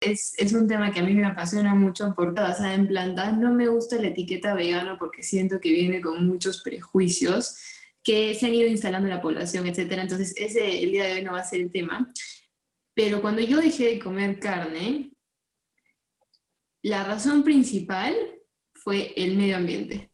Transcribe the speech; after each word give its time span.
es, 0.00 0.52
un 0.54 0.66
tema 0.66 0.92
que 0.92 1.00
a 1.00 1.02
mí 1.02 1.14
me 1.14 1.26
apasiona 1.26 1.74
mucho 1.74 2.04
porque 2.16 2.40
basada 2.40 2.74
en 2.74 2.88
plantas. 2.88 3.36
No 3.36 3.52
me 3.52 3.68
gusta 3.68 3.96
la 3.96 4.08
etiqueta 4.08 4.54
vegano 4.54 4.96
porque 4.98 5.22
siento 5.22 5.60
que 5.60 5.70
viene 5.70 6.00
con 6.00 6.26
muchos 6.26 6.62
prejuicios 6.62 7.58
que 8.02 8.34
se 8.34 8.46
han 8.46 8.54
ido 8.54 8.68
instalando 8.68 9.08
en 9.08 9.14
la 9.14 9.20
población, 9.20 9.66
etc. 9.66 9.92
Entonces, 9.92 10.34
ese 10.36 10.82
el 10.82 10.90
día 10.90 11.04
de 11.04 11.12
hoy 11.14 11.22
no 11.22 11.32
va 11.32 11.40
a 11.40 11.44
ser 11.44 11.60
el 11.60 11.70
tema. 11.70 12.10
Pero 12.94 13.20
cuando 13.20 13.42
yo 13.42 13.60
dejé 13.60 13.84
de 13.84 13.98
comer 13.98 14.40
carne, 14.40 15.12
la 16.82 17.04
razón 17.04 17.44
principal 17.44 18.14
fue 18.72 19.12
el 19.16 19.36
medio 19.36 19.56
ambiente. 19.56 20.08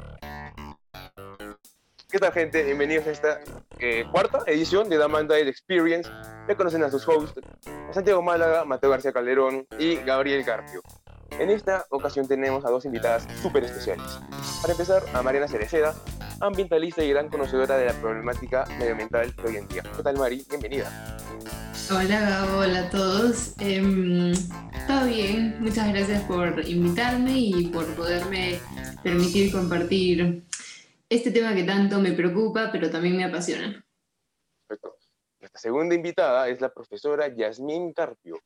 ¿Qué 2.11 2.19
tal, 2.19 2.33
gente? 2.33 2.65
Bienvenidos 2.65 3.07
a 3.07 3.11
esta 3.13 3.41
eh, 3.79 4.05
cuarta 4.11 4.43
edición 4.47 4.89
de 4.89 4.99
The 4.99 5.49
Experience. 5.49 6.11
Ya 6.49 6.57
conocen 6.57 6.85
a 6.85 6.91
sus 6.91 7.07
hosts, 7.09 7.41
Santiago 7.93 8.23
Málaga, 8.23 8.65
Mateo 8.65 8.91
García 8.91 9.13
Calderón 9.13 9.67
y 9.81 9.97
Gabriel 9.97 10.45
Carpio. 10.45 10.81
En 11.41 11.51
esta 11.51 11.85
ocasión 11.91 12.29
tenemos 12.29 12.65
a 12.65 12.71
dos 12.71 12.85
invitadas 12.85 13.27
súper 13.43 13.65
especiales. 13.65 14.07
Para 14.63 14.73
empezar, 14.73 15.03
a 15.13 15.23
Mariana 15.23 15.49
Cereceda, 15.49 15.95
ambientalista 16.41 17.03
y 17.03 17.11
gran 17.11 17.29
conocedora 17.29 17.77
de 17.77 17.87
la 17.87 17.93
problemática 17.95 18.65
medioambiental 18.79 19.35
de 19.35 19.43
hoy 19.43 19.57
en 19.57 19.67
día. 19.67 19.83
¿Qué 19.97 20.03
tal, 20.05 20.17
Mari? 20.19 20.45
Bienvenida. 20.49 21.19
Hola, 21.91 22.47
hola 22.57 22.81
a 22.81 22.91
todos. 22.91 23.55
Eh, 23.59 24.33
todo 24.87 25.07
bien, 25.07 25.57
muchas 25.59 25.89
gracias 25.89 26.23
por 26.23 26.65
invitarme 26.65 27.39
y 27.39 27.67
por 27.69 27.87
poderme 27.97 28.61
permitir 29.03 29.51
compartir 29.51 30.45
este 31.09 31.33
tema 31.33 31.55
que 31.55 31.65
tanto 31.65 31.99
me 31.99 32.13
preocupa, 32.13 32.71
pero 32.71 32.89
también 32.89 33.17
me 33.17 33.25
apasiona. 33.25 33.85
Perfecto. 34.69 34.96
Segunda 35.57 35.95
invitada 35.95 36.49
es 36.49 36.61
la 36.61 36.69
profesora 36.69 37.29
Yasmín 37.29 37.93
Carpio. 37.93 38.41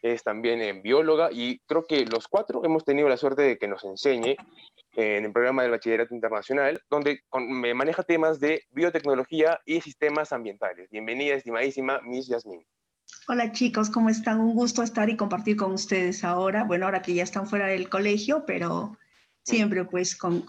Es 0.00 0.24
también 0.24 0.60
en 0.60 0.82
bióloga 0.82 1.30
y 1.30 1.60
creo 1.60 1.86
que 1.86 2.04
los 2.06 2.26
cuatro 2.26 2.64
hemos 2.64 2.84
tenido 2.84 3.08
la 3.08 3.16
suerte 3.16 3.42
de 3.42 3.58
que 3.58 3.68
nos 3.68 3.84
enseñe 3.84 4.36
en 4.94 5.24
el 5.24 5.32
programa 5.32 5.62
del 5.62 5.70
Bachillerato 5.70 6.14
Internacional, 6.14 6.82
donde 6.90 7.20
me 7.32 7.72
maneja 7.72 8.02
temas 8.02 8.40
de 8.40 8.64
biotecnología 8.70 9.60
y 9.64 9.80
sistemas 9.80 10.32
ambientales. 10.32 10.90
Bienvenida, 10.90 11.34
estimadísima 11.34 12.00
Miss 12.02 12.26
Yasmín. 12.26 12.66
Hola 13.28 13.52
chicos, 13.52 13.90
¿cómo 13.90 14.08
están? 14.08 14.40
Un 14.40 14.54
gusto 14.54 14.82
estar 14.82 15.08
y 15.08 15.16
compartir 15.16 15.56
con 15.56 15.72
ustedes 15.72 16.24
ahora. 16.24 16.64
Bueno, 16.64 16.86
ahora 16.86 17.02
que 17.02 17.14
ya 17.14 17.22
están 17.22 17.46
fuera 17.46 17.66
del 17.66 17.88
colegio, 17.88 18.44
pero 18.44 18.98
siempre 19.44 19.84
pues 19.84 20.16
con, 20.16 20.44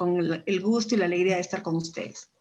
el 0.46 0.62
gusto 0.62 0.96
y 0.96 0.98
la 0.98 1.06
alegría 1.06 1.36
de 1.36 1.42
estar 1.42 1.62
con 1.62 1.76
ustedes. 1.76 2.32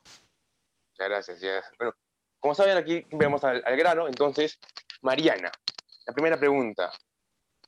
Muchas 0.93 1.09
gracias. 1.09 1.41
Ya. 1.41 1.63
Bueno, 1.79 1.95
como 2.43 2.57
saben, 2.57 2.77
aquí 2.77 3.07
vemos 3.13 3.45
al, 3.45 3.63
grano. 3.77 4.09
Entonces, 4.09 4.59
Mariana, 5.01 5.53
la 6.07 6.13
primera 6.13 6.39
pregunta. 6.39 6.91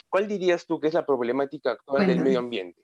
¿Cuál 0.08 0.26
dirías 0.26 0.66
tú 0.66 0.80
que 0.80 0.88
es 0.88 0.94
la 0.94 1.06
problemática 1.06 1.70
actual 1.70 2.06
del 2.08 2.20
medio 2.20 2.40
ambiente? 2.40 2.82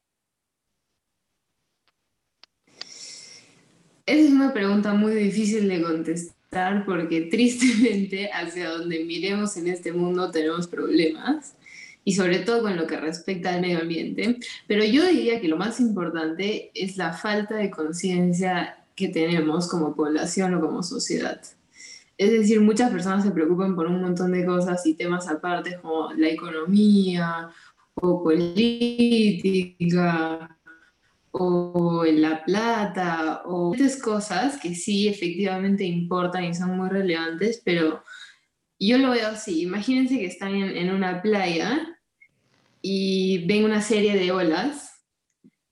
Esa 4.07 4.25
es 4.25 4.31
una 4.31 4.53
pregunta 4.53 4.93
muy 4.95 5.15
difícil 5.15 5.69
de 5.69 5.83
contestar 5.83 6.85
porque 6.85 7.23
tristemente 7.31 8.31
hacia 8.33 8.71
donde 8.71 9.05
miremos 9.05 9.57
en 9.57 9.67
este 9.67 9.93
mundo 9.93 10.31
tenemos 10.31 10.69
problemas 10.69 11.57
y 12.05 12.15
sobre 12.15 12.39
todo 12.39 12.63
con 12.63 12.77
lo 12.77 12.87
que 12.87 12.99
respecta 12.99 13.53
al 13.53 13.63
medio 13.63 13.81
ambiente. 13.81 14.39
Pero 14.69 14.85
yo 14.85 15.05
diría 15.07 15.41
que 15.41 15.49
lo 15.49 15.57
más 15.57 15.81
importante 15.81 16.71
es 16.73 16.97
la 16.97 17.13
falta 17.13 17.57
de 17.57 17.69
conciencia 17.69 18.85
que 18.95 19.09
tenemos 19.09 19.69
como 19.69 19.97
población 19.97 20.55
o 20.55 20.61
como 20.61 20.85
sociedad. 20.85 21.41
Es 22.21 22.31
decir, 22.31 22.61
muchas 22.61 22.91
personas 22.91 23.25
se 23.25 23.31
preocupan 23.31 23.75
por 23.75 23.87
un 23.87 24.03
montón 24.03 24.33
de 24.33 24.45
cosas 24.45 24.85
y 24.85 24.93
temas 24.93 25.27
aparte 25.27 25.79
como 25.81 26.13
la 26.13 26.29
economía 26.29 27.49
o 27.95 28.23
política 28.23 29.75
o 31.31 32.05
la 32.05 32.45
plata 32.45 33.41
o 33.47 33.71
muchas 33.71 33.97
cosas 33.97 34.59
que 34.61 34.75
sí 34.75 35.09
efectivamente 35.09 35.83
importan 35.85 36.45
y 36.45 36.55
son 36.55 36.77
muy 36.77 36.91
relevantes, 36.91 37.63
pero 37.65 38.05
yo 38.79 38.99
lo 38.99 39.13
veo 39.13 39.29
así. 39.29 39.63
Imagínense 39.63 40.19
que 40.19 40.27
están 40.27 40.55
en, 40.55 40.77
en 40.77 40.91
una 40.91 41.23
playa 41.23 41.99
y 42.83 43.47
ven 43.47 43.65
una 43.65 43.81
serie 43.81 44.19
de 44.19 44.31
olas. 44.31 45.07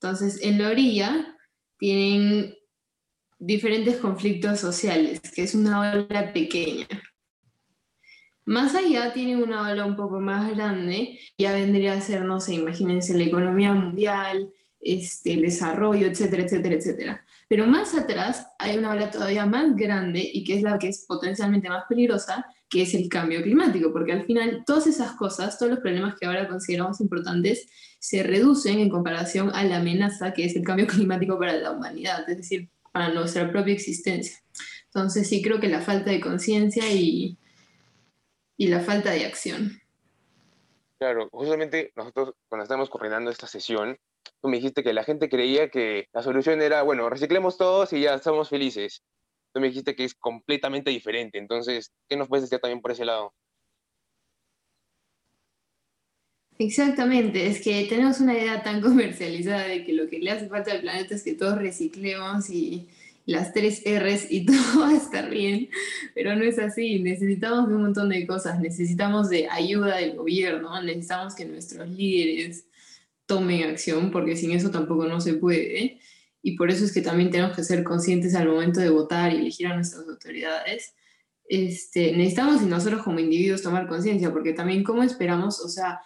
Entonces, 0.01 0.43
en 0.43 0.62
la 0.62 0.71
orilla 0.71 1.37
tienen 1.77 2.55
diferentes 3.38 3.97
conflictos 3.97 4.60
sociales, 4.60 5.21
que 5.34 5.43
es 5.43 5.54
una 5.54 5.81
ola 5.81 6.32
pequeña. 6.32 6.87
Más 8.44 8.75
allá 8.75 9.12
tienen 9.12 9.43
una 9.43 9.71
ola 9.71 9.84
un 9.84 9.94
poco 9.94 10.21
más 10.21 10.50
grande, 10.54 11.19
ya 11.37 11.53
vendría 11.53 11.93
a 11.93 12.00
ser, 12.00 12.25
no 12.25 12.41
sé, 12.41 12.54
imagínense 12.54 13.16
la 13.16 13.25
economía 13.25 13.75
mundial, 13.75 14.50
este, 14.81 15.34
el 15.34 15.43
desarrollo, 15.43 16.06
etcétera, 16.06 16.44
etcétera, 16.44 16.75
etcétera. 16.75 17.25
Pero 17.48 17.66
más 17.66 17.94
atrás 17.94 18.47
hay 18.59 18.78
una 18.78 18.93
ola 18.93 19.10
todavía 19.10 19.47
más 19.47 19.77
grande 19.77 20.28
y 20.32 20.44
que 20.44 20.56
es 20.56 20.62
la 20.62 20.78
que 20.78 20.88
es 20.88 21.04
potencialmente 21.06 21.69
más 21.69 21.84
peligrosa, 21.88 22.47
que 22.69 22.82
es 22.82 22.94
el 22.94 23.09
cambio 23.09 23.43
climático, 23.43 23.93
porque 23.93 24.12
al 24.12 24.25
final 24.25 24.62
todas 24.66 24.87
esas 24.87 25.12
cosas, 25.12 25.59
todos 25.59 25.72
los 25.72 25.81
problemas 25.81 26.19
que 26.19 26.27
ahora 26.27 26.48
consideramos 26.48 27.00
importantes, 27.00 27.69
se 27.98 28.22
reducen 28.22 28.78
en 28.78 28.88
comparación 28.88 29.50
a 29.54 29.65
la 29.65 29.78
amenaza 29.78 30.32
que 30.32 30.44
es 30.44 30.56
el 30.56 30.62
cambio 30.62 30.87
climático 30.88 31.38
para 31.38 31.54
la 31.54 31.72
humanidad, 31.72 32.28
es 32.28 32.37
decir, 32.37 32.71
para 32.93 33.10
nuestra 33.10 33.50
propia 33.50 33.75
existencia. 33.75 34.38
Entonces 34.87 35.28
sí 35.28 35.43
creo 35.43 35.60
que 35.60 35.69
la 35.69 35.81
falta 35.81 36.10
de 36.10 36.21
conciencia 36.21 36.91
y, 36.93 37.37
y 38.56 38.69
la 38.69 38.81
falta 38.81 39.10
de 39.10 39.26
acción. 39.26 39.81
Claro, 40.98 41.28
justamente 41.31 41.93
nosotros 41.94 42.34
cuando 42.48 42.65
estamos 42.65 42.91
coordinando 42.91 43.31
esta 43.31 43.47
sesión, 43.47 43.97
tú 44.43 44.48
me 44.48 44.56
dijiste 44.56 44.82
que 44.82 44.93
la 44.93 45.04
gente 45.04 45.28
creía 45.28 45.69
que 45.71 46.09
la 46.12 46.22
solución 46.22 46.60
era, 46.60 46.82
bueno, 46.82 47.09
reciclemos 47.09 47.56
todos 47.56 47.93
y 47.93 48.03
ya 48.03 48.19
somos 48.19 48.48
felices. 48.48 49.03
Tú 49.53 49.60
me 49.60 49.69
dijiste 49.69 49.94
que 49.94 50.04
es 50.04 50.15
completamente 50.15 50.91
diferente. 50.91 51.38
Entonces, 51.38 51.93
¿qué 52.09 52.16
nos 52.16 52.28
puedes 52.28 52.44
decir 52.44 52.59
también 52.59 52.81
por 52.81 52.91
ese 52.91 53.04
lado? 53.04 53.32
Exactamente, 56.61 57.47
es 57.47 57.61
que 57.61 57.87
tenemos 57.89 58.21
una 58.21 58.37
idea 58.37 58.63
tan 58.63 58.81
comercializada 58.83 59.69
de 59.69 59.85
que 59.85 59.93
lo 59.93 60.09
que 60.09 60.19
le 60.19 60.33
hace 60.33 60.49
falta 60.49 60.73
al 60.73 60.81
planeta 60.81 61.15
es 61.15 61.23
que 61.23 61.35
todos 61.35 61.59
reciclemos 61.59 62.51
y 62.51 62.89
las 63.27 63.53
tres 63.53 63.83
R's 63.85 64.27
y 64.31 64.45
todo 64.47 64.81
va 64.81 64.89
a 64.89 64.97
estar 64.97 65.31
bien, 65.31 65.69
pero 66.15 66.35
no 66.35 66.43
es 66.43 66.59
así, 66.59 66.99
necesitamos 67.01 67.69
un 67.69 67.83
montón 67.83 68.09
de 68.09 68.27
cosas, 68.27 68.59
necesitamos 68.59 69.29
de 69.29 69.49
ayuda 69.49 69.97
del 69.97 70.17
gobierno, 70.17 70.83
necesitamos 70.83 71.35
que 71.35 71.45
nuestros 71.45 71.89
líderes 71.91 72.65
tomen 73.27 73.65
acción, 73.65 74.11
porque 74.11 74.35
sin 74.35 74.53
eso 74.53 74.71
tampoco 74.71 75.07
no 75.07 75.21
se 75.21 75.35
puede. 75.35 76.01
Y 76.43 76.57
por 76.57 76.71
eso 76.71 76.85
es 76.85 76.93
que 76.93 77.03
también 77.03 77.31
tenemos 77.31 77.55
que 77.55 77.65
ser 77.65 77.85
conscientes 77.85 78.35
al 78.35 78.49
momento 78.49 78.81
de 78.81 78.89
votar 78.89 79.33
y 79.35 79.37
elegir 79.37 79.67
a 79.67 79.75
nuestras 79.75 80.09
autoridades. 80.09 80.95
Este, 81.47 82.13
necesitamos 82.13 82.63
y 82.63 82.67
nosotros 82.67 83.03
como 83.03 83.19
individuos 83.19 83.63
tomar 83.63 83.87
conciencia, 83.87 84.33
porque 84.33 84.55
también 84.55 84.83
cómo 84.83 85.03
esperamos, 85.03 85.61
o 85.61 85.69
sea, 85.69 86.01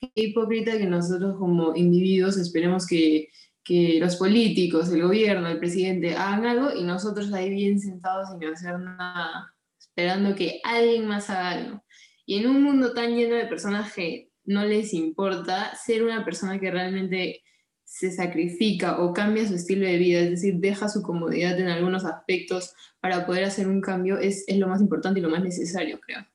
qué 0.00 0.10
hipócrita 0.14 0.78
que 0.78 0.86
nosotros 0.86 1.36
como 1.38 1.74
individuos 1.74 2.36
esperemos 2.36 2.86
que, 2.86 3.28
que 3.64 3.98
los 4.00 4.16
políticos, 4.16 4.90
el 4.90 5.02
gobierno, 5.02 5.48
el 5.48 5.58
presidente 5.58 6.14
hagan 6.14 6.46
algo 6.46 6.72
y 6.74 6.84
nosotros 6.84 7.32
ahí 7.32 7.50
bien 7.50 7.80
sentados 7.80 8.28
sin 8.30 8.48
hacer 8.48 8.78
nada, 8.78 9.54
esperando 9.78 10.34
que 10.34 10.60
alguien 10.64 11.06
más 11.06 11.30
haga 11.30 11.50
algo. 11.50 11.84
Y 12.24 12.38
en 12.38 12.48
un 12.48 12.62
mundo 12.62 12.92
tan 12.92 13.16
lleno 13.16 13.36
de 13.36 13.46
personas 13.46 13.92
que 13.92 14.30
no 14.44 14.64
les 14.64 14.94
importa 14.94 15.74
ser 15.74 16.04
una 16.04 16.24
persona 16.24 16.58
que 16.58 16.70
realmente 16.70 17.42
se 17.84 18.10
sacrifica 18.10 19.00
o 19.00 19.12
cambia 19.12 19.46
su 19.46 19.54
estilo 19.54 19.86
de 19.86 19.96
vida, 19.96 20.20
es 20.20 20.30
decir, 20.30 20.54
deja 20.56 20.88
su 20.88 21.02
comodidad 21.02 21.58
en 21.58 21.68
algunos 21.68 22.04
aspectos 22.04 22.74
para 23.00 23.26
poder 23.26 23.44
hacer 23.44 23.68
un 23.68 23.80
cambio, 23.80 24.18
es, 24.18 24.44
es 24.48 24.58
lo 24.58 24.66
más 24.66 24.80
importante 24.80 25.20
y 25.20 25.22
lo 25.22 25.30
más 25.30 25.42
necesario, 25.42 26.00
creo. 26.00 26.26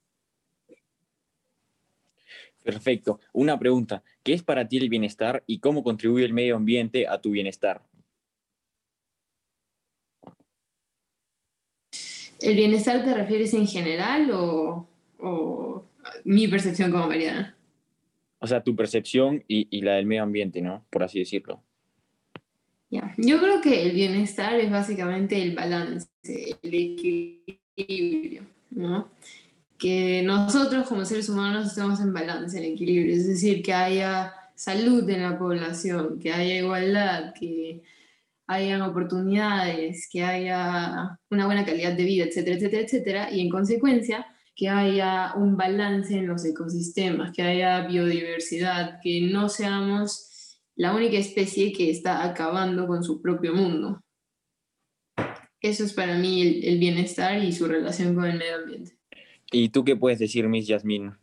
Perfecto. 2.64 3.20
Una 3.34 3.58
pregunta. 3.58 4.04
¿Qué 4.24 4.34
es 4.34 4.44
para 4.44 4.68
ti 4.68 4.78
el 4.78 4.90
bienestar 4.90 5.44
y 5.48 5.60
cómo 5.60 5.84
contribuye 5.84 6.26
el 6.26 6.34
medio 6.34 6.56
ambiente 6.56 7.08
a 7.08 7.20
tu 7.20 7.32
bienestar? 7.32 7.82
¿El 12.40 12.56
bienestar 12.56 13.04
te 13.04 13.14
refieres 13.14 13.54
en 13.54 13.68
general 13.68 14.32
o, 14.32 14.88
o 15.20 15.86
mi 16.24 16.48
percepción 16.48 16.92
como 16.92 17.08
Mariana? 17.08 17.56
o 18.42 18.48
sea, 18.48 18.64
tu 18.64 18.76
percepción 18.76 19.44
y, 19.48 19.82
la 19.82 19.94
del 19.94 20.08
medio 20.08 20.24
ambiente, 20.24 20.62
¿no? 20.62 20.84
Por 20.90 21.04
así 21.04 21.20
decirlo. 21.20 21.64
Yo 22.90 23.40
creo 23.40 23.62
que 23.62 23.84
el 23.84 23.92
bienestar 23.94 24.60
es 24.60 24.70
básicamente 24.70 25.42
el 25.42 25.56
balance, 25.56 26.10
el 26.24 26.74
equilibrio, 26.74 28.44
¿no? 28.72 29.10
Que 29.82 30.22
nosotros 30.22 30.88
como 30.88 31.06
seres 31.06 31.28
humanos 31.28 31.68
estemos 31.68 32.00
en 32.00 32.14
balance, 32.14 32.56
en 32.58 32.74
equilibrio, 32.74 33.16
es 33.16 33.28
decir, 33.28 33.64
que 33.64 33.74
haya 33.74 34.32
salud 34.54 35.10
en 35.10 35.24
la 35.24 35.40
población, 35.40 36.20
que 36.20 36.32
haya 36.32 36.60
igualdad, 36.60 37.34
que 37.34 37.82
hayan 38.46 38.84
oportunidades, 38.84 40.08
que 40.12 40.24
haya 40.24 41.18
una 41.32 41.46
buena 41.48 41.66
calidad 41.66 41.94
de 41.94 42.04
vida, 42.04 42.26
etcétera, 42.26 42.58
etcétera, 42.58 42.84
etcétera, 42.84 43.32
y 43.32 43.42
en 43.42 43.50
consecuencia 43.50 44.28
que 44.56 44.70
haya 44.70 45.34
un 45.36 45.58
balance 45.58 46.14
en 46.16 46.28
los 46.28 46.46
ecosistemas, 46.46 47.32
que 47.32 47.42
haya 47.42 47.88
biodiversidad, 47.88 49.00
que 49.02 49.22
no 49.32 49.50
seamos 49.50 50.60
la 50.76 50.94
única 50.94 51.18
especie 51.18 51.74
que 51.74 51.90
está 51.90 52.24
acabando 52.24 52.86
con 52.86 53.04
su 53.04 53.20
propio 53.20 53.56
mundo. 53.56 54.02
Eso 55.62 55.84
es 55.84 55.94
para 55.94 56.18
mí 56.18 56.62
el, 56.64 56.78
bienestar 56.78 57.44
y 57.44 57.52
su 57.52 57.68
relación 57.68 58.14
con 58.14 58.26
el 58.26 58.38
medio 58.38 58.56
ambiente. 58.58 59.01
¿Y 59.52 59.70
tú 59.70 59.84
qué 59.84 59.96
puedes 59.96 60.18
decir, 60.18 60.48
Miss 60.48 60.68
Yasmin? 60.68 61.14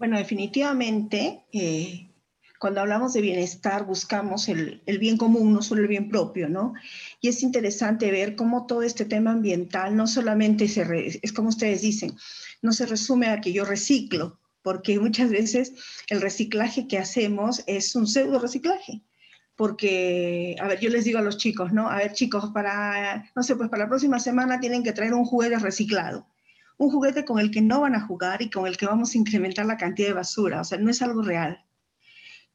Bueno, 0.00 0.18
definitivamente, 0.18 1.44
eh, 1.52 2.10
cuando 2.58 2.80
hablamos 2.80 3.12
de 3.12 3.20
bienestar 3.20 3.86
buscamos 3.86 4.48
el, 4.48 4.82
bien 4.98 5.16
común, 5.16 5.52
no 5.52 5.62
solo 5.62 5.82
el 5.82 5.88
bien 5.88 6.08
propio, 6.08 6.48
¿no? 6.48 6.74
Y 7.20 7.28
es 7.28 7.42
interesante 7.42 8.10
ver 8.10 8.34
cómo 8.34 8.66
todo 8.66 8.82
este 8.82 9.04
tema 9.04 9.30
ambiental 9.30 9.96
no 9.96 10.06
solamente 10.06 10.68
se 10.68 11.20
es 11.22 11.32
como 11.32 11.50
ustedes 11.50 11.82
dicen, 11.82 12.16
no 12.62 12.72
se 12.72 12.86
resume 12.86 13.28
a 13.28 13.40
que 13.40 13.52
yo 13.52 13.64
reciclo, 13.64 14.40
porque 14.62 14.98
muchas 14.98 15.30
veces 15.30 15.74
el 16.08 16.20
reciclaje 16.20 16.88
que 16.88 16.98
hacemos 16.98 17.62
es 17.66 17.94
un 17.94 18.06
pseudo 18.06 18.38
reciclaje. 18.40 19.02
Porque, 19.54 20.56
a 20.58 20.66
ver, 20.68 20.80
yo 20.80 20.88
les 20.88 21.04
digo 21.04 21.18
a 21.18 21.22
los 21.22 21.36
chicos, 21.36 21.72
¿no? 21.72 21.90
A 21.90 21.96
ver, 21.96 22.12
chicos, 22.14 22.50
para, 22.54 23.30
no 23.36 23.42
sé, 23.42 23.54
pues 23.56 23.68
para 23.68 23.84
la 23.84 23.88
próxima 23.88 24.18
semana 24.18 24.58
tienen 24.58 24.82
que 24.82 24.92
traer 24.92 25.12
un 25.12 25.26
juguete 25.26 25.58
reciclado. 25.58 26.26
Un 26.80 26.90
juguete 26.90 27.24
con 27.24 27.38
el 27.38 27.50
que 27.50 27.60
no 27.60 27.82
van 27.82 27.94
a 27.94 28.06
jugar 28.06 28.42
y 28.42 28.50
con 28.50 28.66
el 28.66 28.76
que 28.76 28.86
vamos 28.86 29.14
a 29.14 29.18
incrementar 29.18 29.66
la 29.66 29.76
cantidad 29.76 30.08
de 30.08 30.14
basura. 30.14 30.60
O 30.60 30.64
sea, 30.64 30.78
no 30.78 30.90
es 30.90 31.02
algo 31.02 31.22
real 31.22 31.64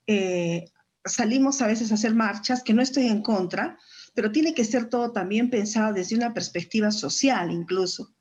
eh, 0.07 0.65
salimos 1.03 1.61
a 1.61 1.67
veces 1.67 1.91
a 1.91 1.95
hacer 1.95 2.13
marchas, 2.13 2.63
que 2.63 2.73
no 2.73 2.81
estoy 2.81 3.07
en 3.07 3.21
contra, 3.21 3.77
pero 4.13 4.31
tiene 4.31 4.53
que 4.53 4.65
ser 4.65 4.89
todo 4.89 5.11
también 5.11 5.49
pensado 5.49 5.93
desde 5.93 6.15
una 6.15 6.33
perspectiva 6.33 6.91
social 6.91 7.51
incluso, 7.51 8.15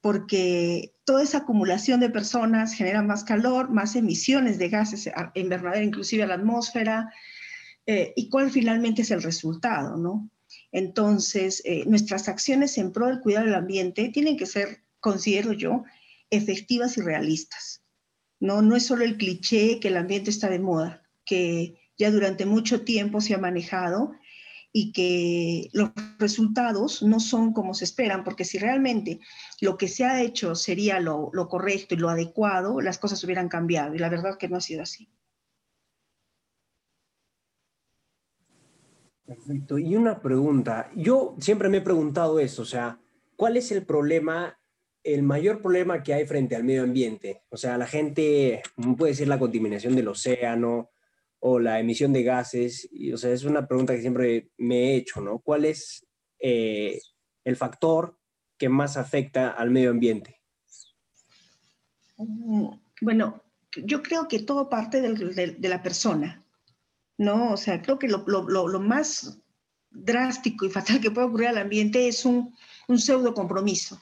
porque 0.00 0.94
toda 1.04 1.22
esa 1.22 1.38
acumulación 1.38 2.00
de 2.00 2.10
personas 2.10 2.74
genera 2.74 3.02
más 3.02 3.24
calor, 3.24 3.70
más 3.70 3.96
emisiones 3.96 4.58
de 4.58 4.68
gases 4.68 5.10
invernadero, 5.34 5.84
inclusive 5.84 6.24
a 6.24 6.26
la 6.26 6.34
atmósfera, 6.34 7.12
eh, 7.86 8.12
y 8.16 8.28
cuál 8.28 8.50
finalmente 8.50 9.02
es 9.02 9.10
el 9.10 9.22
resultado, 9.22 9.96
¿no? 9.96 10.28
Entonces, 10.72 11.62
eh, 11.64 11.84
nuestras 11.86 12.28
acciones 12.28 12.76
en 12.78 12.92
pro 12.92 13.06
del 13.06 13.20
cuidado 13.20 13.46
del 13.46 13.54
ambiente 13.54 14.08
tienen 14.08 14.36
que 14.36 14.46
ser, 14.46 14.82
considero 15.06 15.52
yo, 15.52 15.84
efectivas 16.30 16.98
y 16.98 17.00
realistas. 17.00 17.84
No, 18.40 18.60
no 18.60 18.74
es 18.74 18.86
solo 18.86 19.04
el 19.04 19.16
cliché 19.16 19.78
que 19.78 19.86
el 19.86 19.96
ambiente 19.96 20.30
está 20.30 20.50
de 20.50 20.58
moda, 20.58 21.04
que 21.24 21.76
ya 21.96 22.10
durante 22.10 22.44
mucho 22.44 22.80
tiempo 22.80 23.20
se 23.20 23.32
ha 23.34 23.38
manejado 23.38 24.16
y 24.72 24.90
que 24.90 25.70
los 25.72 25.92
resultados 26.18 27.04
no 27.04 27.20
son 27.20 27.52
como 27.52 27.72
se 27.72 27.84
esperan, 27.84 28.24
porque 28.24 28.44
si 28.44 28.58
realmente 28.58 29.20
lo 29.60 29.78
que 29.78 29.86
se 29.86 30.04
ha 30.04 30.20
hecho 30.20 30.56
sería 30.56 30.98
lo, 30.98 31.30
correcto 31.48 31.94
y 31.94 31.98
lo 31.98 32.08
adecuado, 32.08 32.80
las 32.80 32.98
cosas 32.98 33.22
hubieran 33.22 33.48
cambiado 33.48 33.94
y 33.94 33.98
la 33.98 34.08
verdad 34.08 34.36
que 34.36 34.48
no 34.48 34.56
ha 34.56 34.60
sido 34.60 34.82
así. 34.82 35.08
Perfecto. 39.24 39.78
Y 39.78 39.94
una 39.94 40.20
pregunta. 40.20 40.90
Yo 40.96 41.36
siempre 41.38 41.68
me 41.68 41.76
he 41.76 41.80
preguntado 41.80 42.40
eso, 42.40 42.62
o 42.62 42.66
sea, 42.66 42.98
¿cuál 43.36 43.56
es 43.56 43.70
el 43.70 43.86
problema, 43.86 44.58
el 45.06 45.22
mayor 45.22 45.62
problema 45.62 46.02
que 46.02 46.14
hay 46.14 46.26
frente 46.26 46.56
al 46.56 46.64
medio 46.64 46.82
ambiente? 46.82 47.42
O 47.48 47.56
sea, 47.56 47.78
la 47.78 47.86
gente, 47.86 48.62
puede 48.98 49.12
decir 49.12 49.28
la 49.28 49.38
contaminación 49.38 49.96
del 49.96 50.08
océano, 50.08 50.90
o 51.40 51.58
la 51.58 51.78
emisión 51.78 52.12
de 52.12 52.22
gases? 52.22 52.88
Y, 52.90 53.12
o 53.12 53.16
sea, 53.16 53.32
es 53.32 53.44
una 53.44 53.66
pregunta 53.66 53.94
que 53.94 54.00
siempre 54.00 54.50
me 54.58 54.76
he 54.76 54.96
hecho, 54.96 55.20
¿no? 55.20 55.38
¿Cuál 55.38 55.64
es 55.64 56.06
eh, 56.38 57.00
el 57.44 57.56
factor 57.56 58.18
que 58.58 58.68
más 58.68 58.96
afecta 58.96 59.50
al 59.50 59.70
medio 59.70 59.90
ambiente? 59.90 60.40
Mm, 62.16 62.68
bueno, 63.00 63.42
yo 63.76 64.02
creo 64.02 64.26
que 64.26 64.40
todo 64.40 64.68
parte 64.68 65.00
de, 65.00 65.68
la 65.68 65.82
persona, 65.82 66.42
¿no? 67.18 67.52
O 67.52 67.56
sea, 67.56 67.82
creo 67.82 67.98
que 67.98 68.08
lo, 68.08 68.24
lo, 68.26 68.80
más 68.80 69.38
drástico 69.90 70.64
y 70.64 70.70
fatal 70.70 71.00
que 71.00 71.10
puede 71.10 71.26
ocurrir 71.26 71.48
al 71.48 71.58
ambiente 71.58 72.08
es 72.08 72.24
un, 72.24 72.54
un 72.88 72.98
pseudo 72.98 73.34
compromiso, 73.34 74.00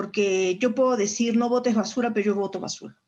porque 0.00 0.56
yo 0.58 0.74
puedo 0.74 0.96
decir 0.96 1.36
no 1.36 1.50
votes 1.50 1.74
basura, 1.74 2.10
pero 2.14 2.24
yo 2.24 2.34
voto 2.34 2.58
basura. 2.58 2.98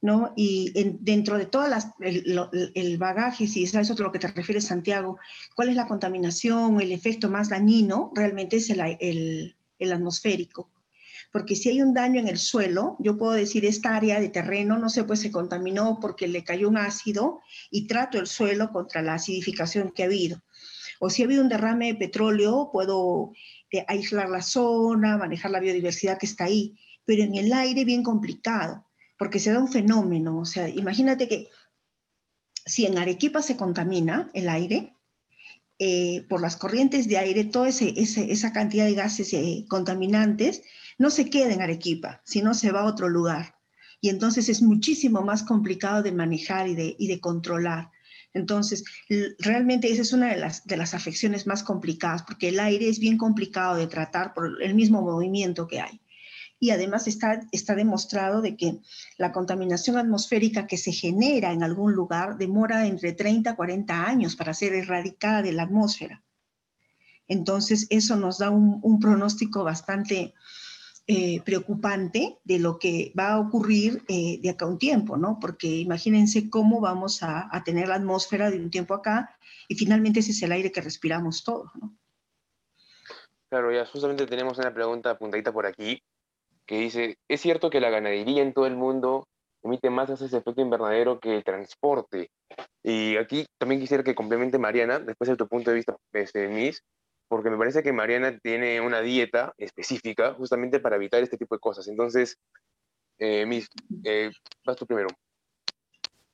¿no? 0.00 0.32
Y 0.36 0.72
dentro 1.00 1.36
de 1.36 1.44
todo 1.44 1.66
el, 2.00 2.96
bagaje, 2.96 3.46
si 3.46 3.64
es 3.64 3.74
eso 3.74 3.92
a 3.92 3.96
lo 4.02 4.10
que 4.10 4.18
te 4.18 4.28
refieres, 4.28 4.64
Santiago, 4.64 5.18
¿cuál 5.54 5.68
es 5.68 5.76
la 5.76 5.86
contaminación, 5.86 6.80
el 6.80 6.92
efecto 6.92 7.28
más 7.28 7.50
dañino? 7.50 8.10
Realmente 8.14 8.56
es 8.56 8.70
el, 8.70 9.54
atmosférico. 9.92 10.70
Porque 11.30 11.56
si 11.56 11.68
hay 11.68 11.82
un 11.82 11.92
daño 11.92 12.20
en 12.20 12.28
el 12.28 12.38
suelo, 12.38 12.96
yo 13.00 13.18
puedo 13.18 13.32
decir, 13.32 13.66
esta 13.66 13.94
área 13.94 14.18
de 14.18 14.30
terreno, 14.30 14.78
no 14.78 14.88
sé, 14.88 15.04
pues 15.04 15.20
se 15.20 15.30
contaminó 15.30 15.98
porque 16.00 16.26
le 16.26 16.42
cayó 16.42 16.70
un 16.70 16.78
ácido 16.78 17.42
y 17.70 17.86
trato 17.86 18.18
el 18.18 18.28
suelo 18.28 18.70
contra 18.70 19.02
la 19.02 19.16
acidificación 19.16 19.90
que 19.90 20.04
ha 20.04 20.06
habido. 20.06 20.42
O 21.00 21.10
si 21.10 21.20
ha 21.20 21.26
habido 21.26 21.42
un 21.42 21.50
derrame 21.50 21.92
de 21.92 21.98
petróleo, 21.98 22.70
puedo 22.72 23.32
eh, 23.78 23.84
aislar 23.88 24.28
la 24.28 24.42
zona, 24.42 25.16
manejar 25.18 25.50
la 25.50 25.60
biodiversidad 25.60 26.18
que 26.18 26.26
está 26.26 26.44
ahí. 26.44 26.78
Pero 27.04 27.22
en 27.22 27.34
el 27.34 27.52
aire, 27.52 27.84
bien 27.84 28.02
complicado 28.02 28.84
porque 29.18 29.38
se 29.38 29.52
da 29.52 29.58
un 29.58 29.68
fenómeno. 29.68 30.38
O 30.38 30.44
sea, 30.44 30.68
imagínate 30.68 31.28
que 31.28 31.48
si 32.66 32.86
en 32.86 32.98
Arequipa 32.98 33.42
se 33.42 33.56
contamina 33.56 34.30
el 34.34 34.48
aire, 34.48 34.94
eh, 35.78 36.24
por 36.28 36.40
las 36.40 36.56
corrientes 36.56 37.08
de 37.08 37.18
aire, 37.18 37.44
toda 37.44 37.68
esa 37.68 38.52
cantidad 38.52 38.86
de 38.86 38.94
gases 38.94 39.32
eh, 39.32 39.64
contaminantes 39.68 40.62
no 40.98 41.10
se 41.10 41.28
queda 41.28 41.52
en 41.52 41.62
Arequipa, 41.62 42.22
sino 42.24 42.54
se 42.54 42.70
va 42.70 42.82
a 42.82 42.86
otro 42.86 43.08
lugar. 43.08 43.56
Y 44.00 44.08
entonces 44.08 44.48
es 44.48 44.62
muchísimo 44.62 45.22
más 45.22 45.42
complicado 45.42 46.02
de 46.02 46.12
manejar 46.12 46.68
y 46.68 46.74
de 47.06 47.20
controlar. 47.20 47.90
Entonces, 48.34 48.84
realmente 49.38 49.90
esa 49.90 50.02
es 50.02 50.12
una 50.12 50.30
de 50.30 50.36
las, 50.36 50.66
de 50.66 50.76
las 50.76 50.92
afecciones 50.92 51.46
más 51.46 51.62
complicadas, 51.62 52.24
porque 52.24 52.48
el 52.48 52.60
aire 52.60 52.88
es 52.88 52.98
bien 52.98 53.16
complicado 53.16 53.76
de 53.76 53.86
tratar 53.86 54.34
por 54.34 54.62
el 54.62 54.74
mismo 54.74 55.00
movimiento 55.02 55.66
que 55.66 55.80
hay 55.80 56.00
y 56.64 56.70
además 56.70 57.06
está, 57.06 57.40
está 57.52 57.74
demostrado 57.74 58.40
de 58.40 58.56
que 58.56 58.78
la 59.18 59.32
contaminación 59.32 59.98
atmosférica 59.98 60.66
que 60.66 60.78
se 60.78 60.92
genera 60.92 61.52
en 61.52 61.62
algún 61.62 61.92
lugar 61.92 62.38
demora 62.38 62.86
entre 62.86 63.12
30 63.12 63.50
a 63.50 63.56
40 63.56 64.06
años 64.06 64.34
para 64.34 64.54
ser 64.54 64.72
erradicada 64.74 65.42
de 65.42 65.52
la 65.52 65.64
atmósfera. 65.64 66.22
Entonces, 67.28 67.86
eso 67.90 68.16
nos 68.16 68.38
da 68.38 68.48
un, 68.48 68.98
pronóstico 68.98 69.62
bastante 69.62 70.32
eh, 71.06 71.42
preocupante 71.42 72.38
de 72.44 72.58
lo 72.58 72.78
que 72.78 73.12
va 73.18 73.32
a 73.32 73.40
ocurrir 73.40 74.02
eh, 74.08 74.38
de 74.40 74.50
acá 74.50 74.64
a 74.64 74.68
un 74.68 74.78
tiempo, 74.78 75.16
¿no? 75.16 75.38
Porque 75.40 75.66
imagínense 75.66 76.48
cómo 76.48 76.80
vamos 76.80 77.22
a, 77.22 77.48
a, 77.54 77.62
tener 77.62 77.88
la 77.88 77.96
atmósfera 77.96 78.50
de 78.50 78.58
un 78.58 78.70
tiempo 78.70 78.94
acá 78.94 79.36
y 79.68 79.74
finalmente 79.74 80.20
ese 80.20 80.30
es 80.30 80.42
el 80.42 80.52
aire 80.52 80.72
que 80.72 80.80
respiramos 80.80 81.44
todos, 81.44 81.70
¿no? 81.80 81.96
Claro, 83.50 83.70
ya 83.72 83.86
justamente 83.86 84.26
tenemos 84.26 84.58
una 84.58 84.72
pregunta 84.72 85.10
apuntadita 85.10 85.52
por 85.52 85.66
aquí 85.66 86.02
que 86.66 86.78
dice, 86.78 87.18
es 87.28 87.40
cierto 87.40 87.70
que 87.70 87.80
la 87.80 87.90
ganadería 87.90 88.42
en 88.42 88.52
todo 88.52 88.66
el 88.66 88.76
mundo 88.76 89.28
emite 89.62 89.90
más 89.90 90.10
ese 90.10 90.24
efecto 90.24 90.60
invernadero 90.60 91.20
que 91.20 91.36
el 91.36 91.44
transporte. 91.44 92.30
Y 92.82 93.16
aquí 93.16 93.46
también 93.58 93.80
quisiera 93.80 94.04
que 94.04 94.14
complemente 94.14 94.58
Mariana, 94.58 94.98
después 94.98 95.28
de 95.28 95.36
tu 95.36 95.48
punto 95.48 95.70
de 95.70 95.76
vista, 95.76 95.96
este, 96.12 96.48
Miss, 96.48 96.82
porque 97.28 97.50
me 97.50 97.58
parece 97.58 97.82
que 97.82 97.92
Mariana 97.92 98.38
tiene 98.38 98.80
una 98.80 99.00
dieta 99.00 99.54
específica 99.58 100.34
justamente 100.34 100.80
para 100.80 100.96
evitar 100.96 101.22
este 101.22 101.36
tipo 101.36 101.54
de 101.54 101.60
cosas. 101.60 101.88
Entonces, 101.88 102.38
eh, 103.18 103.46
eh, 104.04 104.30
vas 104.64 104.76
tú 104.76 104.86
primero. 104.86 105.08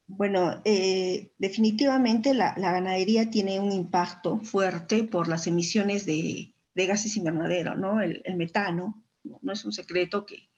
Bueno, 0.06 0.60
eh, 0.64 1.32
definitivamente 1.38 2.34
la, 2.34 2.54
ganadería 2.56 3.30
tiene 3.30 3.60
un 3.60 3.70
impacto 3.70 4.40
fuerte 4.40 5.04
por 5.04 5.28
las 5.28 5.46
emisiones 5.46 6.04
de, 6.04 6.54
gases 6.74 7.16
invernadero, 7.16 7.76
¿no? 7.76 8.00
el 8.00 8.36
metano, 8.36 9.04
no 9.42 9.52
es 9.52 9.64
un 9.64 9.72
secreto 9.72 10.26
que, 10.26 10.48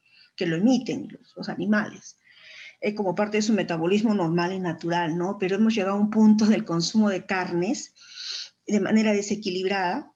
lo 0.44 0.56
emiten 0.56 1.08
los, 1.36 1.48
animales, 1.48 2.18
eh, 2.80 2.96
como 2.96 3.14
parte 3.14 3.36
de 3.36 3.42
su 3.42 3.52
metabolismo 3.52 4.12
normal 4.12 4.52
y 4.52 4.58
natural, 4.58 5.16
¿no? 5.16 5.36
Pero 5.38 5.54
hemos 5.54 5.72
llegado 5.72 5.96
a 5.96 6.00
un 6.00 6.10
punto 6.10 6.46
del 6.46 6.64
consumo 6.64 7.08
de 7.10 7.24
carnes 7.26 7.94
de 8.66 8.80
manera 8.80 9.12
desequilibrada 9.12 10.11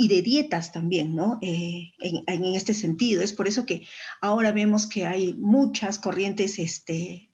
y 0.00 0.06
de 0.06 0.22
dietas 0.22 0.70
también, 0.70 1.16
¿no? 1.16 1.40
Eh, 1.42 1.92
en, 1.98 2.44
este 2.54 2.72
sentido. 2.72 3.20
Es 3.20 3.32
por 3.32 3.48
eso 3.48 3.66
que 3.66 3.84
ahora 4.20 4.52
vemos 4.52 4.86
que 4.86 5.04
hay 5.04 5.34
muchas 5.34 5.98
corrientes 5.98 6.60
este, 6.60 7.32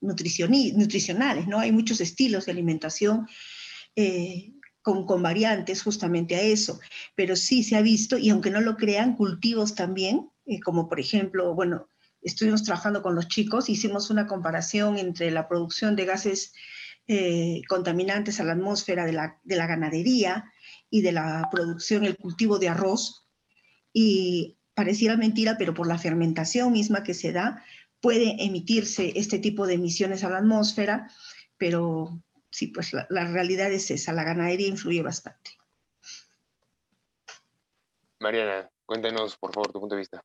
nutricionales, 0.00 1.46
¿no? 1.46 1.60
Hay 1.60 1.70
muchos 1.70 2.00
estilos 2.00 2.46
de 2.46 2.52
alimentación 2.52 3.28
eh, 3.94 4.52
con, 4.82 5.06
variantes 5.22 5.84
justamente 5.84 6.34
a 6.34 6.42
eso, 6.42 6.80
pero 7.14 7.36
sí 7.36 7.62
se 7.62 7.76
ha 7.76 7.80
visto, 7.80 8.18
y 8.18 8.30
aunque 8.30 8.50
no 8.50 8.60
lo 8.60 8.76
crean, 8.76 9.14
cultivos 9.14 9.76
también, 9.76 10.30
eh, 10.46 10.58
como 10.58 10.88
por 10.88 10.98
ejemplo, 10.98 11.54
bueno, 11.54 11.88
estuvimos 12.22 12.64
trabajando 12.64 13.02
con 13.02 13.14
los 13.14 13.28
chicos, 13.28 13.68
hicimos 13.68 14.10
una 14.10 14.26
comparación 14.26 14.98
entre 14.98 15.30
la 15.30 15.46
producción 15.46 15.94
de 15.94 16.06
gases 16.06 16.52
contaminantes 17.68 18.38
a 18.38 18.44
la 18.44 18.52
atmósfera 18.52 19.04
de 19.04 19.12
la, 19.12 19.66
ganadería 19.66 20.44
y 20.90 21.02
de 21.02 21.12
la 21.12 21.48
producción, 21.50 22.04
el 22.04 22.16
cultivo 22.16 22.58
de 22.58 22.68
arroz, 22.68 23.26
y 23.92 24.58
pareciera 24.74 25.16
mentira, 25.16 25.56
pero 25.58 25.74
por 25.74 25.86
la 25.86 25.98
fermentación 25.98 26.72
misma 26.72 27.02
que 27.02 27.14
se 27.14 27.32
da, 27.32 27.64
puede 28.00 28.42
emitirse 28.44 29.12
este 29.16 29.38
tipo 29.38 29.66
de 29.66 29.74
emisiones 29.74 30.24
a 30.24 30.30
la 30.30 30.38
atmósfera, 30.38 31.10
pero 31.56 32.22
sí, 32.50 32.68
pues 32.68 32.92
la, 32.92 33.26
realidad 33.28 33.72
es 33.72 33.90
esa, 33.90 34.12
la 34.12 34.24
ganadería 34.24 34.68
influye 34.68 35.02
bastante. 35.02 35.52
Mariana, 38.18 38.70
cuéntanos, 38.86 39.36
por 39.36 39.52
favor, 39.52 39.72
tu 39.72 39.80
punto 39.80 39.94
de 39.94 40.00
vista. 40.00 40.22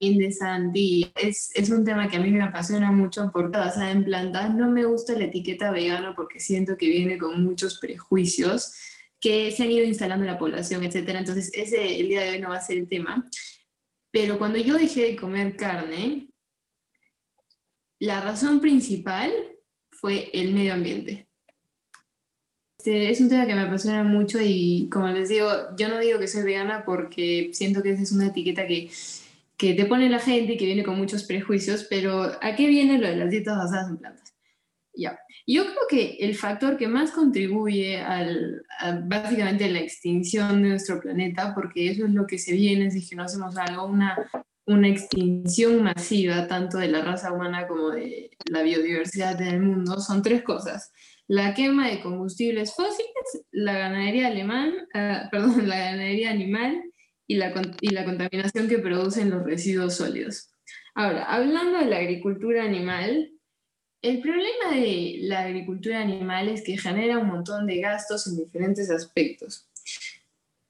De 0.00 0.32
Sandy. 0.32 1.12
Es, 1.14 1.50
es 1.54 1.70
un 1.70 1.84
tema 1.84 2.08
que 2.08 2.16
a 2.16 2.20
mí 2.20 2.30
me 2.30 2.42
apasiona 2.42 2.92
mucho 2.92 3.30
porque 3.32 3.58
basada 3.58 3.90
en 3.90 4.04
plantas. 4.04 4.54
No 4.54 4.70
me 4.70 4.84
gusta 4.84 5.14
la 5.14 5.24
etiqueta 5.24 5.70
vegana 5.70 6.14
porque 6.14 6.40
siento 6.40 6.76
que 6.76 6.88
viene 6.88 7.18
con 7.18 7.42
muchos 7.42 7.78
prejuicios 7.78 8.74
que 9.20 9.50
se 9.50 9.62
han 9.62 9.70
ido 9.70 9.84
instalando 9.84 10.24
en 10.24 10.32
la 10.32 10.38
población, 10.38 10.84
etcétera. 10.84 11.20
Entonces, 11.20 11.50
ese 11.54 11.98
el 11.98 12.08
día 12.08 12.22
de 12.22 12.30
hoy 12.30 12.40
no 12.40 12.50
va 12.50 12.56
a 12.56 12.60
ser 12.60 12.76
el 12.76 12.88
tema. 12.88 13.28
Pero 14.10 14.38
cuando 14.38 14.58
yo 14.58 14.76
dejé 14.76 15.02
de 15.02 15.16
comer 15.16 15.56
carne, 15.56 16.28
la 17.98 18.20
razón 18.20 18.60
principal 18.60 19.32
fue 19.90 20.30
el 20.34 20.52
medio 20.52 20.74
ambiente. 20.74 21.28
Este, 22.84 23.10
es 23.10 23.18
un 23.22 23.30
tema 23.30 23.46
que 23.46 23.54
me 23.54 23.62
apasiona 23.62 24.04
mucho 24.04 24.38
y 24.42 24.90
como 24.92 25.08
les 25.08 25.30
digo, 25.30 25.48
yo 25.78 25.88
no 25.88 25.98
digo 26.00 26.18
que 26.18 26.28
soy 26.28 26.42
vegana 26.42 26.84
porque 26.84 27.48
siento 27.54 27.82
que 27.82 27.92
esa 27.92 28.02
es 28.02 28.12
una 28.12 28.26
etiqueta 28.26 28.66
que 28.66 28.90
que 29.56 29.74
te 29.74 29.86
pone 29.86 30.08
la 30.08 30.18
gente 30.18 30.54
y 30.54 30.56
que 30.56 30.66
viene 30.66 30.82
con 30.82 30.98
muchos 30.98 31.24
prejuicios, 31.24 31.86
pero 31.88 32.22
¿a 32.40 32.56
qué 32.56 32.66
viene 32.66 32.98
lo 32.98 33.06
de 33.06 33.16
las 33.16 33.30
dietas 33.30 33.56
basadas 33.56 33.90
en 33.90 33.98
plantas? 33.98 34.34
Ya. 34.96 35.18
Yo 35.46 35.64
creo 35.64 35.86
que 35.88 36.16
el 36.20 36.34
factor 36.34 36.76
que 36.76 36.88
más 36.88 37.10
contribuye 37.10 37.98
al, 37.98 38.64
a 38.78 39.00
básicamente 39.04 39.68
la 39.68 39.80
extinción 39.80 40.62
de 40.62 40.70
nuestro 40.70 41.00
planeta, 41.00 41.54
porque 41.54 41.90
eso 41.90 42.06
es 42.06 42.12
lo 42.12 42.26
que 42.26 42.38
se 42.38 42.52
viene 42.52 42.90
si 42.90 43.06
que 43.06 43.16
no 43.16 43.24
hacemos 43.24 43.56
algo, 43.56 43.86
una, 43.86 44.16
una 44.66 44.88
extinción 44.88 45.82
masiva 45.82 46.46
tanto 46.46 46.78
de 46.78 46.88
la 46.88 47.02
raza 47.02 47.32
humana 47.32 47.66
como 47.66 47.90
de 47.90 48.30
la 48.46 48.62
biodiversidad 48.62 49.40
en 49.42 49.48
el 49.48 49.60
mundo, 49.60 50.00
son 50.00 50.22
tres 50.22 50.42
cosas. 50.42 50.92
La 51.26 51.54
quema 51.54 51.88
de 51.88 52.00
combustibles 52.00 52.74
fósiles, 52.74 53.44
la 53.50 53.74
ganadería 53.78 54.28
alemán, 54.28 54.72
uh, 54.94 55.30
perdón, 55.30 55.68
la 55.68 55.78
ganadería 55.78 56.30
animal 56.30 56.82
y 57.26 57.36
la, 57.36 57.52
y 57.80 57.90
la 57.90 58.04
contaminación 58.04 58.68
que 58.68 58.78
producen 58.78 59.30
los 59.30 59.44
residuos 59.44 59.96
sólidos. 59.96 60.50
Ahora, 60.94 61.24
hablando 61.24 61.78
de 61.78 61.86
la 61.86 61.98
agricultura 61.98 62.64
animal, 62.64 63.32
el 64.02 64.20
problema 64.20 64.74
de 64.74 65.16
la 65.22 65.44
agricultura 65.44 66.00
animal 66.00 66.48
es 66.48 66.62
que 66.62 66.76
genera 66.76 67.18
un 67.18 67.28
montón 67.28 67.66
de 67.66 67.80
gastos 67.80 68.26
en 68.26 68.36
diferentes 68.36 68.90
aspectos. 68.90 69.66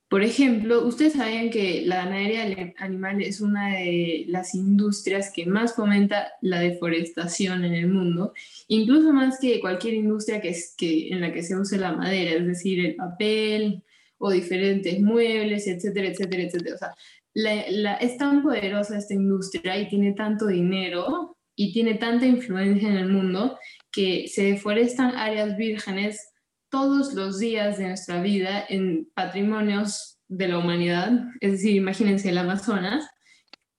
Por 0.08 0.22
ejemplo, 0.22 0.86
ustedes 0.86 1.14
sabían 1.14 1.50
que 1.50 1.82
la 1.84 2.04
ganadería 2.04 2.72
animal 2.78 3.20
es 3.20 3.40
una 3.40 3.74
de 3.74 4.26
las 4.28 4.54
industrias 4.54 5.32
que 5.34 5.44
más 5.44 5.74
fomenta 5.74 6.28
la 6.40 6.60
deforestación 6.60 7.64
en 7.64 7.74
el 7.74 7.88
mundo, 7.88 8.32
incluso 8.68 9.12
más 9.12 9.40
que 9.40 9.58
cualquier 9.58 9.94
industria 9.94 10.40
que 10.40 10.50
es, 10.50 10.72
que, 10.78 11.08
en 11.08 11.20
la 11.20 11.32
que 11.32 11.42
se 11.42 11.56
use 11.56 11.78
la 11.78 11.92
madera, 11.94 12.30
es 12.30 12.46
decir, 12.46 12.86
el 12.86 12.94
papel, 12.94 13.82
o 14.18 14.30
diferentes 14.30 15.00
muebles, 15.00 15.66
etcétera, 15.66 16.08
etcétera, 16.08 16.42
etcétera. 16.44 16.74
O 16.74 16.78
sea, 16.78 16.94
la, 17.34 17.94
es 17.94 18.16
tan 18.16 18.42
poderosa 18.42 18.98
esta 18.98 19.14
industria 19.14 19.78
y 19.78 19.88
tiene 19.88 20.12
tanto 20.12 20.46
dinero 20.46 21.36
y 21.56 21.72
tiene 21.72 21.94
tanta 21.94 22.26
influencia 22.26 22.88
en 22.88 22.96
el 22.96 23.08
mundo 23.08 23.58
que 23.92 24.26
se 24.28 24.44
deforestan 24.44 25.16
áreas 25.16 25.56
vírgenes 25.56 26.32
todos 26.68 27.14
los 27.14 27.38
días 27.38 27.78
de 27.78 27.88
nuestra 27.88 28.20
vida 28.20 28.64
en 28.68 29.08
patrimonios 29.14 30.18
de 30.28 30.48
la 30.48 30.58
humanidad, 30.58 31.12
es 31.40 31.52
decir, 31.52 31.76
imagínense 31.76 32.30
el 32.30 32.38
Amazonas, 32.38 33.06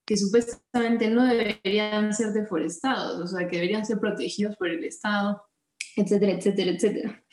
que 0.05 0.15
supuestamente 0.15 1.09
no 1.09 1.25
deberían 1.25 2.13
ser 2.13 2.31
deforestados, 2.31 3.19
o 3.19 3.27
sea, 3.27 3.47
que 3.47 3.57
deberían 3.57 3.85
ser 3.85 3.99
protegidos 3.99 4.55
por 4.55 4.69
el 4.69 4.83
Estado, 4.83 5.41
etcétera, 5.95 6.33
etcétera, 6.33 6.71
etcétera. 6.71 7.23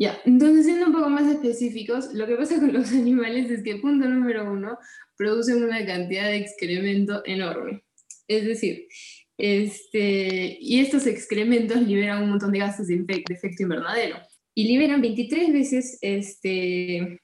Ya, 0.00 0.18
entonces 0.24 0.64
siendo 0.64 0.86
un 0.86 0.92
poco 0.94 1.10
más 1.10 1.30
específicos, 1.30 2.14
lo 2.14 2.26
que 2.26 2.34
pasa 2.34 2.58
con 2.58 2.72
los 2.72 2.90
animales 2.90 3.50
es 3.50 3.62
que, 3.62 3.76
punto 3.76 4.08
número 4.08 4.50
uno, 4.50 4.78
producen 5.14 5.62
una 5.62 5.84
cantidad 5.84 6.24
de 6.24 6.38
excremento 6.38 7.22
enorme. 7.26 7.84
Es 8.26 8.46
decir, 8.46 8.88
este, 9.36 10.56
y 10.58 10.80
estos 10.80 11.06
excrementos 11.06 11.82
liberan 11.82 12.22
un 12.22 12.30
montón 12.30 12.50
de 12.52 12.60
gases 12.60 12.86
de, 12.88 13.04
efecto 13.28 13.62
invernadero 13.62 14.16
y 14.54 14.68
liberan 14.68 15.02
23 15.02 15.52
veces 15.52 15.98
este, 16.00 17.20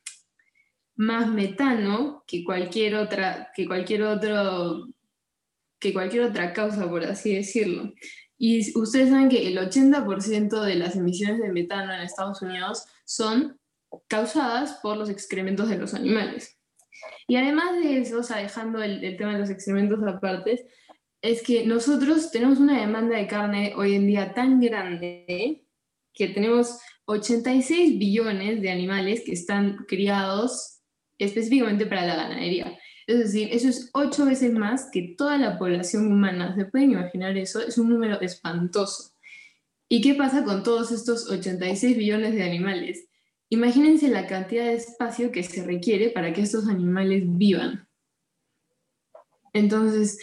más 0.97 1.29
metano 1.29 2.25
que 2.27 2.45
cualquier 2.45 2.97
otra, 2.97 3.53
que 3.57 3.67
cualquier 3.67 4.03
otro, 4.03 4.87
que 5.81 5.95
cualquier 5.95 6.25
otra 6.25 6.53
causa, 6.53 6.87
por 6.91 7.05
así 7.05 7.35
decirlo. 7.35 7.95
Y 8.39 8.79
ustedes 8.79 9.11
saben 9.11 9.29
que 9.29 9.49
el 9.49 9.59
80% 9.59 10.63
de 10.63 10.75
las 10.75 10.97
emisiones 10.97 11.41
de 11.41 11.53
metano 11.53 11.93
en 11.93 12.01
Estados 12.01 12.43
Unidos 12.43 12.85
son 13.05 13.59
causadas 14.09 14.79
por 14.83 14.97
los 14.97 15.09
excrementos 15.09 15.69
de 15.69 15.79
los 15.79 15.95
animales. 15.95 16.59
Y 17.29 17.37
además 17.37 17.73
de 17.83 17.99
eso, 17.99 18.21
o 18.21 18.23
dejando 18.23 18.83
el, 18.83 19.03
el 19.03 19.17
tema 19.17 19.33
de 19.33 19.41
los 19.41 19.51
excrementos 19.51 20.01
aparte, 20.07 20.67
es 21.23 21.43
que 21.43 21.67
nosotros 21.67 22.31
tenemos 22.31 22.59
una 22.59 22.81
demanda 22.81 23.17
de 23.17 23.27
carne 23.27 23.73
hoy 23.77 23.95
en 23.95 24.07
día 24.07 24.35
tan 24.35 24.61
grande 24.61 25.67
que 26.13 26.29
tenemos 26.29 26.79
86 27.07 27.99
billones 27.99 28.61
de 28.61 28.71
animales 28.71 29.23
que 29.25 29.33
están 29.33 29.77
criados 29.89 30.81
específicamente 31.19 31.87
para 31.87 32.07
la 32.07 32.17
ganadería. 32.17 32.79
Es 33.07 33.19
decir, 33.19 33.49
eso 33.53 33.69
es 33.69 33.91
ocho 33.93 34.25
veces 34.25 34.53
más 34.53 34.89
que 34.91 35.15
toda 35.17 35.39
la 35.39 35.59
población 35.59 36.11
humana. 36.11 36.57
¿Se 36.57 36.65
pueden 36.65 36.93
imaginar 36.93 37.37
eso? 37.37 37.61
Es 37.61 37.79
un 37.79 37.89
número 37.89 38.21
espantoso. 38.21 39.13
¿Y 39.89 40.01
qué 40.01 40.15
pasa 40.15 40.43
con 40.43 40.65
todos 40.65 40.91
estos 40.91 41.31
86 41.31 41.97
billones 41.97 42.35
de 42.35 42.43
animales? 42.43 43.07
Imagínense 43.49 44.09
la 44.09 44.27
cantidad 44.27 44.65
de 44.65 44.75
espacio 44.75 45.31
que 45.31 45.45
se 45.45 45.65
requiere 45.65 46.11
para 46.11 46.33
que 46.33 46.43
estos 46.43 46.67
animales 46.67 47.23
vivan. 47.25 47.87
Entonces, 49.53 50.19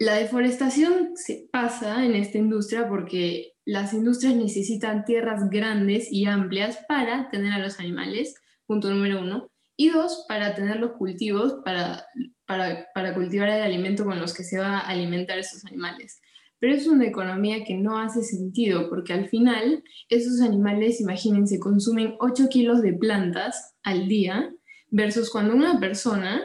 la 0.00 0.14
deforestación 0.14 1.16
se 1.16 1.48
pasa 1.52 2.04
en 2.04 2.16
esta 2.16 2.38
industria 2.38 2.88
porque 2.88 3.52
las 3.64 3.94
industrias 3.94 4.34
necesitan 4.34 5.04
tierras 5.04 5.48
grandes 5.48 6.10
y 6.10 6.26
amplias 6.26 6.80
para 6.88 7.30
tener 7.30 7.52
a 7.52 7.60
los 7.60 7.78
animales, 7.78 8.34
punto 8.66 8.90
número 8.90 9.20
uno 9.20 9.53
y 9.76 9.90
dos, 9.90 10.24
para 10.28 10.54
tener 10.54 10.78
los 10.78 10.92
cultivos, 10.92 11.56
para, 11.64 12.06
para, 12.46 13.14
cultivar 13.14 13.48
el 13.48 13.62
alimento 13.62 14.04
con 14.04 14.20
los 14.20 14.34
que 14.34 14.44
se 14.44 14.58
va 14.58 14.78
a 14.78 14.88
alimentar 14.88 15.38
esos 15.38 15.64
animales. 15.64 16.20
Pero 16.60 16.74
es 16.74 16.86
una 16.86 17.06
economía 17.06 17.64
que 17.64 17.74
no 17.74 17.98
hace 17.98 18.22
sentido, 18.22 18.88
porque 18.88 19.12
al 19.12 19.28
final 19.28 19.82
esos 20.08 20.40
animales, 20.40 21.00
imagínense, 21.00 21.58
consumen 21.58 22.14
8 22.20 22.48
kilos 22.48 22.82
de 22.82 22.92
plantas 22.92 23.74
al 23.82 24.08
día, 24.08 24.50
versus 24.90 25.30
cuando 25.30 25.54
una 25.54 25.80
persona 25.80 26.40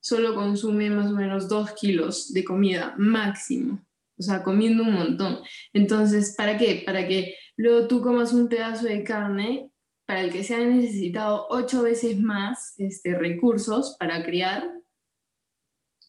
solo 0.00 0.34
consume 0.34 0.88
más 0.88 1.10
o 1.10 1.14
menos 1.14 1.48
2 1.48 1.72
kilos 1.72 2.32
de 2.32 2.44
comida 2.44 2.94
máximo, 2.96 3.84
o 4.18 4.22
sea, 4.22 4.42
comiendo 4.42 4.82
un 4.82 4.94
montón. 4.94 5.40
Entonces, 5.74 6.34
¿para 6.36 6.56
qué? 6.56 6.82
Para 6.86 7.06
que 7.06 7.34
luego 7.56 7.86
tú 7.86 8.00
comas 8.00 8.32
un 8.32 8.48
pedazo 8.48 8.86
de 8.86 9.04
carne 9.04 9.70
para 10.06 10.20
el 10.22 10.32
que 10.32 10.44
se 10.44 10.54
han 10.54 10.76
necesitado 10.76 11.46
ocho 11.50 11.82
veces 11.82 12.18
más 12.20 12.74
este, 12.78 13.18
recursos 13.18 13.96
para 13.98 14.24
criar 14.24 14.70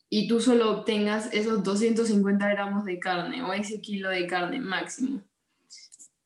y 0.09 0.27
tú 0.27 0.39
solo 0.39 0.71
obtengas 0.71 1.33
esos 1.33 1.63
250 1.63 2.47
gramos 2.47 2.85
de 2.85 2.99
carne 2.99 3.43
o 3.43 3.51
ese 3.53 3.81
kilo 3.81 4.09
de 4.09 4.27
carne 4.27 4.61
máximo. 4.61 5.21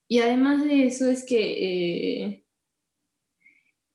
Y 0.07 0.19
además 0.19 0.63
de 0.65 0.85
eso 0.85 1.09
es 1.09 1.25
que 1.25 2.25
eh, 2.25 2.45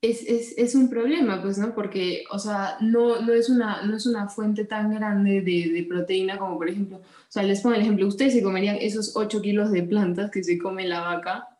es, 0.00 0.22
es, 0.22 0.54
es, 0.56 0.74
un 0.74 0.88
problema, 0.88 1.42
pues, 1.42 1.58
¿no? 1.58 1.74
Porque, 1.74 2.24
o 2.30 2.38
sea, 2.38 2.78
no, 2.80 3.20
no, 3.20 3.34
es, 3.34 3.50
una, 3.50 3.82
no 3.82 3.96
es 3.96 4.06
una 4.06 4.28
fuente 4.28 4.64
tan 4.64 4.94
grande 4.94 5.42
de, 5.42 5.86
proteína 5.88 6.38
como, 6.38 6.56
por 6.56 6.70
ejemplo, 6.70 6.98
o 6.98 7.02
sea, 7.28 7.42
les 7.42 7.60
pongo 7.60 7.74
el 7.74 7.82
ejemplo, 7.82 8.06
ustedes 8.06 8.32
se 8.32 8.42
comerían 8.42 8.76
esos 8.80 9.14
8 9.14 9.42
kilos 9.42 9.70
de 9.70 9.82
plantas 9.82 10.30
que 10.30 10.42
se 10.42 10.58
come 10.58 10.88
la 10.88 11.00
vaca 11.00 11.55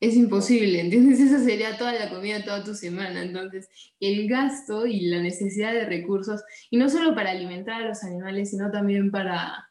es 0.00 0.14
imposible, 0.14 0.80
¿entiendes? 0.80 1.20
Esa 1.20 1.42
sería 1.42 1.78
toda 1.78 1.92
la 1.94 2.10
comida 2.10 2.44
toda 2.44 2.64
tu 2.64 2.74
semana. 2.74 3.22
Entonces, 3.22 3.68
el 4.00 4.28
gasto 4.28 4.86
y 4.86 5.06
la 5.06 5.20
necesidad 5.20 5.72
de 5.72 5.86
recursos, 5.86 6.42
y 6.70 6.76
no 6.76 6.88
solo 6.88 7.14
para 7.14 7.30
alimentar 7.30 7.82
a 7.82 7.88
los 7.88 8.02
animales, 8.04 8.50
sino 8.50 8.70
también 8.70 9.10
para, 9.10 9.68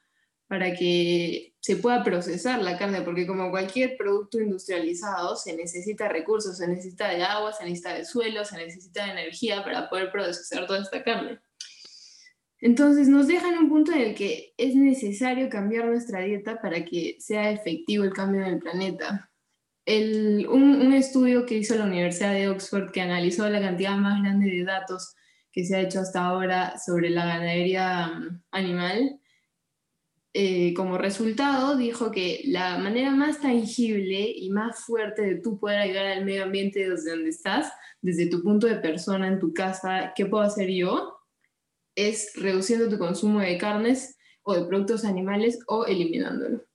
para 0.48 0.74
que 0.75 1.53
se 1.60 1.77
pueda 1.77 2.03
procesar 2.03 2.62
la 2.62 2.77
carne, 2.77 3.01
porque 3.01 3.27
como 3.27 3.50
cualquier 3.50 3.98
producto 3.98 4.39
industrializado, 4.39 5.36
se 5.36 5.55
necesita 5.55 6.08
recursos, 6.10 6.58
se 6.58 6.67
necesita 6.67 7.10
de 7.10 7.24
agua, 7.24 7.53
se 7.53 7.63
necesita 7.63 7.94
de 7.94 8.05
suelo, 8.05 8.46
se 8.46 8.58
necesita 8.58 9.05
de 9.05 9.12
energía 9.12 9.63
para 9.63 9.89
poder 9.89 10.12
procesar 10.12 10.67
toda 10.67 10.82
esta 10.82 11.03
carne. 11.03 11.39
Entonces 12.62 13.08
nos 13.08 13.27
deja 13.27 13.50
en 13.50 13.60
un 13.60 13.70
punto 13.70 13.91
en 13.91 14.01
el 14.01 14.15
que 14.15 14.53
es 14.58 14.75
necesario 14.75 15.50
cambiar 15.50 15.86
nuestra 15.86 16.22
dieta 16.22 16.62
para 16.62 16.84
que 16.86 17.17
sea 17.20 17.51
efectivo 17.51 18.03
el 18.03 18.13
cambio 18.13 18.41
en 18.41 18.53
el 18.53 18.60
planeta. 18.60 19.29
Un, 19.88 20.94
estudio 20.94 21.46
que 21.46 21.58
hizo 21.58 21.75
la 21.75 21.86
Universidad 21.86 22.34
de 22.34 22.50
Oxford 22.50 22.92
que 22.92 23.01
analizó 23.01 23.48
la 23.50 23.62
cantidad 23.62 23.98
más 23.98 24.22
grande 24.22 24.50
de 24.50 24.63
datos 24.63 25.15
que 25.51 25.65
se 25.65 25.75
ha 25.75 25.82
hecho 25.82 26.00
hasta 26.00 26.25
ahora 26.25 26.77
sobre 26.77 27.10
la 27.10 27.25
ganadería 27.25 28.08
mm, 28.08 28.44
animal, 28.51 29.20
eh, 30.38 30.74
como 30.74 30.98
resultado 30.98 31.77
dijo 31.77 32.12
que 32.12 32.42
la 32.44 32.77
manera 32.77 33.12
más 33.12 33.39
tangible 33.39 34.34
y 34.36 34.50
más 34.50 34.84
fuerte 34.84 35.22
de 35.22 35.36
tú 35.36 35.58
poder 35.58 35.80
ayudar 35.80 36.08
al 36.08 36.25
medio 36.25 36.44
ambiente 36.44 36.89
desde 36.89 37.12
donde 37.12 37.30
estás, 37.30 37.72
desde 38.01 38.27
tu 38.27 38.44
punto 38.44 38.68
de 38.68 38.75
persona 38.75 39.30
en 39.30 39.39
tu 39.39 39.54
casa, 39.54 40.12
¿qué 40.13 40.25
puedo 40.25 40.44
hacer 40.44 40.70
yo? 40.70 41.15
Es 41.96 42.34
reduciendo 42.36 42.89
tu 42.89 42.98
consumo 42.98 43.39
de 43.39 43.58
carnes 43.58 44.18
o 44.44 44.56
de 44.56 44.65
productos 44.65 45.06
animales 45.06 45.58
o 45.68 45.86
eliminándolo. 45.86 46.65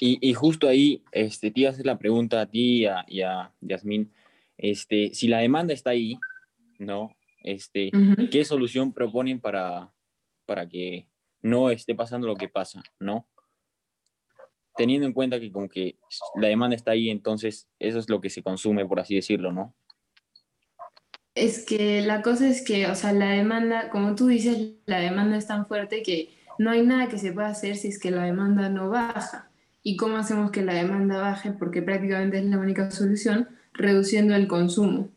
Y, 0.00 0.34
justo 0.34 0.68
ahí 0.68 1.02
este, 1.12 1.50
te 1.50 1.60
iba 1.60 1.70
a 1.70 1.72
hacer 1.72 1.86
la 1.86 1.98
pregunta 1.98 2.40
a 2.40 2.46
ti 2.46 2.86
y 3.08 3.22
a, 3.22 3.52
Yasmín. 3.60 4.12
Este, 4.56 5.14
si 5.14 5.28
la 5.28 5.38
demanda 5.38 5.74
está 5.74 5.90
ahí, 5.90 6.18
¿no? 6.78 7.14
Este, 7.42 7.90
¿Qué 8.30 8.44
solución 8.44 8.92
proponen 8.92 9.40
para, 9.40 9.92
para 10.46 10.68
que 10.68 11.08
no 11.42 11.70
esté 11.70 11.94
pasando 11.94 12.26
lo 12.26 12.36
que 12.36 12.48
pasa, 12.48 12.82
¿no? 12.98 13.28
Teniendo 14.76 15.06
en 15.06 15.12
cuenta 15.12 15.38
que 15.38 15.52
como 15.52 15.68
que 15.68 15.98
la 16.36 16.48
demanda 16.48 16.74
está 16.74 16.92
ahí, 16.92 17.10
entonces 17.10 17.68
eso 17.78 17.98
es 17.98 18.08
lo 18.08 18.20
que 18.20 18.30
se 18.30 18.42
consume, 18.42 18.86
por 18.86 18.98
así 18.98 19.14
decirlo, 19.14 19.52
¿no? 19.52 19.74
Es 21.34 21.64
que 21.64 22.00
la 22.00 22.22
cosa 22.22 22.48
es 22.48 22.62
que, 22.62 22.86
o 22.86 22.94
sea, 22.94 23.12
la 23.12 23.30
demanda, 23.30 23.90
como 23.90 24.14
tú 24.14 24.28
dices, 24.28 24.76
la 24.86 25.00
demanda 25.00 25.36
es 25.36 25.46
tan 25.46 25.66
fuerte 25.66 26.02
que 26.02 26.30
no 26.58 26.70
hay 26.70 26.82
nada 26.82 27.08
que 27.08 27.18
se 27.18 27.32
pueda 27.32 27.48
hacer 27.48 27.76
si 27.76 27.88
es 27.88 27.98
que 27.98 28.10
la 28.10 28.24
demanda 28.24 28.68
no 28.68 28.88
baja. 28.88 29.50
¿Y 29.86 29.96
cómo 29.96 30.16
hacemos 30.16 30.50
que 30.50 30.62
la 30.62 30.72
demanda 30.72 31.18
baje? 31.18 31.52
Porque 31.52 31.82
prácticamente 31.82 32.38
es 32.38 32.44
la 32.46 32.58
única 32.58 32.90
solución, 32.90 33.48
reduciendo 33.74 34.34
el 34.34 34.48
consumo. 34.48 35.10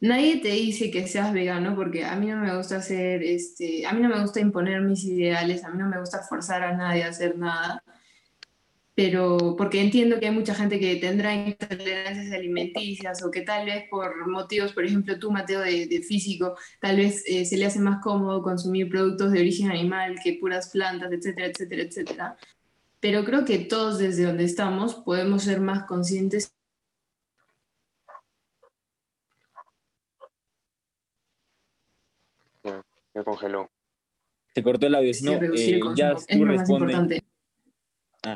Nadie 0.00 0.38
te 0.40 0.48
dice 0.48 0.90
que 0.90 1.06
seas 1.06 1.32
vegano 1.32 1.76
porque 1.76 2.04
a 2.04 2.16
mí 2.16 2.26
no 2.26 2.38
me 2.38 2.56
gusta 2.56 2.78
hacer, 2.78 3.22
este, 3.22 3.86
a 3.86 3.92
mí 3.92 4.00
no 4.00 4.08
me 4.08 4.20
gusta 4.20 4.40
imponer 4.40 4.80
mis 4.80 5.04
ideales, 5.04 5.64
a 5.64 5.70
mí 5.70 5.78
no 5.78 5.88
me 5.88 6.00
gusta 6.00 6.22
forzar 6.22 6.62
a 6.64 6.76
nadie 6.76 7.04
a 7.04 7.08
hacer 7.08 7.38
nada, 7.38 7.84
pero 8.96 9.54
porque 9.56 9.80
entiendo 9.80 10.18
que 10.18 10.26
hay 10.26 10.34
mucha 10.34 10.54
gente 10.56 10.80
que 10.80 10.96
tendrá 10.96 11.34
intolerancias 11.34 12.32
alimenticias 12.32 13.22
o 13.22 13.30
que 13.30 13.42
tal 13.42 13.66
vez 13.66 13.84
por 13.88 14.28
motivos, 14.28 14.72
por 14.72 14.84
ejemplo, 14.84 15.18
tú, 15.20 15.30
Mateo, 15.30 15.60
de, 15.60 16.02
físico, 16.06 16.56
tal 16.80 16.96
vez 16.96 17.22
eh, 17.28 17.44
se 17.44 17.56
le 17.56 17.66
hace 17.66 17.78
más 17.78 18.02
cómodo 18.02 18.42
consumir 18.42 18.88
productos 18.88 19.30
de 19.32 19.40
origen 19.40 19.70
animal 19.70 20.16
que 20.22 20.38
puras 20.40 20.70
plantas, 20.70 21.12
etcétera, 21.12 21.46
etcétera, 21.46 21.82
etcétera 21.82 22.36
pero 23.00 23.24
creo 23.24 23.44
que 23.44 23.58
todos 23.58 23.98
desde 23.98 24.24
donde 24.24 24.44
estamos 24.44 24.94
podemos 24.96 25.44
ser 25.44 25.60
más 25.60 25.84
conscientes. 25.84 26.54
Me 33.14 33.24
congeló. 33.24 33.70
Se 34.54 34.62
cortó 34.62 34.86
el 34.86 34.94
audio, 34.94 35.12
no, 35.22 35.32
eh, 35.32 35.80
ya 35.94 36.14
tú 36.14 36.44
respondes. 36.44 37.22
Ah. 38.24 38.34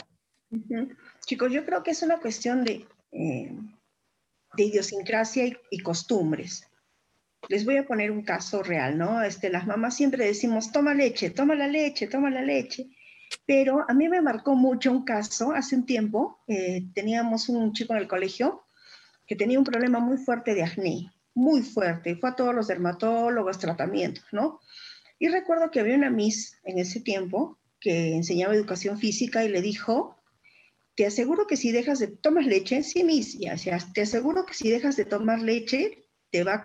Chicos, 1.26 1.52
yo 1.52 1.64
creo 1.64 1.82
que 1.82 1.92
es 1.92 2.02
una 2.02 2.20
cuestión 2.20 2.64
de, 2.64 2.86
eh, 3.12 3.56
de 4.56 4.62
idiosincrasia 4.62 5.46
y, 5.46 5.56
y, 5.70 5.78
costumbres. 5.80 6.68
Les 7.48 7.64
voy 7.64 7.76
a 7.76 7.86
poner 7.86 8.10
un 8.12 8.22
caso 8.22 8.62
real, 8.62 8.98
¿no? 8.98 9.22
Este, 9.22 9.50
las 9.50 9.66
mamás 9.66 9.96
siempre 9.96 10.26
decimos, 10.26 10.70
toma 10.70 10.94
leche, 10.94 11.30
toma 11.30 11.56
la 11.56 11.66
leche, 11.66 12.06
toma 12.06 12.30
la 12.30 12.42
leche. 12.42 12.88
Pero 13.46 13.84
a 13.88 13.94
mí 13.94 14.08
me 14.08 14.20
marcó 14.20 14.54
mucho 14.54 14.92
un 14.92 15.04
caso, 15.04 15.52
hace 15.52 15.76
un 15.76 15.86
tiempo 15.86 16.40
eh, 16.46 16.84
teníamos 16.94 17.48
un 17.48 17.72
chico 17.72 17.94
en 17.94 18.00
el 18.00 18.08
colegio 18.08 18.64
que 19.26 19.36
tenía 19.36 19.58
un 19.58 19.64
problema 19.64 19.98
muy 19.98 20.18
fuerte 20.18 20.54
de 20.54 20.62
acné, 20.62 21.12
muy 21.34 21.62
fuerte, 21.62 22.16
fue 22.16 22.30
a 22.30 22.36
todos 22.36 22.54
los 22.54 22.68
dermatólogos, 22.68 23.58
tratamientos, 23.58 24.24
¿no? 24.32 24.60
Y 25.18 25.28
recuerdo 25.28 25.70
que 25.70 25.80
había 25.80 25.96
una 25.96 26.10
Miss 26.10 26.58
en 26.64 26.78
ese 26.78 27.00
tiempo 27.00 27.58
que 27.80 28.14
enseñaba 28.14 28.54
educación 28.54 28.98
física 28.98 29.44
y 29.44 29.48
le 29.48 29.62
dijo, 29.62 30.16
te 30.94 31.06
aseguro 31.06 31.46
que 31.46 31.56
si 31.56 31.72
dejas 31.72 31.98
de 31.98 32.08
tomar 32.08 32.44
leche, 32.44 32.82
sí, 32.82 33.04
Miss, 33.04 33.38
ya, 33.38 33.56
te 33.94 34.02
aseguro 34.02 34.44
que 34.44 34.54
si 34.54 34.70
dejas 34.70 34.96
de 34.96 35.04
tomar 35.04 35.40
leche, 35.40 36.04
te, 36.30 36.44
va 36.44 36.62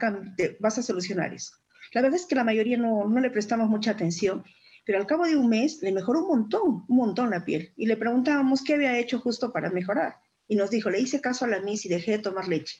vas 0.59 0.77
a 0.77 0.83
solucionar 0.83 1.33
eso. 1.33 1.53
La 1.93 2.01
verdad 2.01 2.19
es 2.19 2.25
que 2.25 2.35
la 2.35 2.43
mayoría 2.43 2.77
no, 2.77 3.05
no 3.07 3.19
le 3.19 3.29
prestamos 3.29 3.69
mucha 3.69 3.91
atención 3.91 4.43
pero 4.87 4.99
al 4.99 5.05
cabo 5.05 5.25
de 5.25 5.35
un 5.35 5.49
mes 5.49 5.81
le 5.81 5.91
mejoró 5.91 6.21
un 6.21 6.27
montón, 6.29 6.85
un 6.87 6.95
montón 6.95 7.29
la 7.29 7.43
piel. 7.43 7.73
Y 7.75 7.87
le 7.87 7.97
preguntábamos 7.97 8.63
qué 8.63 8.75
había 8.75 8.97
hecho 8.97 9.19
justo 9.19 9.51
para 9.51 9.69
mejorar. 9.69 10.15
Y 10.47 10.55
nos 10.55 10.69
dijo, 10.69 10.89
le 10.89 11.01
hice 11.01 11.19
caso 11.19 11.43
a 11.43 11.49
la 11.49 11.59
Miss 11.59 11.85
y 11.85 11.89
dejé 11.89 12.11
de 12.11 12.19
tomar 12.19 12.47
leche. 12.47 12.77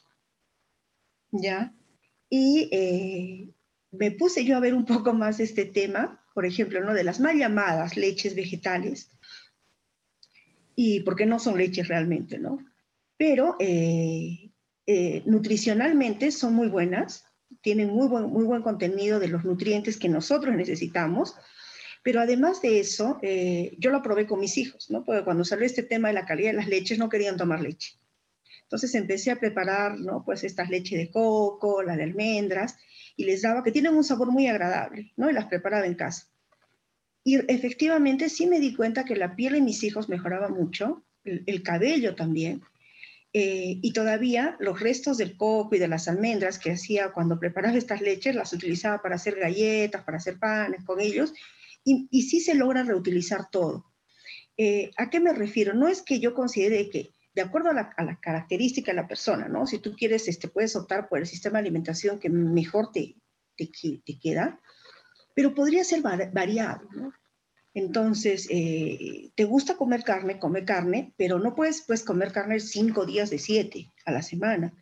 ¿Ya? 1.31 1.75
Y 2.29 2.69
eh, 2.71 3.53
me 3.91 4.11
puse 4.11 4.45
yo 4.45 4.55
a 4.55 4.61
ver 4.61 4.73
un 4.73 4.85
poco 4.85 5.11
más 5.11 5.39
de 5.39 5.43
este 5.43 5.65
tema, 5.65 6.23
por 6.33 6.45
ejemplo, 6.45 6.79
¿no? 6.81 6.93
de 6.93 7.03
las 7.03 7.19
mal 7.19 7.37
llamadas 7.37 7.97
leches 7.97 8.35
vegetales, 8.35 9.11
y 10.77 11.01
porque 11.01 11.25
no 11.25 11.39
son 11.39 11.57
leches 11.57 11.89
realmente, 11.89 12.39
¿no? 12.39 12.59
Pero 13.17 13.57
eh, 13.59 14.53
eh, 14.85 15.23
nutricionalmente 15.25 16.31
son 16.31 16.53
muy 16.53 16.69
buenas, 16.69 17.25
tienen 17.61 17.89
muy 17.89 18.07
buen, 18.07 18.29
muy 18.29 18.45
buen 18.45 18.61
contenido 18.61 19.19
de 19.19 19.27
los 19.27 19.43
nutrientes 19.43 19.97
que 19.97 20.07
nosotros 20.07 20.55
necesitamos, 20.55 21.35
pero 22.07 22.21
además 22.21 22.61
de 22.61 22.79
eso, 22.79 23.19
eh, 23.21 23.75
yo 23.79 23.91
lo 23.91 24.01
probé 24.01 24.25
con 24.25 24.39
mis 24.39 24.57
hijos, 24.57 24.89
¿no? 24.89 25.03
Porque 25.03 25.25
cuando 25.25 25.43
salió 25.43 25.65
este 25.65 25.83
tema 25.83 26.07
de 26.07 26.13
la 26.13 26.25
calidad 26.25 26.51
de 26.51 26.55
las 26.55 26.69
leches, 26.69 26.97
no 26.97 27.09
querían 27.09 27.35
tomar 27.35 27.59
leche. 27.59 27.95
Entonces 28.61 28.95
empecé 28.95 29.29
a 29.29 29.41
preparar, 29.41 29.99
¿no? 29.99 30.23
Pues 30.23 30.45
estas 30.45 30.69
leches 30.69 30.97
de 30.97 31.11
coco, 31.11 31.83
la 31.83 31.97
de 31.97 32.03
almendras, 32.03 32.77
y 33.17 33.25
les 33.25 33.41
daba, 33.41 33.61
que 33.61 33.73
tienen 33.73 33.93
un 33.93 34.05
sabor 34.05 34.31
muy 34.31 34.47
agradable, 34.47 35.11
¿no? 35.17 35.29
Y 35.29 35.33
las 35.33 35.47
preparaba 35.47 35.85
en 35.85 35.95
casa. 35.95 36.29
Y 37.25 37.39
efectivamente 37.51 38.29
sí 38.29 38.47
me 38.47 38.61
di 38.61 38.73
cuenta 38.73 39.03
que 39.03 39.17
la 39.17 39.35
piel 39.35 39.55
de 39.55 39.61
mis 39.61 39.83
hijos 39.83 40.07
mejoraba 40.07 40.47
mucho, 40.47 41.03
el, 41.25 41.61
cabello 41.61 42.15
también, 42.15 42.61
eh, 43.33 43.79
y 43.81 43.91
todavía 43.91 44.55
los 44.61 44.79
restos 44.79 45.17
del 45.17 45.35
coco 45.35 45.75
y 45.75 45.79
de 45.79 45.89
las 45.89 46.07
almendras 46.07 46.57
que 46.57 46.71
hacía 46.71 47.11
cuando 47.11 47.37
preparaba 47.37 47.77
estas 47.77 47.99
leches, 47.99 48.33
las 48.33 48.53
utilizaba 48.53 49.01
para 49.01 49.15
hacer 49.15 49.35
galletas, 49.35 50.05
para 50.05 50.19
hacer 50.19 50.39
panes 50.39 50.85
con 50.85 51.01
ellos, 51.01 51.33
y, 51.87 52.21
sí 52.23 52.41
se 52.41 52.55
logra 52.55 52.83
reutilizar 52.83 53.49
todo. 53.49 53.85
Eh, 54.57 54.91
¿A 54.97 55.09
qué 55.09 55.19
me 55.19 55.33
refiero? 55.33 55.73
No 55.73 55.87
es 55.87 56.01
que 56.01 56.19
yo 56.19 56.33
considere 56.33 56.89
que, 56.89 57.11
de 57.33 57.41
acuerdo 57.41 57.69
a 57.69 57.73
la, 57.73 58.19
característica 58.21 58.91
de 58.91 59.01
la 59.01 59.07
persona, 59.07 59.47
¿no? 59.47 59.67
Si 59.67 59.79
tú 59.79 59.95
quieres, 59.95 60.27
este, 60.27 60.47
puedes 60.47 60.75
optar 60.75 61.07
por 61.07 61.19
el 61.19 61.27
sistema 61.27 61.59
de 61.59 61.67
alimentación 61.67 62.19
que 62.19 62.29
mejor 62.29 62.91
te, 62.91 63.15
te, 63.55 63.69
te 64.05 64.19
queda, 64.19 64.59
pero 65.33 65.53
podría 65.53 65.83
ser 65.83 66.01
variado, 66.01 66.89
¿no? 66.93 67.13
Entonces, 67.73 68.47
eh, 68.49 69.29
te 69.35 69.43
gusta 69.43 69.77
comer 69.77 70.03
carne, 70.03 70.39
come 70.39 70.65
carne, 70.65 71.13
pero 71.15 71.37
no 71.37 71.53
puedes, 71.53 71.83
puedes 71.83 72.03
comer 72.03 72.31
carne 72.31 72.59
cinco 72.59 73.05
días 73.05 73.29
de 73.29 73.37
siete 73.37 73.91
a 74.03 74.11
la 74.11 74.23
semana. 74.23 74.73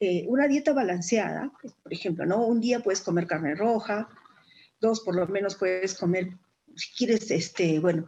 Eh, 0.00 0.24
una 0.28 0.48
dieta 0.48 0.72
balanceada, 0.72 1.52
por 1.82 1.92
ejemplo, 1.92 2.24
¿no? 2.24 2.46
Un 2.46 2.62
día 2.62 2.80
puedes 2.80 3.02
comer 3.02 3.26
carne 3.26 3.54
roja, 3.54 4.08
dos 4.82 5.00
por 5.00 5.16
lo 5.16 5.26
menos 5.28 5.54
puedes 5.54 5.94
comer, 5.94 6.36
si 6.76 6.92
quieres, 6.92 7.30
este, 7.30 7.78
bueno, 7.78 8.06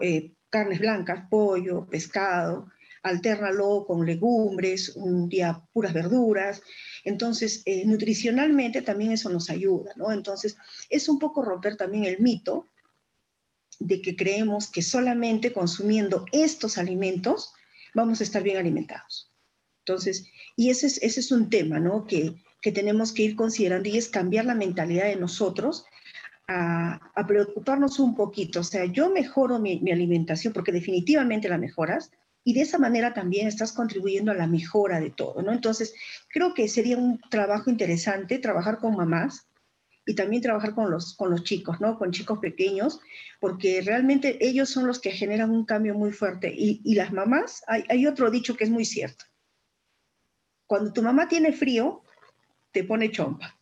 eh, 0.00 0.32
carnes 0.48 0.78
blancas, 0.78 1.26
pollo, 1.28 1.86
pescado, 1.86 2.70
alternalo 3.02 3.84
con 3.86 4.06
legumbres, 4.06 4.96
un 4.96 5.28
día 5.28 5.62
puras 5.72 5.92
verduras. 5.92 6.62
Entonces, 7.04 7.62
eh, 7.66 7.84
nutricionalmente 7.84 8.82
también 8.82 9.12
eso 9.12 9.28
nos 9.28 9.50
ayuda, 9.50 9.92
¿no? 9.96 10.12
Entonces, 10.12 10.56
es 10.88 11.08
un 11.08 11.18
poco 11.18 11.42
romper 11.42 11.76
también 11.76 12.04
el 12.04 12.20
mito 12.20 12.68
de 13.78 14.00
que 14.00 14.16
creemos 14.16 14.70
que 14.70 14.82
solamente 14.82 15.52
consumiendo 15.52 16.24
estos 16.32 16.78
alimentos 16.78 17.52
vamos 17.94 18.20
a 18.20 18.24
estar 18.24 18.42
bien 18.42 18.56
alimentados. 18.56 19.30
Entonces, 19.84 20.26
y 20.56 20.70
ese 20.70 20.86
es, 20.86 21.02
ese 21.02 21.20
es 21.20 21.30
un 21.30 21.50
tema, 21.50 21.78
¿no? 21.78 22.06
Que, 22.06 22.34
que 22.60 22.72
tenemos 22.72 23.12
que 23.12 23.22
ir 23.22 23.36
considerando 23.36 23.88
y 23.88 23.98
es 23.98 24.08
cambiar 24.08 24.46
la 24.46 24.54
mentalidad 24.54 25.04
de 25.04 25.16
nosotros 25.16 25.84
a, 26.48 27.26
preocuparnos 27.26 27.98
un 27.98 28.14
poquito. 28.14 28.60
O 28.60 28.64
sea, 28.64 28.84
yo 28.84 29.10
mejoro 29.10 29.58
mi, 29.58 29.80
alimentación 29.90 30.52
porque 30.52 30.72
definitivamente 30.72 31.48
la 31.48 31.58
mejoras 31.58 32.10
y 32.44 32.54
de 32.54 32.60
esa 32.60 32.78
manera 32.78 33.12
también 33.12 33.48
estás 33.48 33.72
contribuyendo 33.72 34.30
a 34.30 34.36
la 34.36 34.46
mejora 34.46 35.00
de 35.00 35.10
todo, 35.10 35.42
¿no? 35.42 35.52
Entonces, 35.52 35.94
creo 36.28 36.54
que 36.54 36.68
sería 36.68 36.96
un 36.96 37.20
trabajo 37.28 37.70
interesante 37.70 38.38
trabajar 38.38 38.78
con 38.78 38.96
mamás 38.96 39.48
y 40.06 40.14
también 40.14 40.42
trabajar 40.42 40.72
con 40.72 40.88
los, 40.88 41.16
con 41.16 41.30
los 41.30 41.42
chicos, 41.42 41.80
¿no? 41.80 41.98
Con 41.98 42.12
chicos 42.12 42.38
pequeños, 42.38 43.00
porque 43.40 43.82
realmente 43.84 44.38
ellos 44.46 44.70
son 44.70 44.86
los 44.86 45.00
que 45.00 45.10
generan 45.10 45.50
un 45.50 45.64
cambio 45.64 45.94
muy 45.94 46.12
fuerte. 46.12 46.54
Y, 46.56 46.80
y 46.84 46.94
las 46.94 47.12
mamás, 47.12 47.64
hay, 47.66 47.84
hay 47.88 48.06
otro 48.06 48.30
dicho 48.30 48.56
que 48.56 48.62
es 48.62 48.70
muy 48.70 48.84
cierto. 48.84 49.24
Cuando 50.68 50.92
tu 50.92 51.02
mamá 51.02 51.26
tiene 51.26 51.52
frío, 51.52 52.02
te 52.70 52.84
pone 52.84 53.10
chompa 53.10 53.55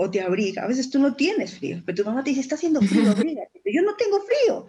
o 0.00 0.08
te 0.08 0.20
abriga. 0.20 0.62
A 0.62 0.68
veces 0.68 0.90
tú 0.90 1.00
no 1.00 1.16
tienes 1.16 1.58
frío, 1.58 1.82
pero 1.84 1.96
tu 1.96 2.04
mamá 2.04 2.22
te 2.22 2.30
dice, 2.30 2.40
está 2.40 2.54
haciendo 2.54 2.80
frío, 2.80 3.10
abrígate. 3.10 3.60
Yo 3.64 3.82
no 3.82 3.96
tengo 3.96 4.20
frío. 4.20 4.68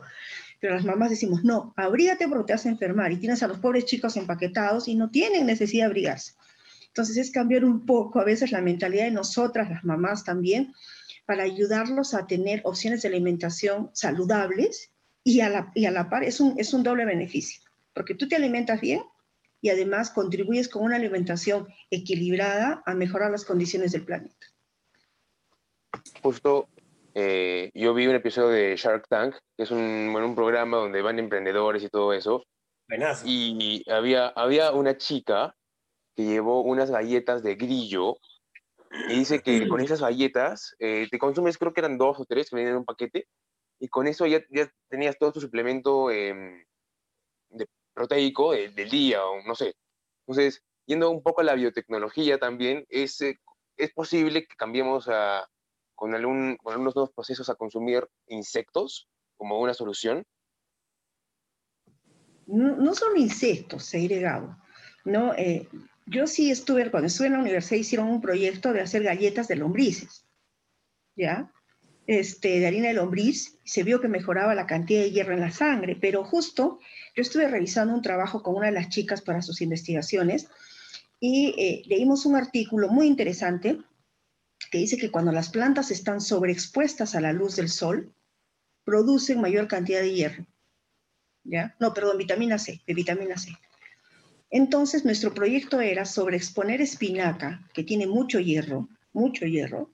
Pero 0.59 0.73
las 0.73 0.83
mamás 0.83 1.11
decimos, 1.11 1.43
no, 1.43 1.71
abrígate 1.77 2.27
porque 2.27 2.47
te 2.47 2.53
vas 2.53 2.65
a 2.65 2.69
enfermar 2.69 3.11
y 3.11 3.17
tienes 3.17 3.43
a 3.43 3.47
los 3.47 3.59
pobres 3.59 3.85
chicos 3.85 4.17
empaquetados 4.17 4.87
y 4.87 4.95
no 4.95 5.11
tienen 5.11 5.45
necesidad 5.45 5.83
de 5.83 5.89
abrigarse. 5.89 6.33
Entonces 6.87 7.15
es 7.17 7.31
cambiar 7.31 7.63
un 7.63 7.85
poco 7.85 8.19
a 8.19 8.23
veces 8.23 8.51
la 8.51 8.59
mentalidad 8.59 9.05
de 9.05 9.11
nosotras, 9.11 9.69
las 9.69 9.83
mamás 9.85 10.23
también, 10.23 10.73
para 11.27 11.43
ayudarlos 11.43 12.15
a 12.15 12.25
tener 12.25 12.61
opciones 12.63 13.03
de 13.03 13.09
alimentación 13.09 13.91
saludables 13.93 14.89
y 15.23 15.41
a 15.41 15.49
la, 15.49 15.71
y 15.75 15.85
a 15.85 15.91
la 15.91 16.09
par 16.09 16.23
es 16.23 16.39
un, 16.39 16.55
es 16.57 16.73
un 16.73 16.81
doble 16.81 17.05
beneficio, 17.05 17.61
porque 17.93 18.15
tú 18.15 18.27
te 18.27 18.35
alimentas 18.35 18.81
bien 18.81 19.03
y 19.61 19.69
además 19.69 20.09
contribuyes 20.09 20.67
con 20.67 20.83
una 20.83 20.95
alimentación 20.95 21.67
equilibrada 21.91 22.81
a 22.87 22.95
mejorar 22.95 23.29
las 23.29 23.45
condiciones 23.45 23.91
del 23.91 24.05
planeta. 24.05 24.48
Justo 26.21 26.69
eh, 27.13 27.71
yo 27.73 27.93
vi 27.93 28.07
un 28.07 28.15
episodio 28.15 28.49
de 28.49 28.75
Shark 28.75 29.07
Tank, 29.07 29.35
que 29.57 29.63
es 29.63 29.71
un, 29.71 30.09
bueno, 30.11 30.27
un 30.27 30.35
programa 30.35 30.77
donde 30.77 31.01
van 31.01 31.19
emprendedores 31.19 31.83
y 31.83 31.89
todo 31.89 32.13
eso. 32.13 32.45
Y 33.25 33.83
había, 33.89 34.27
había 34.27 34.71
una 34.71 34.97
chica 34.97 35.55
que 36.15 36.23
llevó 36.23 36.61
unas 36.61 36.91
galletas 36.91 37.43
de 37.43 37.55
grillo 37.55 38.17
y 39.09 39.19
dice 39.19 39.41
que 39.41 39.67
con 39.67 39.81
esas 39.81 40.01
galletas 40.01 40.75
eh, 40.79 41.07
te 41.11 41.19
consumes, 41.19 41.57
creo 41.57 41.73
que 41.73 41.81
eran 41.81 41.97
dos 41.97 42.19
o 42.19 42.25
tres 42.25 42.49
que 42.49 42.55
venían 42.55 42.73
en 42.73 42.79
un 42.79 42.85
paquete, 42.85 43.27
y 43.79 43.87
con 43.87 44.07
eso 44.07 44.25
ya, 44.25 44.43
ya 44.49 44.69
tenías 44.89 45.17
todo 45.17 45.31
tu 45.31 45.41
suplemento 45.41 46.09
em, 46.11 46.65
de 47.49 47.67
proteico 47.93 48.51
del 48.53 48.89
día, 48.89 49.23
o 49.25 49.41
no 49.43 49.55
sé. 49.55 49.75
Entonces, 50.25 50.63
yendo 50.85 51.09
un 51.11 51.21
poco 51.21 51.41
a 51.41 51.43
la 51.43 51.53
biotecnología 51.53 52.39
también, 52.39 52.85
es, 52.89 53.21
eh, 53.21 53.37
es 53.77 53.93
posible 53.93 54.47
que 54.47 54.55
cambiemos 54.57 55.07
a, 55.07 55.47
con, 55.99 56.15
algún, 56.15 56.55
con 56.55 56.71
algunos 56.71 56.95
nuevos 56.95 57.11
procesos 57.11 57.49
a 57.49 57.55
consumir 57.55 58.07
insectos 58.27 59.09
como 59.35 59.59
una 59.59 59.73
solución. 59.73 60.25
No, 62.47 62.77
no 62.77 62.95
son 62.95 63.17
insectos, 63.17 63.83
segregado. 63.83 64.57
¿no? 65.03 65.33
Eh, 65.33 65.67
yo 66.05 66.25
sí 66.25 66.51
estuve, 66.51 66.89
cuando 66.89 67.07
estuve 67.07 67.27
en 67.27 67.33
la 67.33 67.39
universidad 67.39 67.81
hicieron 67.81 68.07
un 68.07 68.21
proyecto 68.21 68.71
de 68.71 68.79
hacer 68.79 69.03
galletas 69.03 69.49
de 69.49 69.57
lombrices, 69.57 70.25
¿ya? 71.17 71.51
Este, 72.07 72.61
de 72.61 72.65
harina 72.67 72.87
de 72.87 72.93
lombriz, 72.93 73.59
se 73.65 73.83
vio 73.83 73.99
que 73.99 74.07
mejoraba 74.07 74.55
la 74.55 74.67
cantidad 74.67 75.01
de 75.01 75.11
hierro 75.11 75.33
en 75.33 75.41
la 75.41 75.51
sangre, 75.51 75.97
pero 75.99 76.23
justo 76.23 76.79
yo 77.13 77.21
estuve 77.21 77.49
revisando 77.49 77.93
un 77.93 78.01
trabajo 78.01 78.41
con 78.41 78.55
una 78.55 78.67
de 78.67 78.71
las 78.71 78.87
chicas 78.87 79.21
para 79.21 79.41
sus 79.41 79.61
investigaciones 79.61 80.47
y 81.19 81.53
eh, 81.57 81.83
leímos 81.87 82.25
un 82.25 82.37
artículo 82.37 82.87
muy 82.87 83.05
interesante 83.05 83.79
que 84.69 84.77
dice 84.77 84.97
que 84.97 85.11
cuando 85.11 85.31
las 85.31 85.49
plantas 85.49 85.91
están 85.91 86.21
sobreexpuestas 86.21 87.15
a 87.15 87.21
la 87.21 87.33
luz 87.33 87.55
del 87.55 87.69
sol, 87.69 88.13
producen 88.83 89.41
mayor 89.41 89.67
cantidad 89.67 90.01
de 90.01 90.13
hierro. 90.13 90.45
¿Ya? 91.43 91.75
No, 91.79 91.93
perdón, 91.93 92.17
vitamina 92.17 92.57
C, 92.57 92.81
de 92.85 92.93
vitamina 92.93 93.37
C. 93.37 93.51
Entonces, 94.51 95.05
nuestro 95.05 95.33
proyecto 95.33 95.79
era 95.79 96.05
sobre 96.05 96.37
exponer 96.37 96.81
espinaca, 96.81 97.67
que 97.73 97.83
tiene 97.83 98.07
mucho 98.07 98.39
hierro, 98.39 98.89
mucho 99.13 99.45
hierro, 99.45 99.91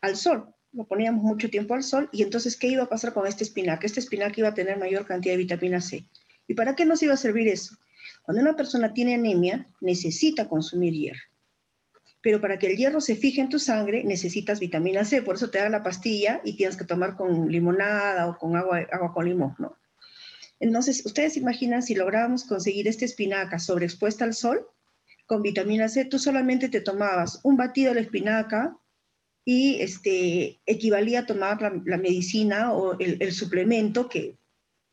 al 0.00 0.16
sol. 0.16 0.54
Lo 0.72 0.84
poníamos 0.84 1.22
mucho 1.22 1.50
tiempo 1.50 1.74
al 1.74 1.82
sol 1.82 2.08
y 2.12 2.22
entonces, 2.22 2.56
¿qué 2.56 2.68
iba 2.68 2.84
a 2.84 2.88
pasar 2.88 3.12
con 3.12 3.26
esta 3.26 3.44
espinaca? 3.44 3.86
Esta 3.86 4.00
espinaca 4.00 4.34
iba 4.38 4.48
a 4.48 4.54
tener 4.54 4.78
mayor 4.78 5.06
cantidad 5.06 5.34
de 5.34 5.38
vitamina 5.38 5.80
C. 5.80 6.06
¿Y 6.48 6.54
para 6.54 6.74
qué 6.74 6.86
nos 6.86 7.02
iba 7.02 7.12
a 7.12 7.18
servir 7.18 7.48
eso? 7.48 7.76
Cuando 8.22 8.42
una 8.42 8.56
persona 8.56 8.94
tiene 8.94 9.14
anemia, 9.14 9.66
necesita 9.80 10.48
consumir 10.48 10.94
hierro. 10.94 11.31
Pero 12.22 12.40
para 12.40 12.58
que 12.58 12.68
el 12.68 12.76
hierro 12.76 13.00
se 13.00 13.16
fije 13.16 13.40
en 13.40 13.48
tu 13.48 13.58
sangre, 13.58 14.04
necesitas 14.04 14.60
vitamina 14.60 15.04
C. 15.04 15.22
Por 15.22 15.34
eso 15.34 15.50
te 15.50 15.58
da 15.58 15.68
la 15.68 15.82
pastilla 15.82 16.40
y 16.44 16.56
tienes 16.56 16.76
que 16.76 16.84
tomar 16.84 17.16
con 17.16 17.50
limonada 17.50 18.28
o 18.28 18.38
con 18.38 18.56
agua, 18.56 18.86
agua 18.92 19.12
con 19.12 19.28
limón, 19.28 19.54
¿no? 19.58 19.76
Entonces, 20.60 21.04
ustedes 21.04 21.36
imaginan 21.36 21.82
si 21.82 21.96
lográbamos 21.96 22.44
conseguir 22.44 22.86
esta 22.86 23.04
espinaca 23.04 23.58
sobreexpuesta 23.58 24.24
al 24.24 24.32
sol 24.32 24.64
con 25.26 25.42
vitamina 25.42 25.88
C, 25.88 26.04
tú 26.04 26.20
solamente 26.20 26.68
te 26.68 26.80
tomabas 26.80 27.40
un 27.42 27.56
batido 27.56 27.88
de 27.88 27.96
la 27.96 28.00
espinaca 28.02 28.76
y 29.44 29.80
este, 29.80 30.60
equivalía 30.66 31.20
a 31.20 31.26
tomar 31.26 31.60
la, 31.84 31.96
medicina 31.96 32.72
o 32.72 32.98
el, 32.98 33.32
suplemento 33.32 34.08
que, 34.08 34.36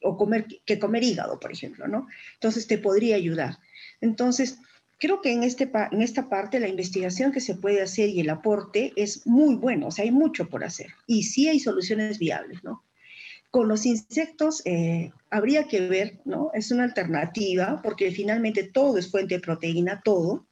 o 0.01 0.17
comer, 0.17 0.47
que 0.65 0.79
comer 0.79 1.03
hígado, 1.03 1.39
por 1.39 1.51
ejemplo, 1.51 1.87
¿no? 1.87 2.07
Entonces 2.33 2.65
te 2.65 2.77
podría 2.77 3.15
ayudar. 3.15 3.59
Entonces, 4.01 4.57
creo 4.99 5.21
que 5.21 5.31
en, 5.31 5.43
este, 5.43 5.71
en 5.91 6.01
esta 6.01 6.29
parte 6.29 6.59
la 6.59 6.67
investigación 6.67 7.31
que 7.31 7.39
se 7.39 7.55
puede 7.55 7.81
hacer 7.81 8.09
y 8.09 8.19
el 8.19 8.29
aporte 8.29 8.93
es 8.95 9.25
muy 9.25 9.55
bueno, 9.55 9.87
o 9.87 9.91
sea, 9.91 10.03
hay 10.03 10.11
mucho 10.11 10.49
por 10.49 10.63
hacer 10.63 10.87
y 11.07 11.23
sí 11.23 11.47
hay 11.47 11.59
soluciones 11.59 12.19
viables, 12.19 12.63
¿no? 12.63 12.83
Con 13.49 13.67
los 13.67 13.85
insectos 13.85 14.61
eh, 14.65 15.11
habría 15.31 15.67
que 15.67 15.87
ver, 15.87 16.19
¿no? 16.25 16.51
Es 16.53 16.69
una 16.69 16.83
alternativa 16.83 17.81
porque 17.81 18.11
finalmente 18.11 18.63
todo 18.63 18.97
es 18.97 19.09
fuente 19.09 19.35
de 19.35 19.41
proteína, 19.41 20.01
todo. 20.03 20.45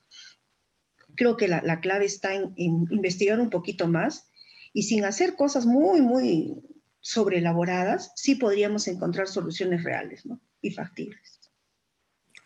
Creo 1.15 1.37
que 1.37 1.47
la, 1.47 1.61
la 1.61 1.79
clave 1.79 2.05
está 2.05 2.33
en, 2.33 2.53
investigar 2.55 3.39
un 3.39 3.51
poquito 3.51 3.87
más 3.87 4.29
y 4.73 4.83
sin 4.83 5.05
hacer 5.05 5.35
cosas 5.35 5.65
muy, 5.65 6.01
muy 6.01 6.55
sobreelaboradas, 7.01 8.13
sí 8.15 8.35
podríamos 8.35 8.87
encontrar 8.87 9.27
soluciones 9.27 9.83
reales, 9.83 10.25
¿no? 10.25 10.39
Y 10.61 10.71
factibles. 10.71 11.36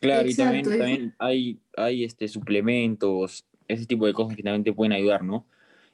Claro, 0.02 0.28
y 0.28 0.36
también, 0.36 0.64
también, 0.66 1.16
hay, 1.20 1.60
hay 1.78 2.04
este, 2.04 2.28
suplementos, 2.28 3.46
ese 3.68 3.86
tipo 3.86 4.08
de 4.08 4.14
cosas 4.14 4.36
que 4.36 4.42
también 4.42 4.64
te 4.64 4.74
pueden 4.74 4.94
ayudar, 4.94 5.24
¿no? 5.24 5.46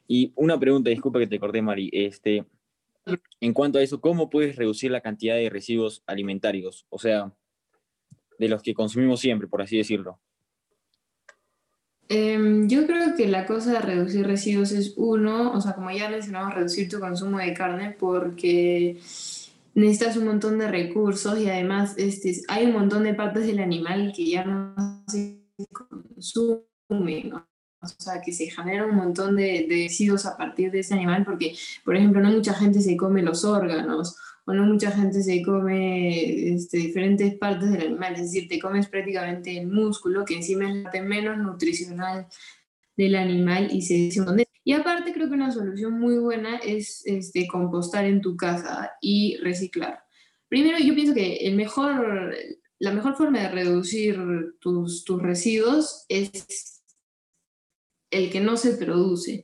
Y 0.08 0.32
una 0.36 0.58
pregunta, 0.58 0.90
disculpa 0.90 1.20
que 1.20 1.28
te 1.28 1.40
corté, 1.40 1.62
Mari. 1.62 1.90
Este, 1.92 2.46
en 3.42 3.54
cuanto 3.54 3.80
a 3.80 3.82
eso, 3.82 4.00
¿cómo 4.00 4.30
puedes 4.30 4.56
reducir 4.56 4.92
la 4.92 5.02
cantidad 5.02 5.36
de 5.36 5.50
residuos 5.50 6.04
alimentarios? 6.08 6.86
O 6.90 6.98
sea, 7.00 7.34
de 8.40 8.48
los 8.48 8.64
que 8.64 8.74
consumimos 8.74 9.20
siempre, 9.20 9.48
por 9.48 9.62
así 9.62 9.78
decirlo. 9.78 10.20
Em, 12.10 12.70
yo 12.70 12.88
creo 12.88 13.16
que 13.18 13.28
la 13.28 13.46
cosa 13.46 13.74
de 13.74 13.80
reducir 13.80 14.26
residuos 14.26 14.72
es 14.72 14.94
uno, 14.96 15.52
o 15.52 15.60
sea, 15.60 15.74
como 15.74 15.92
ya 15.92 16.10
mencionamos, 16.10 16.54
reducir 16.54 16.88
tu 16.88 17.02
consumo 17.02 17.40
de 17.40 17.54
carne 17.54 17.96
porque 18.00 18.98
necesitas 19.78 20.18
un 20.18 20.26
montón 20.26 20.58
de 20.58 20.68
recursos 20.68 21.40
y 21.40 21.50
además 21.50 21.94
este, 21.98 22.42
hay 22.48 22.66
un 22.66 22.74
montón 22.74 23.04
de 23.04 23.14
partes 23.14 23.46
del 23.46 23.60
animal 23.60 24.12
que 24.16 24.30
ya 24.30 24.44
no 24.44 25.04
se 25.08 25.44
consumen. 25.72 27.30
¿no? 27.30 27.48
o 27.82 27.88
sea, 27.88 28.22
que 28.22 28.32
se 28.32 28.50
genera 28.50 28.86
un 28.86 28.96
montón 28.96 29.36
de, 29.36 29.68
de, 29.70 29.84
residuos 29.84 30.26
a 30.26 30.36
partir 30.36 30.72
de 30.72 30.80
ese 30.80 30.96
animal, 30.96 31.24
porque, 31.24 31.56
por 31.86 31.96
ejemplo, 31.96 32.20
no 32.22 32.32
mucha 32.32 32.54
gente 32.54 32.82
se 32.82 32.98
come 32.98 33.22
los 33.22 33.46
órganos, 33.46 34.18
o 34.46 34.54
no 34.54 34.66
mucha 34.66 34.92
gente 34.92 35.22
se 35.22 35.44
come 35.44 36.54
este, 36.54 36.78
diferentes 36.78 37.36
partes 37.36 37.72
del 37.72 37.88
animal, 37.88 38.16
es 38.16 38.22
decir, 38.22 38.48
te 38.48 38.60
comes 38.60 38.88
prácticamente 38.88 39.58
el 39.58 39.68
músculo, 39.68 40.26
que 40.26 40.38
encima 40.38 40.70
es 40.70 40.76
la 40.76 40.84
parte 40.84 41.02
menos 41.02 41.38
nutricional 41.38 42.28
del 42.96 43.16
animal 43.16 43.70
y 43.72 43.84
se 43.84 43.94
dice 43.94 44.22
y 44.68 44.74
aparte 44.74 45.14
creo 45.14 45.30
que 45.30 45.36
una 45.36 45.50
solución 45.50 45.98
muy 45.98 46.18
buena 46.18 46.58
es 46.58 47.02
este, 47.06 47.48
compostar 47.48 48.04
en 48.04 48.20
tu 48.20 48.36
casa 48.36 48.92
y 49.00 49.38
reciclar. 49.38 50.04
Primero 50.50 50.78
yo 50.78 50.94
pienso 50.94 51.14
que 51.14 51.38
el 51.38 51.56
mejor, 51.56 52.36
la 52.78 52.92
mejor 52.92 53.16
forma 53.16 53.40
de 53.40 53.48
reducir 53.48 54.20
tus, 54.60 55.06
tus 55.06 55.22
residuos 55.22 56.04
es 56.10 56.84
el 58.12 58.30
que 58.30 58.42
no 58.42 58.58
se 58.58 58.76
produce, 58.76 59.42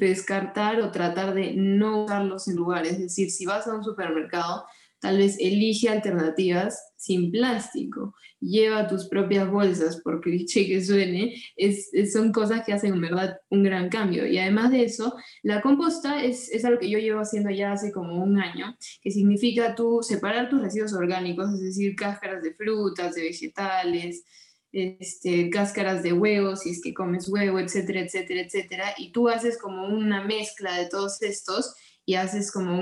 descartar 0.00 0.80
o 0.80 0.90
tratar 0.90 1.34
de 1.34 1.52
no 1.54 2.06
usarlos 2.06 2.48
en 2.48 2.56
lugares. 2.56 2.94
Es 2.94 2.98
decir, 2.98 3.30
si 3.30 3.46
vas 3.46 3.68
a 3.68 3.76
un 3.76 3.84
supermercado, 3.84 4.66
tal 5.00 5.18
vez 5.18 5.36
elige 5.38 5.88
alternativas 5.88 6.92
sin 6.96 7.30
plástico, 7.30 8.14
lleva 8.40 8.88
tus 8.88 9.08
propias 9.08 9.50
bolsas, 9.50 10.00
por 10.02 10.20
cliché 10.20 10.66
que 10.66 10.84
suene, 10.84 11.34
es, 11.56 11.90
son 12.12 12.32
cosas 12.32 12.64
que 12.64 12.72
hacen 12.72 12.94
en 12.94 13.00
verdad 13.00 13.38
un 13.50 13.62
gran 13.62 13.88
cambio. 13.88 14.26
Y 14.26 14.38
además 14.38 14.70
de 14.70 14.84
eso, 14.84 15.14
la 15.42 15.60
composta 15.60 16.22
es, 16.22 16.50
es 16.50 16.64
algo 16.64 16.80
que 16.80 16.90
yo 16.90 16.98
llevo 16.98 17.20
haciendo 17.20 17.50
ya 17.50 17.72
hace 17.72 17.92
como 17.92 18.22
un 18.22 18.38
año, 18.38 18.76
que 19.00 19.10
significa 19.10 19.74
tú 19.74 20.00
separar 20.02 20.50
tus 20.50 20.60
residuos 20.60 20.92
orgánicos, 20.92 21.52
es 21.54 21.60
decir, 21.60 21.94
cáscaras 21.94 22.42
de 22.42 22.54
frutas, 22.54 23.14
de 23.14 23.22
vegetales, 23.22 24.24
este, 24.72 25.48
cáscaras 25.50 26.02
de 26.02 26.12
huevos, 26.12 26.60
si 26.60 26.70
es 26.70 26.82
que 26.82 26.92
comes 26.92 27.28
huevo, 27.28 27.58
etcétera, 27.58 28.00
etcétera, 28.00 28.42
etcétera, 28.42 28.94
y 28.98 29.12
tú 29.12 29.28
haces 29.28 29.58
como 29.58 29.88
una 29.88 30.24
mezcla 30.24 30.76
de 30.76 30.88
todos 30.88 31.22
estos 31.22 31.74
y 32.04 32.14
haces 32.14 32.52
como 32.52 32.78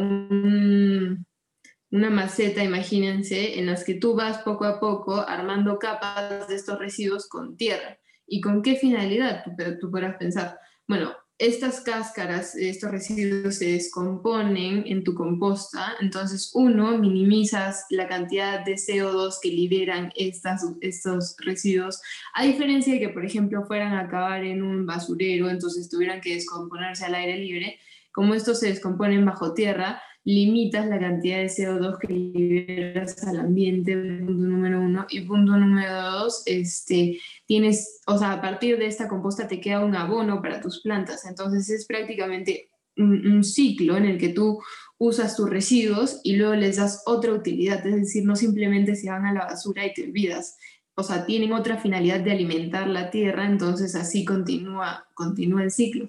una 1.96 2.10
maceta, 2.10 2.62
imagínense, 2.62 3.58
en 3.58 3.66
las 3.66 3.84
que 3.84 3.94
tú 3.94 4.14
vas 4.14 4.38
poco 4.38 4.66
a 4.66 4.78
poco 4.78 5.14
armando 5.26 5.78
capas 5.78 6.46
de 6.46 6.54
estos 6.54 6.78
residuos 6.78 7.26
con 7.26 7.56
tierra. 7.56 7.98
¿Y 8.26 8.42
con 8.42 8.60
qué 8.60 8.76
finalidad? 8.76 9.42
Tú, 9.44 9.50
tú 9.80 9.90
podrás 9.90 10.16
pensar, 10.16 10.58
bueno, 10.86 11.14
estas 11.38 11.80
cáscaras, 11.80 12.54
estos 12.54 12.90
residuos 12.90 13.56
se 13.56 13.72
descomponen 13.72 14.84
en 14.86 15.04
tu 15.04 15.14
composta, 15.14 15.94
entonces 16.00 16.50
uno, 16.54 16.98
minimizas 16.98 17.86
la 17.88 18.06
cantidad 18.08 18.62
de 18.64 18.74
CO2 18.74 19.36
que 19.40 19.48
liberan 19.48 20.12
estas, 20.16 20.66
estos 20.82 21.34
residuos, 21.38 22.02
a 22.34 22.44
diferencia 22.44 22.92
de 22.92 23.00
que, 23.00 23.08
por 23.08 23.24
ejemplo, 23.24 23.64
fueran 23.64 23.94
a 23.94 24.00
acabar 24.00 24.44
en 24.44 24.62
un 24.62 24.84
basurero, 24.84 25.48
entonces 25.48 25.88
tuvieran 25.88 26.20
que 26.20 26.34
descomponerse 26.34 27.06
al 27.06 27.14
aire 27.14 27.38
libre, 27.38 27.78
como 28.12 28.34
estos 28.34 28.60
se 28.60 28.68
descomponen 28.68 29.24
bajo 29.24 29.54
tierra, 29.54 30.02
limitas 30.26 30.88
la 30.88 30.98
cantidad 30.98 31.38
de 31.38 31.46
CO2 31.46 31.98
que 32.00 32.12
liberas 32.12 33.22
al 33.24 33.38
ambiente, 33.38 33.94
punto 33.94 34.44
número 34.44 34.80
uno. 34.80 35.06
Y 35.08 35.20
punto 35.20 35.56
número 35.56 36.02
dos, 36.02 36.42
este, 36.46 37.20
tienes, 37.46 38.00
o 38.08 38.18
sea, 38.18 38.32
a 38.32 38.40
partir 38.42 38.76
de 38.76 38.86
esta 38.86 39.06
composta 39.06 39.46
te 39.46 39.60
queda 39.60 39.84
un 39.84 39.94
abono 39.94 40.42
para 40.42 40.60
tus 40.60 40.82
plantas. 40.82 41.24
Entonces 41.26 41.70
es 41.70 41.86
prácticamente 41.86 42.68
un, 42.96 43.44
ciclo 43.44 43.96
en 43.96 44.04
el 44.04 44.18
que 44.18 44.30
tú 44.30 44.60
usas 44.98 45.36
tus 45.36 45.48
residuos 45.48 46.20
y 46.24 46.34
luego 46.34 46.56
les 46.56 46.76
das 46.76 47.04
otra 47.06 47.32
utilidad, 47.32 47.86
es 47.86 47.94
decir, 47.94 48.24
no 48.24 48.34
simplemente 48.34 48.96
se 48.96 49.10
van 49.10 49.26
a 49.26 49.32
la 49.32 49.44
basura 49.44 49.86
y 49.86 49.94
te 49.94 50.02
olvidas. 50.02 50.56
O 50.96 51.04
sea, 51.04 51.24
tienen 51.24 51.52
otra 51.52 51.76
finalidad 51.76 52.20
de 52.20 52.32
alimentar 52.32 52.88
la 52.88 53.10
tierra, 53.10 53.46
entonces 53.46 53.94
así 53.94 54.24
continúa, 54.24 55.06
continúa 55.14 55.62
el 55.62 55.70
ciclo. 55.70 56.08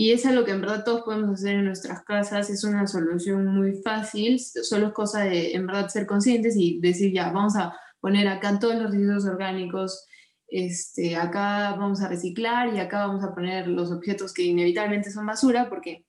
Y 0.00 0.12
es 0.12 0.24
algo 0.26 0.44
que 0.44 0.52
en 0.52 0.60
verdad 0.60 0.84
todos 0.84 1.02
podemos 1.02 1.28
hacer 1.30 1.56
en 1.56 1.64
nuestras 1.64 2.04
casas, 2.04 2.48
es 2.50 2.62
una 2.62 2.86
solución 2.86 3.46
muy 3.46 3.82
fácil, 3.82 4.38
solo 4.38 4.86
es 4.86 4.92
cosa 4.92 5.24
de 5.24 5.54
en 5.54 5.66
verdad 5.66 5.88
ser 5.88 6.06
conscientes 6.06 6.54
y 6.56 6.78
decir, 6.78 7.12
ya, 7.12 7.32
vamos 7.32 7.56
a 7.56 7.76
poner 7.98 8.28
acá 8.28 8.60
todos 8.60 8.76
los 8.76 8.92
residuos 8.92 9.24
orgánicos, 9.24 10.06
este, 10.46 11.16
acá 11.16 11.74
vamos 11.76 12.00
a 12.00 12.06
reciclar 12.06 12.72
y 12.72 12.78
acá 12.78 13.08
vamos 13.08 13.24
a 13.24 13.34
poner 13.34 13.66
los 13.66 13.90
objetos 13.90 14.32
que 14.32 14.44
inevitablemente 14.44 15.10
son 15.10 15.26
basura, 15.26 15.68
porque 15.68 16.06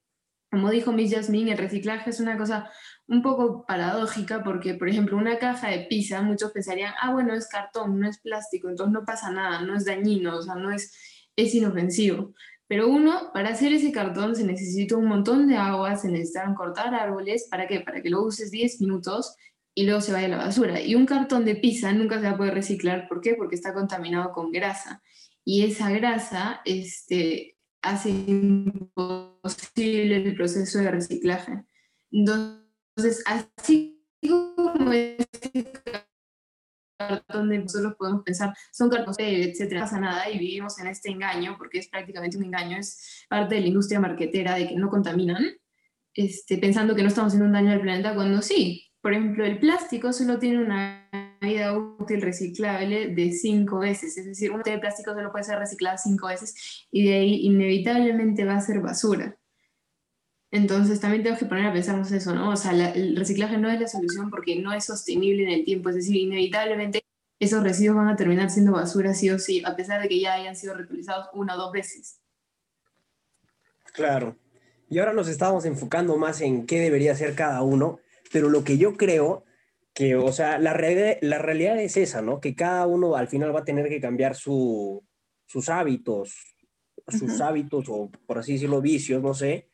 como 0.51 0.69
dijo 0.69 0.91
Miss 0.91 1.11
Jasmine, 1.11 1.53
el 1.53 1.57
reciclaje 1.57 2.11
es 2.11 2.19
una 2.19 2.37
cosa 2.37 2.69
un 3.07 3.23
poco 3.23 3.65
paradójica 3.65 4.43
porque, 4.43 4.75
por 4.75 4.87
ejemplo, 4.87 5.17
una 5.17 5.39
caja 5.39 5.69
de 5.69 5.87
pizza, 5.89 6.21
muchos 6.21 6.51
pensarían, 6.51 6.93
ah, 7.01 7.11
bueno, 7.11 7.33
es 7.33 7.47
cartón, 7.47 7.99
no 7.99 8.07
es 8.07 8.19
plástico, 8.19 8.69
entonces 8.69 8.93
no 8.93 9.03
pasa 9.03 9.31
nada, 9.31 9.63
no 9.63 9.75
es 9.75 9.85
dañino, 9.85 10.37
o 10.37 10.41
sea, 10.43 10.53
no 10.53 10.71
es, 10.71 10.93
es 11.35 11.55
inofensivo. 11.55 12.35
Pero 12.69 12.87
uno, 12.87 13.31
para 13.33 13.49
hacer 13.49 13.73
ese 13.73 13.91
cartón 13.91 14.35
se 14.35 14.43
necesita 14.43 14.95
un 14.95 15.07
montón 15.07 15.47
de 15.47 15.57
agua, 15.57 15.97
se 15.97 16.07
necesitan 16.07 16.53
cortar 16.53 16.93
árboles, 16.93 17.47
¿para 17.49 17.67
qué? 17.67 17.79
Para 17.79 18.03
que 18.03 18.11
lo 18.11 18.23
uses 18.23 18.51
10 18.51 18.79
minutos 18.81 19.35
y 19.73 19.85
luego 19.85 20.01
se 20.01 20.13
vaya 20.13 20.27
a 20.27 20.29
la 20.29 20.37
basura. 20.37 20.79
Y 20.79 20.93
un 20.93 21.07
cartón 21.07 21.45
de 21.45 21.55
pizza 21.55 21.91
nunca 21.91 22.19
se 22.19 22.27
va 22.27 22.33
a 22.33 22.37
poder 22.37 22.53
reciclar, 22.53 23.07
¿por 23.09 23.21
qué? 23.21 23.33
Porque 23.33 23.55
está 23.55 23.73
contaminado 23.73 24.31
con 24.33 24.51
grasa. 24.51 25.01
Y 25.43 25.63
esa 25.63 25.89
grasa 25.89 26.61
este, 26.63 27.57
hace 27.81 28.11
imposible 28.11 30.17
el 30.17 30.35
proceso 30.35 30.77
de 30.77 30.91
reciclaje. 30.91 31.63
Entonces, 32.11 33.23
así 33.25 34.05
como 34.21 34.93
este 34.93 35.71
donde 37.27 37.59
nosotros 37.59 37.95
podemos 37.97 38.23
pensar, 38.23 38.53
son 38.71 38.89
cartones, 38.89 39.17
etcétera, 39.19 39.81
no 39.81 39.85
pasa 39.85 39.99
nada 39.99 40.29
y 40.29 40.37
vivimos 40.37 40.79
en 40.79 40.87
este 40.87 41.09
engaño, 41.09 41.55
porque 41.57 41.79
es 41.79 41.87
prácticamente 41.87 42.37
un 42.37 42.45
engaño, 42.45 42.77
es 42.77 43.25
parte 43.29 43.55
de 43.55 43.61
la 43.61 43.67
industria 43.67 43.99
marquetera 43.99 44.55
de 44.55 44.67
que 44.67 44.75
no 44.75 44.89
contaminan, 44.89 45.45
este, 46.13 46.57
pensando 46.57 46.95
que 46.95 47.01
no 47.01 47.07
estamos 47.07 47.29
haciendo 47.29 47.47
un 47.47 47.53
daño 47.53 47.71
al 47.71 47.81
planeta, 47.81 48.15
cuando 48.15 48.41
sí. 48.41 48.85
Por 49.01 49.13
ejemplo, 49.13 49.45
el 49.45 49.59
plástico 49.59 50.11
solo 50.11 50.39
tiene 50.39 50.61
una 50.61 51.09
vida 51.41 51.77
útil 51.77 52.21
reciclable 52.21 53.07
de 53.15 53.31
cinco 53.31 53.79
veces, 53.79 54.17
es 54.17 54.25
decir, 54.25 54.51
un 54.51 54.61
de 54.61 54.77
plástico 54.77 55.13
solo 55.13 55.31
puede 55.31 55.45
ser 55.45 55.57
reciclado 55.57 55.97
cinco 55.97 56.27
veces 56.27 56.87
y 56.91 57.07
de 57.07 57.13
ahí 57.13 57.45
inevitablemente 57.45 58.43
va 58.43 58.55
a 58.55 58.61
ser 58.61 58.81
basura. 58.81 59.37
Entonces 60.51 60.99
también 60.99 61.21
tenemos 61.21 61.39
que 61.39 61.45
poner 61.45 61.67
a 61.67 61.73
pensarnos 61.73 62.11
eso, 62.11 62.33
¿no? 62.33 62.49
O 62.49 62.55
sea, 62.55 62.71
el 62.71 63.15
reciclaje 63.15 63.57
no 63.57 63.69
es 63.69 63.79
la 63.79 63.87
solución 63.87 64.31
porque 64.31 64.59
no 64.59 64.73
es 64.73 64.85
sostenible 64.85 65.43
en 65.43 65.49
el 65.49 65.63
tiempo, 65.63 65.89
es 65.89 65.95
decir, 65.95 66.15
inevitablemente 66.15 67.03
esos 67.39 67.63
residuos 67.63 67.97
van 67.97 68.09
a 68.09 68.15
terminar 68.15 68.49
siendo 68.49 68.73
basura 68.73 69.13
sí 69.13 69.29
o 69.29 69.39
sí, 69.39 69.63
a 69.63 69.75
pesar 69.75 70.01
de 70.01 70.09
que 70.09 70.19
ya 70.19 70.33
hayan 70.33 70.55
sido 70.55 70.73
reutilizados 70.73 71.27
una 71.33 71.55
o 71.55 71.57
dos 71.57 71.71
veces. 71.71 72.19
Claro. 73.93 74.35
Y 74.89 74.99
ahora 74.99 75.13
nos 75.13 75.27
estamos 75.27 75.65
enfocando 75.65 76.17
más 76.17 76.41
en 76.41 76.65
qué 76.65 76.79
debería 76.79 77.11
hacer 77.11 77.35
cada 77.35 77.61
uno, 77.61 77.99
pero 78.33 78.49
lo 78.49 78.63
que 78.63 78.77
yo 78.77 78.97
creo 78.97 79.45
que, 79.93 80.15
o 80.15 80.31
sea, 80.31 80.57
la, 80.57 80.73
la 81.21 81.37
realidad 81.37 81.79
es 81.79 81.95
esa, 81.95 82.21
¿no? 82.21 82.39
Que 82.39 82.55
cada 82.55 82.87
uno 82.87 83.15
al 83.15 83.27
final 83.27 83.55
va 83.55 83.59
a 83.59 83.65
tener 83.65 83.87
que 83.87 84.01
cambiar 84.01 84.35
su, 84.35 85.03
sus 85.45 85.69
hábitos, 85.69 86.55
sus 87.07 87.39
hábitos 87.39 87.85
o 87.87 88.09
por 88.25 88.39
así 88.39 88.53
decirlo, 88.53 88.81
vicios, 88.81 89.21
no 89.21 89.33
sé, 89.33 89.68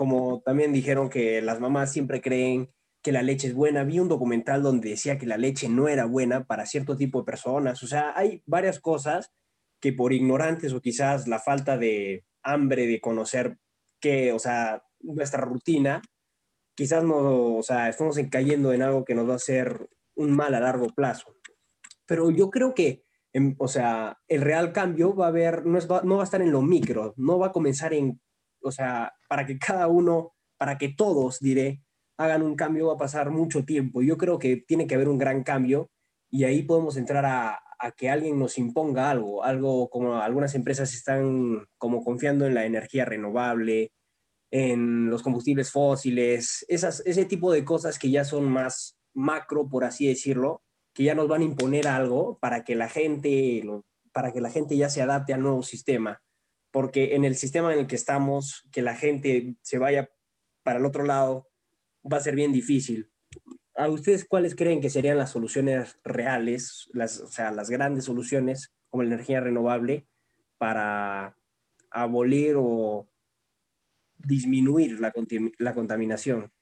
como 0.00 0.40
también 0.40 0.72
dijeron 0.72 1.10
que 1.10 1.42
las 1.42 1.60
mamás 1.60 1.92
siempre 1.92 2.22
creen 2.22 2.70
que 3.02 3.12
la 3.12 3.20
leche 3.20 3.48
es 3.48 3.54
buena. 3.54 3.84
Vi 3.84 4.00
un 4.00 4.08
documental 4.08 4.62
donde 4.62 4.88
decía 4.88 5.18
que 5.18 5.26
la 5.26 5.36
leche 5.36 5.68
no 5.68 5.88
era 5.88 6.06
buena 6.06 6.46
para 6.46 6.64
cierto 6.64 6.96
tipo 6.96 7.18
de 7.18 7.26
personas. 7.26 7.82
O 7.82 7.86
sea, 7.86 8.14
hay 8.16 8.42
varias 8.46 8.80
cosas 8.80 9.30
que 9.78 9.92
por 9.92 10.14
ignorantes 10.14 10.72
o 10.72 10.80
quizás 10.80 11.28
la 11.28 11.38
falta 11.38 11.76
de 11.76 12.24
hambre 12.42 12.86
de 12.86 12.98
conocer 12.98 13.58
que, 14.00 14.32
o 14.32 14.38
sea, 14.38 14.82
nuestra 15.00 15.42
rutina, 15.42 16.00
quizás 16.74 17.04
no, 17.04 17.56
o 17.56 17.62
sea, 17.62 17.90
estamos 17.90 18.18
cayendo 18.30 18.72
en 18.72 18.80
algo 18.80 19.04
que 19.04 19.14
nos 19.14 19.28
va 19.28 19.34
a 19.34 19.36
hacer 19.36 19.86
un 20.14 20.30
mal 20.30 20.54
a 20.54 20.60
largo 20.60 20.86
plazo. 20.96 21.36
Pero 22.06 22.30
yo 22.30 22.48
creo 22.48 22.72
que, 22.72 23.04
em, 23.34 23.54
o 23.58 23.68
sea, 23.68 24.16
el 24.28 24.40
real 24.40 24.72
cambio 24.72 25.14
va 25.14 25.26
a 25.26 25.28
haber, 25.28 25.66
no, 25.66 25.78
no 26.04 26.16
va 26.16 26.22
a 26.22 26.24
estar 26.24 26.40
en 26.40 26.52
lo 26.52 26.62
micro, 26.62 27.12
no 27.18 27.38
va 27.38 27.48
a 27.48 27.52
comenzar 27.52 27.92
en 27.92 28.18
o 28.62 28.72
sea, 28.72 29.12
para 29.28 29.46
que 29.46 29.58
cada 29.58 29.88
uno, 29.88 30.34
para 30.58 30.78
que 30.78 30.88
todos, 30.88 31.40
diré, 31.40 31.82
hagan 32.20 32.42
un 32.42 32.54
cambio 32.54 32.88
va 32.88 32.94
a 32.94 32.98
pasar 32.98 33.30
mucho 33.30 33.64
tiempo. 33.64 34.02
Yo 34.02 34.18
creo 34.18 34.38
que 34.38 34.58
tiene 34.58 34.86
que 34.86 34.94
haber 34.94 35.08
un 35.08 35.18
gran 35.18 35.42
cambio 35.42 35.90
y 36.30 36.44
ahí 36.44 36.62
podemos 36.62 36.96
entrar 36.96 37.24
a, 37.26 37.60
que 37.96 38.10
alguien 38.10 38.38
nos 38.38 38.58
imponga 38.58 39.10
algo, 39.10 39.42
algo 39.42 39.88
como 39.88 40.16
algunas 40.16 40.54
empresas 40.54 40.92
están 40.92 41.66
como 41.78 42.04
confiando 42.04 42.46
en 42.46 42.52
la 42.52 42.66
energía 42.66 43.06
renovable, 43.06 43.92
en 44.50 45.08
los 45.08 45.22
combustibles 45.22 45.70
fósiles, 45.70 46.66
esas, 46.68 47.00
ese 47.06 47.24
tipo 47.24 47.50
de 47.50 47.64
cosas 47.64 47.98
que 47.98 48.10
ya 48.10 48.24
son 48.24 48.50
más 48.50 48.98
macro, 49.14 49.66
por 49.70 49.84
así 49.84 50.06
decirlo, 50.06 50.62
que 50.92 51.04
ya 51.04 51.14
nos 51.14 51.26
van 51.26 51.40
a 51.40 51.44
imponer 51.44 51.88
algo 51.88 52.38
para 52.38 52.64
que 52.64 52.74
la 52.74 52.90
gente, 52.90 53.62
para 54.12 54.30
que 54.30 54.42
la 54.42 54.50
gente 54.50 54.76
ya 54.76 54.90
se 54.90 55.00
adapte 55.00 55.32
al 55.32 55.40
nuevo 55.40 55.62
sistema 55.62 56.20
porque 56.70 57.14
en 57.14 57.24
el 57.24 57.36
sistema 57.36 57.72
en 57.72 57.80
el 57.80 57.86
que 57.86 57.96
estamos, 57.96 58.68
que 58.72 58.82
la 58.82 58.94
gente 58.94 59.56
se 59.62 59.78
vaya 59.78 60.10
para 60.62 60.78
el 60.78 60.84
otro 60.84 61.04
lado 61.04 61.48
va 62.10 62.18
a 62.18 62.22
ser 62.22 62.34
bien 62.34 62.52
difícil. 62.52 63.10
¿A 63.74 63.88
ustedes 63.88 64.24
cuáles 64.24 64.54
creen 64.54 64.80
que 64.80 64.90
serían 64.90 65.18
las 65.18 65.30
soluciones 65.30 65.98
reales, 66.04 66.88
las, 66.92 67.20
o 67.20 67.28
sea, 67.28 67.50
las 67.50 67.70
grandes 67.70 68.04
soluciones 68.04 68.72
como 68.88 69.02
la 69.02 69.14
energía 69.14 69.40
renovable 69.40 70.06
para 70.58 71.36
abolir 71.90 72.54
o 72.58 73.08
disminuir 74.18 75.00
la, 75.00 75.12
contaminación? 75.72 76.52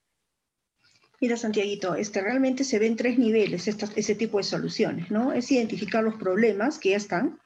Mira, 1.21 1.37
Santiaguito, 1.37 1.97
este, 1.97 2.21
realmente 2.21 2.62
se 2.62 2.79
ven 2.79 2.97
tres 2.97 3.18
niveles 3.18 3.66
ese 3.66 4.14
tipo 4.14 4.38
de 4.38 4.44
soluciones, 4.44 5.11
¿no? 5.11 5.33
Es 5.33 5.51
identificar 5.51 6.05
los 6.05 6.14
problemas 6.14 6.79
que 6.79 6.90
ya 6.90 6.97
están, 6.97 7.40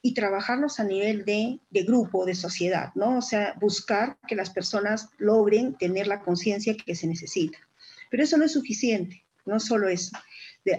y 0.00 0.14
trabajarlos 0.14 0.80
a 0.80 0.84
nivel 0.84 1.24
de, 1.24 1.60
de, 1.70 1.82
grupo, 1.82 2.24
de 2.24 2.34
sociedad, 2.34 2.92
¿no? 2.94 3.18
O 3.18 3.22
sea, 3.22 3.54
buscar 3.60 4.16
que 4.28 4.36
las 4.36 4.50
personas 4.50 5.08
logren 5.18 5.74
tener 5.74 6.06
la 6.06 6.20
conciencia 6.20 6.76
que 6.76 6.94
se 6.94 7.06
necesita. 7.06 7.58
Pero 8.10 8.22
eso 8.22 8.38
no 8.38 8.44
es 8.44 8.52
suficiente, 8.52 9.24
no 9.44 9.58
solo 9.60 9.88
eso. 9.88 10.16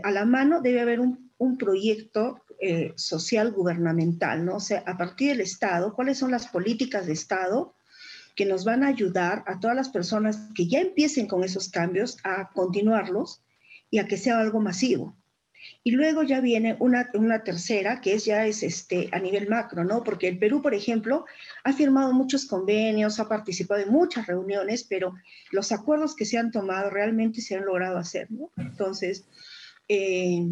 A 0.03 0.11
la 0.11 0.25
mano 0.25 0.61
debe 0.61 0.81
haber 0.81 0.99
un, 0.99 1.31
un 1.37 1.57
proyecto 1.57 2.43
eh, 2.61 2.93
social 2.97 3.51
gubernamental, 3.51 4.43
¿no? 4.43 4.57
O 4.57 4.59
sea, 4.59 4.83
a 4.85 4.97
partir 4.97 5.29
del 5.29 5.41
Estado, 5.41 5.93
¿cuáles 5.93 6.17
son 6.17 6.29
las 6.31 6.47
políticas 6.47 7.05
de 7.05 7.13
Estado 7.13 7.73
que 8.35 8.45
nos 8.45 8.65
van 8.65 8.83
a 8.83 8.87
ayudar 8.87 9.43
a 9.47 9.59
todas 9.59 9.75
las 9.75 9.89
personas 9.89 10.49
que 10.53 10.67
ya 10.67 10.79
empiecen 10.79 11.27
con 11.27 11.43
esos 11.43 11.69
cambios 11.69 12.17
a 12.23 12.49
continuarlos 12.51 13.41
y 13.89 13.99
a 13.99 14.07
que 14.07 14.17
sea 14.17 14.39
algo 14.39 14.59
masivo? 14.59 15.15
Y 15.83 15.91
luego 15.91 16.23
ya 16.23 16.41
viene 16.41 16.75
una, 16.79 17.09
una, 17.13 17.43
tercera, 17.43 18.01
que 18.01 18.13
es 18.13 18.25
ya 18.25 18.45
es 18.45 18.63
este, 18.63 19.09
a 19.13 19.19
nivel 19.19 19.47
macro, 19.47 19.83
¿no? 19.85 20.03
Porque 20.03 20.27
el 20.27 20.37
Perú, 20.37 20.61
por 20.61 20.73
ejemplo, 20.73 21.25
ha 21.63 21.71
firmado 21.71 22.11
muchos 22.11 22.45
convenios, 22.45 23.19
ha 23.19 23.29
participado 23.29 23.81
en 23.81 23.89
muchas 23.89 24.27
reuniones, 24.27 24.83
pero 24.83 25.15
los 25.51 25.71
acuerdos 25.71 26.15
que 26.15 26.25
se 26.25 26.37
han 26.37 26.51
tomado 26.51 26.89
realmente 26.89 27.41
se 27.41 27.55
han 27.55 27.65
logrado 27.65 27.97
hacer, 27.97 28.29
¿no? 28.29 28.51
Entonces, 28.57 29.25
eh, 29.87 30.45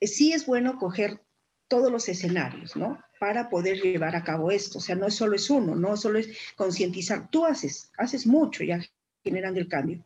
sí 0.00 0.32
es 0.32 0.44
bueno 0.44 0.76
coger 0.76 1.20
todos 1.68 1.90
los 1.90 2.08
escenarios, 2.08 2.76
¿no? 2.76 3.00
Para 3.18 3.48
poder 3.48 3.80
llevar 3.80 4.14
a 4.16 4.24
cabo 4.24 4.50
esto. 4.50 4.76
O 4.78 4.80
sea, 4.82 4.94
no 4.96 5.08
solo 5.08 5.36
es 5.36 5.48
uno, 5.48 5.74
no 5.74 5.96
solo 5.96 6.18
es 6.18 6.28
concientizar. 6.56 7.30
Tú 7.30 7.46
haces, 7.46 7.90
haces 7.96 8.26
mucho 8.26 8.62
ya 8.64 8.78
generando 9.24 9.58
el 9.58 9.68
cambio. 9.68 10.04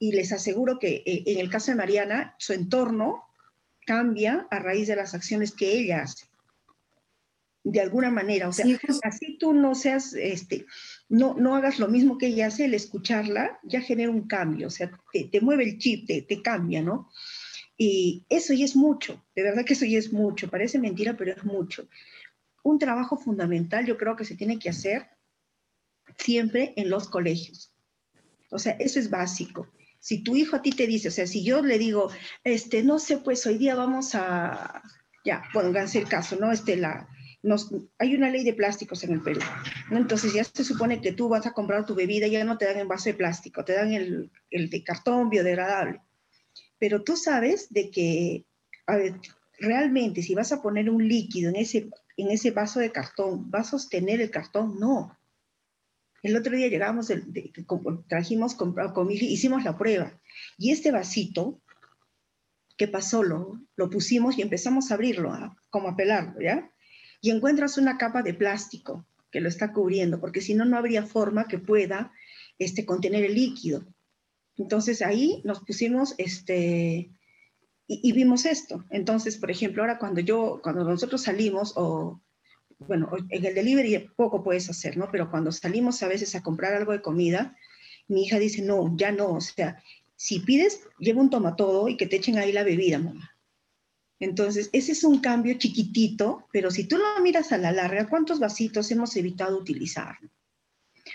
Y 0.00 0.12
les 0.12 0.32
aseguro 0.32 0.78
que 0.80 1.02
eh, 1.06 1.22
en 1.26 1.38
el 1.38 1.50
caso 1.50 1.70
de 1.70 1.76
Mariana, 1.76 2.34
su 2.38 2.52
entorno 2.52 3.27
cambia 3.88 4.46
a 4.50 4.58
raíz 4.58 4.86
de 4.86 4.96
las 4.96 5.14
acciones 5.14 5.50
que 5.52 5.72
ella 5.72 6.02
hace. 6.02 6.26
De 7.64 7.80
alguna 7.80 8.10
manera, 8.10 8.46
o 8.46 8.52
sea, 8.52 8.66
así 9.02 9.38
tú 9.38 9.54
no 9.54 9.74
seas, 9.74 10.12
este, 10.12 10.66
no, 11.08 11.34
no 11.38 11.56
hagas 11.56 11.78
lo 11.78 11.88
mismo 11.88 12.18
que 12.18 12.26
ella 12.26 12.48
hace, 12.48 12.66
el 12.66 12.74
escucharla 12.74 13.58
ya 13.62 13.80
genera 13.80 14.10
un 14.10 14.28
cambio, 14.28 14.66
o 14.66 14.70
sea, 14.70 14.90
te, 15.12 15.40
mueve 15.40 15.64
el 15.64 15.78
chip, 15.78 16.06
te, 16.06 16.20
te 16.20 16.42
cambia, 16.42 16.82
¿no? 16.82 17.10
Y 17.78 18.26
eso 18.28 18.52
ya 18.52 18.66
es 18.66 18.76
mucho, 18.76 19.24
de 19.34 19.42
verdad 19.42 19.64
que 19.64 19.72
eso 19.72 19.86
ya 19.86 19.98
es 19.98 20.12
mucho, 20.12 20.50
parece 20.50 20.78
mentira, 20.78 21.16
pero 21.16 21.32
es 21.32 21.44
mucho. 21.44 21.88
Un 22.62 22.78
trabajo 22.78 23.16
fundamental 23.16 23.86
yo 23.86 23.96
creo 23.96 24.16
que 24.16 24.26
se 24.26 24.36
tiene 24.36 24.58
que 24.58 24.68
hacer 24.68 25.08
siempre 26.18 26.74
en 26.76 26.90
los 26.90 27.08
colegios. 27.08 27.72
O 28.50 28.58
sea, 28.58 28.72
eso 28.78 28.98
es 28.98 29.08
básico. 29.08 29.66
Si 30.00 30.22
tu 30.22 30.36
hijo 30.36 30.56
a 30.56 30.62
ti 30.62 30.70
te 30.70 30.86
dice, 30.86 31.08
o 31.08 31.10
sea, 31.10 31.26
si 31.26 31.44
yo 31.44 31.62
le 31.62 31.78
digo, 31.78 32.10
este, 32.44 32.82
no 32.82 32.98
sé, 32.98 33.18
pues 33.18 33.44
hoy 33.46 33.58
día 33.58 33.74
vamos 33.74 34.14
a, 34.14 34.82
ya, 35.24 35.42
pónganse 35.52 35.98
el 35.98 36.08
caso, 36.08 36.36
¿no? 36.36 36.52
Este, 36.52 36.76
la, 36.76 37.08
nos, 37.42 37.70
hay 37.98 38.14
una 38.14 38.30
ley 38.30 38.44
de 38.44 38.54
plásticos 38.54 39.04
en 39.04 39.12
el 39.12 39.22
Perú, 39.22 39.40
¿no? 39.90 39.98
Entonces 39.98 40.32
ya 40.32 40.44
se 40.44 40.64
supone 40.64 41.00
que 41.00 41.12
tú 41.12 41.28
vas 41.28 41.46
a 41.46 41.52
comprar 41.52 41.84
tu 41.84 41.94
bebida, 41.94 42.26
ya 42.26 42.44
no 42.44 42.58
te 42.58 42.66
dan 42.66 42.78
en 42.78 42.88
vaso 42.88 43.10
de 43.10 43.14
plástico, 43.14 43.64
te 43.64 43.74
dan 43.74 43.92
el, 43.92 44.30
el 44.50 44.70
de 44.70 44.82
cartón 44.84 45.30
biodegradable. 45.30 46.00
Pero 46.78 47.02
tú 47.02 47.16
sabes 47.16 47.68
de 47.70 47.90
que, 47.90 48.44
a 48.86 48.96
ver, 48.96 49.20
realmente 49.58 50.22
si 50.22 50.34
vas 50.34 50.52
a 50.52 50.62
poner 50.62 50.88
un 50.90 51.06
líquido 51.06 51.50
en 51.50 51.56
ese, 51.56 51.90
en 52.16 52.30
ese 52.30 52.50
vaso 52.50 52.80
de 52.80 52.92
cartón, 52.92 53.50
¿va 53.52 53.60
a 53.60 53.64
sostener 53.64 54.20
el 54.20 54.30
cartón? 54.30 54.78
No. 54.78 55.17
El 56.22 56.36
otro 56.36 56.56
día 56.56 56.68
llegamos, 56.68 57.12
trajimos, 58.08 58.54
con, 58.54 58.74
con, 58.74 59.10
hicimos 59.10 59.64
la 59.64 59.78
prueba. 59.78 60.18
Y 60.56 60.72
este 60.72 60.90
vasito, 60.90 61.60
¿qué 62.76 62.88
pasó? 62.88 63.22
Lo, 63.22 63.60
lo 63.76 63.90
pusimos 63.90 64.38
y 64.38 64.42
empezamos 64.42 64.90
a 64.90 64.94
abrirlo, 64.94 65.32
como 65.70 65.88
a 65.88 65.96
pelarlo, 65.96 66.40
¿ya? 66.40 66.70
Y 67.20 67.30
encuentras 67.30 67.78
una 67.78 67.98
capa 67.98 68.22
de 68.22 68.34
plástico 68.34 69.06
que 69.30 69.40
lo 69.40 69.48
está 69.48 69.72
cubriendo, 69.72 70.20
porque 70.20 70.40
si 70.40 70.54
no, 70.54 70.64
no 70.64 70.76
habría 70.76 71.04
forma 71.04 71.46
que 71.46 71.58
pueda 71.58 72.12
este, 72.58 72.84
contener 72.84 73.24
el 73.24 73.34
líquido. 73.34 73.84
Entonces 74.56 75.02
ahí 75.02 75.40
nos 75.44 75.60
pusimos, 75.60 76.14
este, 76.18 77.10
y, 77.86 78.12
vimos 78.12 78.44
esto. 78.44 78.84
Entonces, 78.90 79.36
por 79.36 79.50
ejemplo, 79.50 79.82
ahora 79.82 79.98
cuando 79.98 80.20
yo, 80.20 80.60
cuando 80.62 80.84
nosotros 80.84 81.22
salimos, 81.22 81.72
o 81.76 82.20
bueno, 82.78 83.10
en 83.28 83.44
el 83.44 83.54
delivery 83.54 84.10
poco 84.16 84.42
puedes 84.42 84.70
hacer, 84.70 84.96
¿no? 84.96 85.10
Pero 85.10 85.30
cuando 85.30 85.50
salimos 85.52 86.02
a 86.02 86.08
veces 86.08 86.34
a 86.34 86.42
comprar 86.42 86.74
algo 86.74 86.92
de 86.92 87.02
comida, 87.02 87.56
mi 88.06 88.24
hija 88.24 88.38
dice, 88.38 88.62
no, 88.62 88.96
ya 88.96 89.12
no, 89.12 89.32
o 89.32 89.40
sea, 89.40 89.82
si 90.16 90.40
pides, 90.40 90.88
lleva 90.98 91.20
un 91.20 91.30
tomatodo 91.30 91.88
y 91.88 91.96
que 91.96 92.06
te 92.06 92.16
echen 92.16 92.38
ahí 92.38 92.52
la 92.52 92.64
bebida, 92.64 92.98
mamá. 92.98 93.36
Entonces, 94.20 94.68
ese 94.72 94.92
es 94.92 95.04
un 95.04 95.20
cambio 95.20 95.54
chiquitito, 95.58 96.48
pero 96.52 96.70
si 96.70 96.84
tú 96.84 96.96
lo 96.96 97.04
miras 97.22 97.52
a 97.52 97.58
la 97.58 97.70
larga, 97.70 98.08
¿cuántos 98.08 98.40
vasitos 98.40 98.90
hemos 98.90 99.14
evitado 99.16 99.56
utilizar? 99.56 100.18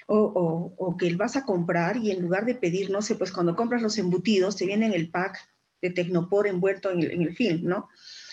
O, 0.08 0.18
o, 0.18 0.74
o, 0.78 0.98
que 0.98 1.14
vas 1.16 1.36
a 1.36 1.46
comprar 1.46 1.98
y 1.98 2.12
en 2.12 2.22
lugar 2.22 2.46
de 2.46 2.56
pedir, 2.56 2.90
no 2.90 3.02
sé, 3.02 3.16
pues 3.16 3.32
cuando 3.32 3.56
compras 3.56 3.82
los 3.82 3.98
embutidos, 3.98 4.56
te 4.56 4.66
viene 4.66 4.86
en 4.86 4.94
el 4.94 5.10
pack 5.10 5.38
de 5.82 5.90
Tecnopor 5.90 6.48
envuelto 6.48 6.90
en 6.92 7.00
el, 7.02 7.12
en 7.12 7.22
el 7.24 7.36
film, 7.36 7.66
¿no? 7.66 7.90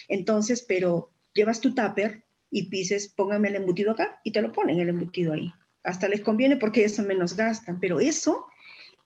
Entonces, 0.09 0.64
pero 0.66 1.11
llevas 1.35 1.61
tu 1.61 1.75
tupper 1.75 2.25
y 2.51 2.65
pises, 2.65 3.09
póngame 3.09 3.49
el 3.49 3.57
embutido 3.57 3.93
acá 3.93 4.21
y 4.25 4.33
te 4.33 4.43
lo 4.43 4.53
ponen 4.53 4.81
el 4.81 4.89
embutido 4.89 5.33
ahí. 5.33 5.53
Hasta 5.85 6.09
les 6.09 6.21
conviene 6.21 6.57
porque 6.57 6.85
eso 6.85 7.03
menos 7.03 7.37
gastan, 7.37 7.81
pero 7.81 8.01
eso, 8.01 8.47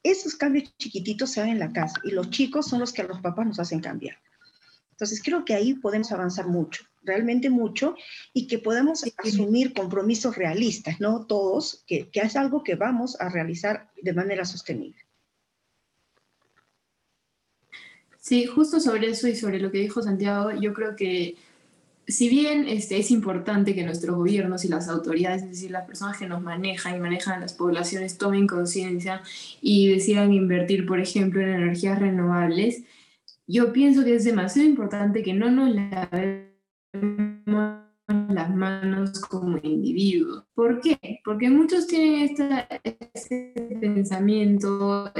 esos 0.02 0.34
cambios 0.34 0.74
chiquititos 0.78 1.30
se 1.30 1.40
dan 1.40 1.50
en 1.50 1.58
la 1.58 1.72
casa 1.72 2.00
y 2.04 2.10
los 2.10 2.30
chicos 2.30 2.66
son 2.66 2.80
los 2.80 2.92
que 2.92 3.02
a 3.02 3.06
los 3.06 3.20
papás 3.20 3.46
nos 3.46 3.60
hacen 3.60 3.80
cambiar. 3.80 4.16
Entonces 4.90 5.22
creo 5.22 5.44
que 5.44 5.54
ahí 5.54 5.74
podemos 5.74 6.12
avanzar 6.12 6.46
mucho, 6.46 6.84
realmente 7.02 7.50
mucho, 7.50 7.96
y 8.32 8.46
que 8.46 8.60
podemos 8.60 9.04
asumir 9.18 9.74
compromisos 9.74 10.36
realistas, 10.36 11.00
¿no? 11.00 11.26
Todos, 11.26 11.84
que, 11.86 12.08
que 12.10 12.20
es 12.20 12.36
algo 12.36 12.62
que 12.62 12.76
vamos 12.76 13.20
a 13.20 13.28
realizar 13.28 13.90
de 14.00 14.12
manera 14.12 14.44
sostenible. 14.44 15.04
Sí, 18.20 18.46
justo 18.46 18.80
sobre 18.80 19.10
eso 19.10 19.28
y 19.28 19.36
sobre 19.36 19.58
lo 19.58 19.70
que 19.70 19.78
dijo 19.78 20.00
Santiago, 20.00 20.52
yo 20.52 20.72
creo 20.72 20.96
que 20.96 21.36
si 22.06 22.28
bien 22.28 22.66
este, 22.68 22.98
es 22.98 23.10
importante 23.10 23.74
que 23.74 23.84
nuestros 23.84 24.16
gobiernos 24.16 24.64
y 24.64 24.68
las 24.68 24.88
autoridades, 24.88 25.42
es 25.42 25.48
decir, 25.50 25.70
las 25.70 25.86
personas 25.86 26.18
que 26.18 26.26
nos 26.26 26.42
manejan 26.42 26.96
y 26.96 27.00
manejan 27.00 27.40
las 27.40 27.54
poblaciones, 27.54 28.18
tomen 28.18 28.46
conciencia 28.46 29.22
y 29.60 29.88
decidan 29.88 30.32
invertir, 30.32 30.86
por 30.86 31.00
ejemplo, 31.00 31.40
en 31.40 31.48
energías 31.48 31.98
renovables, 31.98 32.84
yo 33.46 33.72
pienso 33.72 34.04
que 34.04 34.14
es 34.14 34.24
demasiado 34.24 34.68
importante 34.68 35.22
que 35.22 35.34
no 35.34 35.50
nos 35.50 35.74
lavemos 35.74 36.54
las 38.08 38.54
manos 38.54 39.20
como 39.20 39.58
individuos. 39.62 40.44
¿Por 40.54 40.80
qué? 40.80 41.20
Porque 41.24 41.50
muchos 41.50 41.86
tienen 41.86 42.30
este 42.32 43.66
pensamiento, 43.80 45.12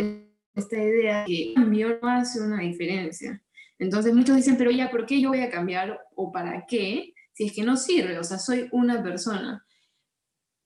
esta 0.55 0.83
idea 0.83 1.25
que 1.27 1.53
cambio 1.55 1.99
no 2.01 2.09
hace 2.09 2.40
una 2.40 2.61
diferencia. 2.61 3.44
Entonces 3.79 4.15
muchos 4.15 4.37
dicen, 4.37 4.57
pero 4.57 4.71
ya, 4.71 4.91
¿por 4.91 5.07
qué 5.07 5.21
yo 5.21 5.31
voy 5.31 5.41
a 5.41 5.51
cambiar 5.51 6.01
o 6.15 6.33
para 6.33 6.67
qué 6.67 7.15
si 7.33 7.47
es 7.47 7.53
que 7.53 7.65
no 7.65 7.77
sirve? 7.77 8.19
O 8.19 8.25
sea, 8.25 8.39
soy 8.39 8.69
una 8.73 9.03
persona. 9.03 9.65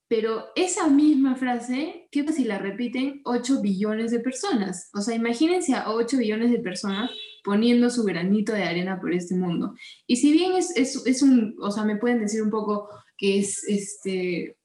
Pero 0.09 0.47
esa 0.57 0.89
misma 0.89 1.37
frase, 1.37 2.09
¿qué 2.11 2.25
pasa 2.25 2.39
si 2.39 2.45
la 2.45 2.59
repiten 2.59 3.21
8 3.25 3.61
billones 3.61 4.11
de 4.11 4.21
personas? 4.21 4.89
O 4.95 5.03
sea, 5.03 5.15
imagínense 5.15 5.75
a 5.75 5.91
8 5.91 6.17
billones 6.17 6.51
de 6.51 6.61
personas 6.61 7.11
poniendo 7.45 7.91
su 7.91 8.05
granito 8.05 8.53
de 8.53 8.63
arena 8.63 9.01
por 9.01 9.13
este 9.13 9.35
mundo. 9.35 9.75
Y 10.07 10.17
si 10.17 10.33
bien 10.33 10.53
es, 10.53 10.75
es, 10.77 11.23
un, 11.23 11.57
o 11.61 11.71
sea, 11.71 11.85
me 11.85 11.97
pueden 11.97 12.21
decir 12.21 12.43
un 12.43 12.51
poco 12.51 12.89
que 13.19 13.39
es, 13.39 13.63
este, 13.69 14.57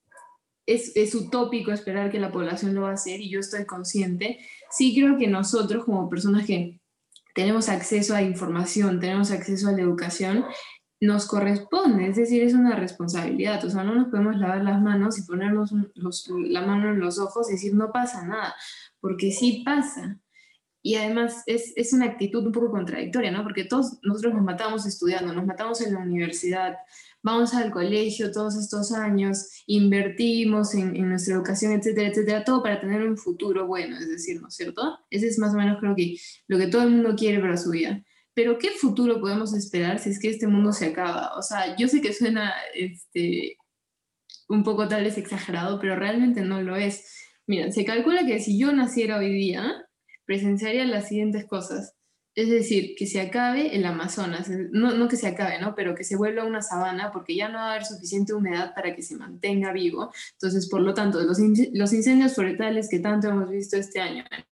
es, 0.65 0.95
es 0.95 1.13
utópico 1.13 1.73
esperar 1.73 2.09
que 2.09 2.21
la 2.21 2.31
población 2.31 2.73
lo 2.73 2.83
va 2.83 2.91
a 2.91 2.93
hacer 2.93 3.19
y 3.19 3.29
yo 3.29 3.41
estoy 3.41 3.65
consciente, 3.65 4.39
sí 4.71 4.95
creo 4.95 5.17
que 5.17 5.27
nosotros 5.27 5.83
como 5.83 6.09
personas 6.09 6.45
que 6.45 6.79
tenemos 7.33 7.69
acceso 7.69 8.15
a 8.15 8.21
información, 8.21 8.99
tenemos 8.99 9.31
acceso 9.31 9.67
a 9.67 9.71
la 9.71 9.81
educación, 9.81 10.45
nos 11.01 11.27
corresponde, 11.27 12.07
es 12.07 12.15
decir, 12.15 12.43
es 12.43 12.53
una 12.53 12.75
responsabilidad, 12.75 13.63
o 13.65 13.69
sea, 13.69 13.83
no 13.83 13.93
nos 13.93 14.07
podemos 14.07 14.37
lavar 14.37 14.63
las 14.63 14.81
manos 14.81 15.17
y 15.17 15.23
ponernos 15.23 15.73
la 16.49 16.61
mano 16.61 16.91
en 16.91 16.99
los 16.99 17.19
ojos 17.19 17.49
y 17.49 17.53
decir 17.53 17.73
no 17.75 17.91
pasa 17.91 18.25
nada, 18.25 18.55
porque 19.01 19.31
sí 19.31 19.63
pasa. 19.65 20.17
Y 20.81 20.95
además 20.95 21.43
es, 21.45 21.73
es, 21.77 21.93
una 21.93 22.05
actitud 22.05 22.45
un 22.45 22.51
poco 22.51 22.69
contradictoria, 22.69 23.31
¿no? 23.31 23.43
Porque 23.43 23.63
todos 23.63 23.99
nosotros 24.03 24.33
nos 24.33 24.43
matamos 24.43 24.85
estudiando, 24.85 25.33
nos 25.33 25.45
matamos 25.45 25.79
en 25.81 25.93
la 25.93 25.99
universidad, 25.99 26.77
vamos 27.23 27.53
al 27.53 27.71
colegio 27.71 28.31
todos 28.31 28.55
estos 28.55 28.91
años, 28.91 29.63
invertimos 29.65 30.75
en, 30.75 31.09
nuestra 31.09 31.35
educación, 31.35 31.71
etcétera, 31.71 32.09
etcétera, 32.09 32.43
todo 32.43 32.61
para 32.61 32.79
tener 32.79 33.01
un 33.01 33.17
futuro 33.17 33.65
bueno, 33.65 33.97
es 33.97 34.09
decir, 34.09 34.41
¿no 34.41 34.49
es 34.49 34.55
cierto? 34.55 34.99
Ese 35.09 35.27
es 35.27 35.39
más 35.39 35.53
o 35.53 35.57
menos 35.57 35.79
creo 35.79 35.95
que 35.95 36.17
lo 36.47 36.57
que 36.57 36.67
todo 36.67 36.83
el 36.83 36.91
mundo 36.91 37.15
quiere 37.15 37.39
para 37.39 37.57
su 37.57 37.71
vida. 37.71 38.03
Pero 38.35 38.57
¿qué 38.57 38.71
futuro 38.71 39.21
podemos 39.21 39.53
esperar 39.53 39.99
si 39.99 40.09
es 40.09 40.19
que 40.19 40.29
este 40.29 40.47
mundo 40.47 40.73
se 40.73 40.87
acaba? 40.87 41.35
O 41.37 41.41
sea, 41.41 41.75
yo 41.77 41.87
sé 41.87 42.01
que 42.01 42.13
suena 42.13 42.53
este, 42.75 43.57
un 44.49 44.63
poco 44.63 44.87
tal 44.87 45.03
vez 45.03 45.17
exagerado, 45.17 45.79
pero 45.79 45.95
realmente 45.95 46.41
no 46.41 46.61
lo 46.61 46.75
es. 46.75 47.05
Mira, 47.47 47.71
se 47.71 47.85
calcula 47.85 48.25
que 48.25 48.39
si 48.39 48.59
yo 48.59 48.73
naciera 48.73 49.17
hoy 49.19 49.31
día, 49.31 49.87
presenciaría 50.25 50.85
las 50.85 51.07
siguientes 51.07 51.45
cosas. 51.45 51.93
Es 52.35 52.49
decir, 52.49 52.95
que 52.97 53.05
se 53.05 53.21
acabe 53.21 53.75
el 53.75 53.85
Amazonas, 53.85 54.49
no, 54.49 54.91
no, 54.95 55.07
que 55.07 55.17
se 55.17 55.27
acabe, 55.27 55.59
¿no? 55.59 55.75
Pero 55.75 55.93
que 55.93 56.03
se 56.03 56.15
vuelva 56.15 56.43
una 56.45 56.63
sabana 56.63 57.11
porque 57.11 57.35
ya 57.35 57.47
no 57.47 57.59
va 57.59 57.67
a 57.67 57.71
haber 57.73 57.85
suficiente 57.85 58.33
humedad 58.33 58.73
para 58.73 58.95
que 58.95 59.03
se 59.03 59.15
mantenga 59.15 59.71
vivo. 59.71 60.11
Entonces, 60.33 60.67
por 60.67 60.81
lo 60.81 60.95
tanto, 60.95 61.21
los, 61.21 61.37
los 61.73 61.93
incendios 61.93 62.33
forestales 62.33 62.89
que 62.89 62.99
tanto 62.99 63.29
hemos 63.29 63.51
visto 63.51 63.77
este 63.77 63.99
año 64.01 64.25
en 64.31 64.43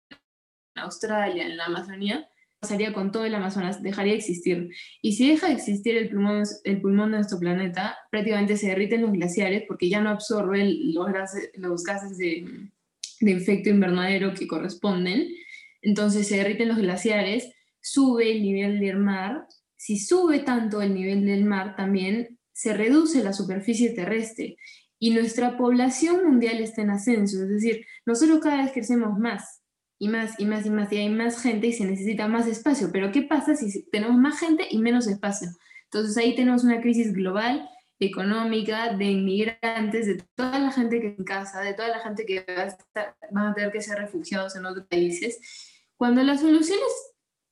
Australia, 0.83 1.47
en 1.47 1.57
la 1.57 1.67
Amazonía, 1.67 2.29
pasaría 2.61 2.93
con 2.93 3.11
todo 3.11 3.25
el 3.25 3.35
Amazonas, 3.35 3.83
dejaría 3.83 4.13
de 4.13 4.19
existir. 4.19 4.71
Y 5.01 5.15
si 5.15 5.31
deja 5.31 5.47
de 5.47 5.55
existir 5.55 5.97
el 5.97 6.11
pulmón, 6.11 6.45
el 6.65 6.81
pulmón 6.83 7.13
de 7.13 7.17
nuestro 7.17 7.39
planeta, 7.39 7.97
prácticamente 8.11 8.59
se 8.59 8.69
derriten 8.69 9.01
los 9.01 9.13
glaciares 9.13 9.65
porque 9.67 9.89
ya 9.89 10.03
no 10.03 10.11
absorben 10.11 10.93
los 10.93 11.09
los 11.55 11.83
gases 11.83 12.19
de, 12.19 12.69
de 13.21 13.33
efecto 13.33 13.71
invernadero 13.71 14.35
que 14.35 14.47
corresponden. 14.47 15.29
Entonces 15.81 16.29
se 16.29 16.37
derriten 16.37 16.69
los 16.69 16.77
glaciares 16.77 17.51
sube 17.81 18.33
el 18.33 18.43
nivel 18.43 18.81
del 18.81 18.99
mar, 18.99 19.47
si 19.77 19.99
sube 19.99 20.41
tanto 20.41 20.83
el 20.83 20.95
nivel 20.95 21.25
del 21.25 21.45
mar, 21.45 21.77
también 21.77 22.39
se 22.53 22.75
reduce 22.75 23.23
la 23.23 23.33
superficie 23.33 23.91
terrestre 23.91 24.57
y 24.99 25.11
nuestra 25.11 25.57
población 25.57 26.25
mundial 26.27 26.61
está 26.61 26.83
en 26.83 26.91
ascenso, 26.91 27.43
es 27.43 27.49
decir, 27.49 27.87
nosotros 28.05 28.41
cada 28.41 28.63
vez 28.63 28.73
crecemos 28.73 29.19
más 29.19 29.63
y 29.99 30.09
más 30.09 30.39
y 30.39 30.45
más 30.45 30.67
y 30.67 30.71
más 30.71 30.93
y 30.93 30.99
hay 30.99 31.09
más 31.09 31.43
gente 31.43 31.69
y 31.69 31.73
se 31.73 31.87
necesita 31.87 32.29
más 32.29 32.47
espacio, 32.47 32.91
pero 32.93 33.11
¿qué 33.11 33.23
pasa 33.23 33.57
si 33.57 33.89
tenemos 33.91 34.17
más 34.17 34.39
gente 34.39 34.67
y 34.71 34.79
menos 34.79 35.07
espacio? 35.07 35.49
Entonces 35.85 36.17
ahí 36.19 36.37
tenemos 36.37 36.65
una 36.65 36.83
crisis 36.83 37.13
global, 37.13 37.69
económica, 37.99 38.95
de 38.97 39.05
inmigrantes, 39.07 40.07
de 40.07 40.23
toda 40.35 40.59
la 40.59 40.73
gente 40.73 41.01
que 41.01 41.15
en 41.19 41.25
casa, 41.25 41.61
de 41.61 41.75
toda 41.75 41.89
la 41.89 42.01
gente 42.01 42.25
que 42.25 42.45
van 43.31 43.47
a 43.47 43.55
tener 43.55 43.73
que 43.73 43.83
ser 43.83 43.99
refugiados 43.99 44.57
en 44.57 44.67
otros 44.67 44.87
países, 44.87 45.39
cuando 45.97 46.23
las 46.23 46.41
soluciones 46.41 46.87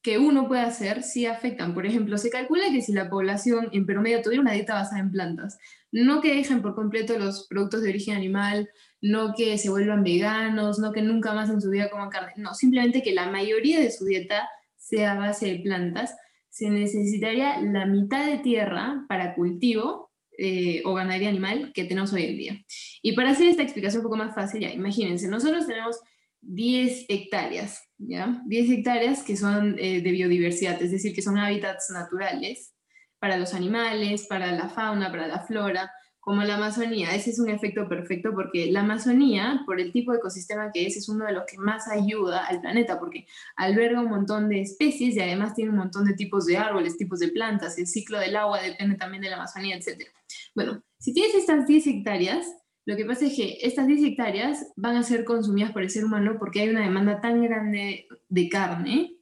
que 0.02 0.18
uno 0.18 0.46
puede 0.48 0.62
hacer 0.62 1.02
sí 1.02 1.26
afectan. 1.26 1.74
Por 1.74 1.86
ejemplo, 1.86 2.18
se 2.18 2.30
calcula 2.30 2.70
que 2.70 2.82
si 2.82 2.92
la 2.92 3.10
población 3.10 3.68
en 3.72 3.86
promedio 3.86 4.22
tuviera 4.22 4.42
una 4.42 4.52
dieta 4.52 4.74
basada 4.74 5.00
en 5.00 5.10
plantas, 5.10 5.58
no 5.90 6.20
que 6.20 6.34
dejen 6.34 6.62
por 6.62 6.74
completo 6.74 7.18
los 7.18 7.46
productos 7.48 7.82
de 7.82 7.90
origen 7.90 8.16
animal, 8.16 8.68
no 9.00 9.34
que 9.36 9.58
se 9.58 9.70
vuelvan 9.70 10.04
veganos, 10.04 10.78
no 10.78 10.92
que 10.92 11.02
nunca 11.02 11.32
más 11.32 11.50
en 11.50 11.60
su 11.60 11.70
vida 11.70 11.90
coman 11.90 12.10
carne, 12.10 12.32
no, 12.36 12.54
simplemente 12.54 13.02
que 13.02 13.14
la 13.14 13.30
mayoría 13.30 13.80
de 13.80 13.90
su 13.90 14.04
dieta 14.04 14.48
sea 14.76 15.12
a 15.12 15.18
base 15.18 15.46
de 15.46 15.58
plantas, 15.60 16.16
se 16.48 16.70
necesitaría 16.70 17.60
la 17.60 17.86
mitad 17.86 18.26
de 18.26 18.38
tierra 18.38 19.04
para 19.08 19.34
cultivo 19.34 20.10
eh, 20.36 20.82
o 20.84 20.94
ganadería 20.94 21.28
animal 21.28 21.72
que 21.72 21.84
tenemos 21.84 22.12
hoy 22.12 22.24
en 22.24 22.36
día. 22.36 22.64
Y 23.02 23.12
para 23.12 23.30
hacer 23.30 23.48
esta 23.48 23.62
explicación 23.62 24.00
un 24.00 24.04
poco 24.04 24.16
más 24.16 24.34
fácil, 24.34 24.60
ya 24.60 24.70
imagínense, 24.70 25.28
nosotros 25.28 25.66
tenemos 25.66 25.98
10 26.42 27.06
hectáreas, 27.08 27.82
¿ya? 27.98 28.42
10 28.46 28.70
hectáreas 28.70 29.22
que 29.22 29.36
son 29.36 29.76
eh, 29.78 30.00
de 30.00 30.10
biodiversidad, 30.10 30.80
es 30.82 30.90
decir, 30.90 31.14
que 31.14 31.22
son 31.22 31.38
hábitats 31.38 31.90
naturales 31.90 32.74
para 33.18 33.36
los 33.36 33.54
animales, 33.54 34.26
para 34.26 34.52
la 34.52 34.68
fauna, 34.68 35.10
para 35.10 35.26
la 35.26 35.40
flora, 35.40 35.90
como 36.28 36.42
la 36.42 36.56
Amazonía. 36.56 37.14
Ese 37.14 37.30
es 37.30 37.38
un 37.38 37.48
efecto 37.48 37.88
perfecto 37.88 38.32
porque 38.34 38.70
la 38.70 38.80
Amazonía, 38.80 39.62
por 39.64 39.80
el 39.80 39.92
tipo 39.92 40.12
de 40.12 40.18
ecosistema 40.18 40.70
que 40.72 40.86
es, 40.86 40.96
es 40.96 41.08
uno 41.08 41.24
de 41.24 41.32
los 41.32 41.44
que 41.46 41.56
más 41.56 41.88
ayuda 41.88 42.44
al 42.44 42.60
planeta 42.60 43.00
porque 43.00 43.26
alberga 43.56 44.00
un 44.00 44.10
montón 44.10 44.48
de 44.50 44.60
especies 44.60 45.16
y 45.16 45.20
además 45.20 45.54
tiene 45.54 45.70
un 45.70 45.78
montón 45.78 46.04
de 46.04 46.12
tipos 46.12 46.44
de 46.44 46.58
árboles, 46.58 46.98
tipos 46.98 47.20
de 47.20 47.28
plantas, 47.28 47.78
el 47.78 47.86
ciclo 47.86 48.18
del 48.18 48.36
agua 48.36 48.60
depende 48.60 48.96
también 48.96 49.22
de 49.22 49.30
la 49.30 49.36
Amazonía, 49.36 49.76
etc. 49.76 50.06
Bueno, 50.54 50.82
si 50.98 51.14
tienes 51.14 51.34
estas 51.34 51.66
10 51.66 51.86
hectáreas, 51.86 52.46
lo 52.88 52.96
que 52.96 53.04
pasa 53.04 53.26
es 53.26 53.34
que 53.36 53.58
estas 53.60 53.86
10 53.86 54.02
hectáreas 54.02 54.72
van 54.74 54.96
a 54.96 55.02
ser 55.02 55.26
consumidas 55.26 55.72
por 55.72 55.82
el 55.82 55.90
ser 55.90 56.06
humano 56.06 56.36
porque 56.38 56.62
hay 56.62 56.70
una 56.70 56.80
demanda 56.80 57.20
tan 57.20 57.42
grande 57.42 58.08
de 58.30 58.48
carne 58.48 59.18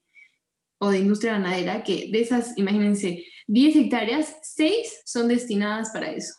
o 0.79 0.91
de 0.91 1.01
industria 1.01 1.33
ganadera 1.33 1.83
que 1.83 2.09
de 2.13 2.21
esas, 2.21 2.57
imagínense, 2.57 3.25
10 3.49 3.75
hectáreas, 3.75 4.37
6 4.43 5.03
son 5.05 5.27
destinadas 5.27 5.91
para 5.91 6.13
eso. 6.13 6.35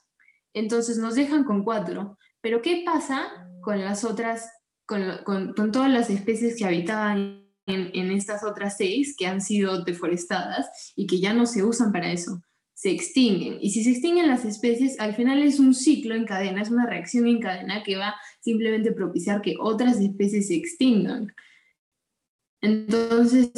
Entonces 0.53 0.99
nos 0.99 1.15
dejan 1.15 1.43
con 1.43 1.65
4. 1.65 2.17
Pero 2.39 2.61
¿qué 2.61 2.83
pasa 2.85 3.27
con 3.59 3.81
las 3.81 4.05
otras, 4.05 4.49
con, 4.85 5.03
con, 5.25 5.73
todas 5.73 5.91
las 5.91 6.09
especies 6.09 6.55
que 6.57 6.63
habitaban 6.63 7.45
en, 7.65 7.91
en, 7.93 8.09
estas 8.11 8.45
otras 8.45 8.77
6 8.77 9.17
que 9.19 9.27
han 9.27 9.41
sido 9.41 9.83
deforestadas 9.83 10.93
y 10.95 11.07
que 11.07 11.19
ya 11.19 11.33
no 11.33 11.45
se 11.45 11.65
usan 11.65 11.91
para 11.91 12.09
eso? 12.09 12.41
Se 12.77 12.91
extinguen. 12.91 13.57
Y 13.59 13.71
si 13.71 13.83
se 13.83 13.89
extinguen 13.89 14.27
las 14.27 14.45
especies, 14.45 14.99
al 14.99 15.15
final 15.15 15.41
es 15.41 15.59
un 15.59 15.73
ciclo 15.73 16.13
en 16.13 16.25
cadena, 16.25 16.61
es 16.61 16.69
una 16.69 16.85
reacción 16.85 17.25
en 17.25 17.39
cadena 17.39 17.81
que 17.81 17.95
va 17.95 18.13
simplemente 18.39 18.89
a 18.89 18.93
propiciar 18.93 19.41
que 19.41 19.55
otras 19.59 19.99
especies 19.99 20.47
se 20.47 20.55
extingan. 20.55 21.33
Entonces, 22.61 23.51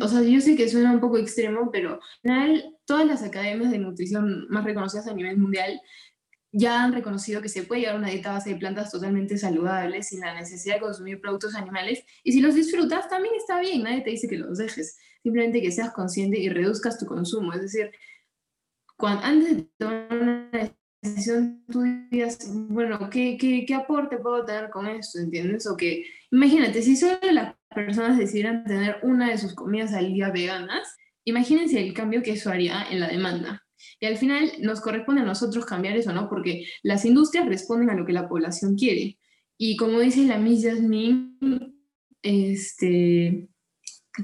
o 0.00 0.08
sea, 0.08 0.22
yo 0.22 0.40
sé 0.40 0.56
que 0.56 0.68
suena 0.68 0.92
un 0.92 1.00
poco 1.00 1.18
extremo, 1.18 1.70
pero 1.70 1.94
al 1.94 2.20
final 2.22 2.76
todas 2.84 3.06
las 3.06 3.22
academias 3.22 3.70
de 3.70 3.78
nutrición 3.78 4.48
más 4.48 4.64
reconocidas 4.64 5.06
a 5.06 5.14
nivel 5.14 5.38
mundial 5.38 5.80
ya 6.50 6.82
han 6.82 6.92
reconocido 6.92 7.42
que 7.42 7.48
se 7.48 7.62
puede 7.62 7.82
llevar 7.82 7.98
una 7.98 8.10
dieta 8.10 8.32
base 8.32 8.50
de 8.50 8.56
plantas 8.56 8.90
totalmente 8.90 9.38
saludables 9.38 10.08
sin 10.08 10.20
la 10.20 10.34
necesidad 10.34 10.76
de 10.76 10.82
consumir 10.82 11.20
productos 11.20 11.54
animales. 11.54 12.04
Y 12.24 12.32
si 12.32 12.40
los 12.40 12.54
disfrutas, 12.54 13.08
también 13.08 13.34
está 13.36 13.60
bien, 13.60 13.82
nadie 13.82 14.02
te 14.02 14.10
dice 14.10 14.28
que 14.28 14.38
los 14.38 14.58
dejes. 14.58 14.96
Simplemente 15.22 15.60
que 15.60 15.72
seas 15.72 15.92
consciente 15.92 16.38
y 16.38 16.48
reduzcas 16.48 16.98
tu 16.98 17.06
consumo. 17.06 17.52
Es 17.52 17.62
decir, 17.62 17.90
cuando, 18.96 19.24
antes 19.24 19.56
de 19.56 19.68
tomar 19.78 20.08
una 20.10 20.50
decisión, 21.02 21.64
tú 21.70 21.82
digas, 22.10 22.38
bueno, 22.52 23.10
¿qué, 23.10 23.36
qué, 23.38 23.64
qué 23.66 23.74
aporte 23.74 24.18
puedo 24.18 24.44
tener 24.44 24.70
con 24.70 24.86
esto? 24.86 25.18
¿Entiendes? 25.18 25.66
O 25.66 25.76
que, 25.76 26.04
imagínate, 26.30 26.82
si 26.82 26.96
solo 26.96 27.18
las 27.32 27.54
personas 27.74 28.18
decidieran 28.18 28.64
tener 28.64 28.96
una 29.02 29.30
de 29.30 29.38
sus 29.38 29.54
comidas 29.54 29.92
al 29.92 30.12
día 30.12 30.30
veganas, 30.30 30.96
imagínense 31.24 31.80
el 31.80 31.92
cambio 31.92 32.22
que 32.22 32.32
eso 32.32 32.50
haría 32.50 32.86
en 32.90 33.00
la 33.00 33.08
demanda. 33.08 33.64
Y 34.00 34.06
al 34.06 34.16
final 34.16 34.50
nos 34.60 34.80
corresponde 34.80 35.22
a 35.22 35.24
nosotros 35.24 35.66
cambiar 35.66 35.96
eso, 35.96 36.12
¿no? 36.12 36.28
Porque 36.28 36.66
las 36.82 37.04
industrias 37.04 37.46
responden 37.46 37.90
a 37.90 37.94
lo 37.94 38.06
que 38.06 38.12
la 38.12 38.28
población 38.28 38.76
quiere. 38.76 39.18
Y 39.58 39.76
como 39.76 40.00
dice 40.00 40.24
la 40.24 40.38
Miss 40.38 40.64
Jasmine, 40.64 41.36
este, 42.22 43.48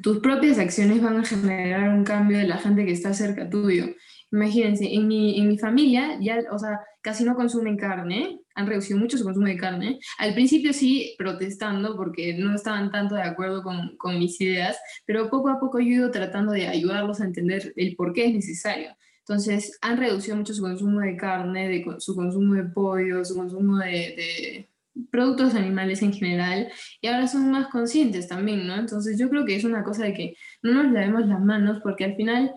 tus 0.03 0.19
propias 0.21 0.59
acciones 0.59 1.03
van 1.03 1.19
a 1.19 1.25
generar 1.25 1.91
un 1.91 2.05
cambio 2.05 2.39
de 2.39 2.47
la 2.47 2.59
gente 2.59 2.85
que 2.85 2.93
está 2.93 3.13
cerca 3.15 3.49
tuyo. 3.49 3.87
Imagínense, 4.33 4.93
en 4.95 5.09
mi, 5.09 5.39
en 5.41 5.49
mi 5.49 5.59
familia 5.59 6.19
ya, 6.21 6.39
o 6.53 6.59
sea, 6.59 6.81
casi 7.03 7.25
no 7.25 7.35
consumen 7.35 7.77
carne, 7.77 8.41
han 8.55 8.67
reducido 8.67 8.99
mucho 8.99 9.19
su 9.19 9.25
consumo 9.25 9.47
de 9.47 9.57
carne. 9.57 9.99
Al 10.19 10.35
principio 10.35 10.73
sí, 10.73 11.15
protestando 11.19 11.97
porque 11.97 12.35
no 12.35 12.55
estaban 12.55 12.91
tanto 12.91 13.15
de 13.17 13.23
acuerdo 13.23 13.63
con, 13.63 13.97
con 13.97 14.19
mis 14.19 14.41
ideas, 14.41 14.79
pero 15.07 15.31
poco 15.31 15.49
a 15.49 15.59
poco 15.59 15.81
yo 15.81 15.87
he 15.87 15.95
ido 15.95 16.11
tratando 16.11 16.53
de 16.53 16.69
ayudarlos 16.69 17.21
a 17.21 17.25
entender 17.25 17.73
el 17.77 17.97
por 17.97 18.13
qué 18.13 18.27
es 18.27 18.35
necesario. 18.35 18.97
Entonces, 19.21 19.79
han 19.81 19.97
reducido 19.97 20.37
mucho 20.37 20.55
su 20.55 20.63
consumo 20.63 21.01
de 21.01 21.17
carne, 21.17 21.69
de, 21.69 21.85
su 21.99 22.17
consumo 22.17 22.55
de 22.55 22.65
pollo, 22.65 23.25
su 23.25 23.37
consumo 23.37 23.79
de, 23.79 23.91
de, 23.91 24.69
productos 25.11 25.55
animales 25.55 26.03
en 26.03 26.13
general, 26.13 26.69
y 27.01 27.07
ahora 27.07 27.29
son 27.29 27.51
más 27.51 27.69
conscientes 27.69 28.27
también, 28.27 28.67
¿no? 28.67 28.75
Entonces, 28.75 29.19
yo 29.19 29.31
creo 29.31 29.45
que 29.45 29.55
es 29.55 29.65
una 29.65 29.85
cosa 29.85 30.05
de 30.05 30.15
que 30.15 30.35
no 30.63 30.83
nos 30.83 30.93
lavemos 30.93 31.27
las 31.27 31.41
manos, 31.41 31.79
porque 31.81 32.05
al 32.05 32.17
final, 32.17 32.53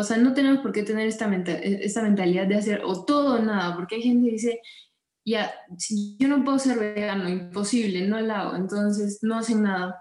o 0.00 0.04
sea, 0.04 0.16
no 0.16 0.34
tenemos 0.34 0.60
por 0.60 0.72
qué 0.72 0.82
tener 0.82 1.06
esta, 1.06 1.32
esta 1.34 2.02
mentalidad 2.02 2.46
de 2.46 2.56
hacer 2.56 2.82
o 2.84 3.04
todo 3.04 3.36
o 3.36 3.42
nada, 3.42 3.76
porque 3.76 3.96
hay 3.96 4.02
gente 4.02 4.26
que 4.26 4.32
dice, 4.32 4.60
ya, 5.24 5.52
si 5.78 6.16
yo 6.18 6.28
no 6.28 6.42
puedo 6.44 6.58
ser 6.58 6.78
vegano, 6.78 7.28
imposible, 7.28 8.06
no 8.06 8.20
lo 8.20 8.32
hago, 8.32 8.56
entonces 8.56 9.18
no 9.22 9.38
hacen 9.38 9.62
nada, 9.62 9.96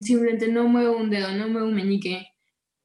simplemente 0.00 0.48
no 0.48 0.68
muevo 0.68 0.96
un 0.96 1.10
dedo, 1.10 1.32
no 1.32 1.48
muevo 1.48 1.66
un 1.66 1.74
meñique, 1.74 2.26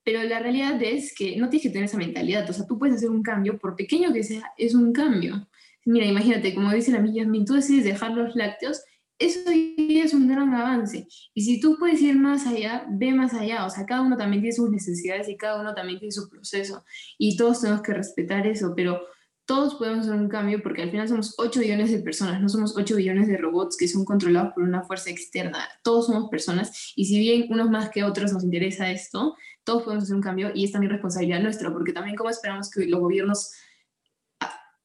pero 0.04 0.24
la 0.24 0.40
realidad 0.40 0.82
es 0.82 1.14
que 1.16 1.38
no 1.38 1.50
tienes 1.50 1.64
que 1.64 1.70
tener 1.70 1.86
esa 1.86 1.98
mentalidad, 1.98 2.50
o 2.50 2.54
sea, 2.54 2.66
tú 2.66 2.80
puedes 2.80 2.96
hacer 2.96 3.10
un 3.10 3.22
cambio, 3.22 3.60
por 3.60 3.76
pequeño 3.76 4.12
que 4.12 4.24
sea, 4.24 4.52
es 4.58 4.74
un 4.74 4.92
cambio. 4.92 5.48
Mira, 5.86 6.06
imagínate, 6.06 6.54
como 6.54 6.72
dice 6.72 6.92
la 6.92 7.00
amiga 7.00 7.26
tú 7.46 7.54
decides 7.54 7.84
dejar 7.84 8.12
los 8.12 8.36
lácteos, 8.36 8.82
eso 9.20 9.52
ya 9.52 10.04
es 10.04 10.14
un 10.14 10.28
gran 10.28 10.54
avance. 10.54 11.08
Y 11.34 11.42
si 11.42 11.60
tú 11.60 11.78
puedes 11.78 12.02
ir 12.02 12.16
más 12.18 12.48
allá, 12.48 12.86
ve 12.90 13.14
más 13.14 13.34
allá. 13.34 13.66
O 13.66 13.70
sea, 13.70 13.86
cada 13.86 14.02
uno 14.02 14.18
también 14.18 14.42
tiene 14.42 14.56
sus 14.56 14.72
necesidades 14.72 15.28
y 15.28 15.38
cada 15.38 15.60
uno 15.62 15.74
también 15.76 16.00
tiene 16.00 16.12
su 16.12 16.30
proceso. 16.30 16.84
Y 17.18 17.36
todos 17.36 17.62
tenemos 17.62 17.82
que 17.82 17.94
respetar 17.94 18.48
eso, 18.48 18.74
pero 18.76 19.02
todos 19.50 19.76
podemos 19.76 20.06
hacer 20.06 20.14
un 20.14 20.30
cambio 20.30 20.62
porque 20.62 20.84
al 20.84 20.92
final 20.92 21.08
somos 21.08 21.34
8 21.40 21.60
billones 21.62 21.92
de 21.92 22.00
personas, 22.00 22.40
no 22.40 22.48
somos 22.50 22.78
8 22.78 22.96
billones 22.96 23.28
de 23.28 23.36
robots 23.36 23.78
que 23.78 23.88
son 23.88 24.06
controlados 24.06 24.54
por 24.54 24.64
una 24.64 24.84
fuerza 24.84 25.10
externa. 25.10 25.68
Todos 25.84 26.06
somos 26.06 26.30
personas 26.30 26.94
y 26.96 27.06
si 27.06 27.20
bien 27.20 27.48
unos 27.50 27.70
más 27.72 27.90
que 27.90 28.04
otros 28.04 28.32
nos 28.32 28.44
interesa 28.44 28.92
esto, 28.92 29.36
todos 29.64 29.82
podemos 29.82 30.04
hacer 30.04 30.16
un 30.16 30.22
cambio 30.22 30.52
y 30.54 30.66
es 30.66 30.72
también 30.72 30.92
responsabilidad 30.92 31.42
nuestra, 31.42 31.74
porque 31.74 31.94
también 31.94 32.16
cómo 32.16 32.30
esperamos 32.30 32.70
que 32.70 32.86
los 32.86 33.00
gobiernos 33.00 33.52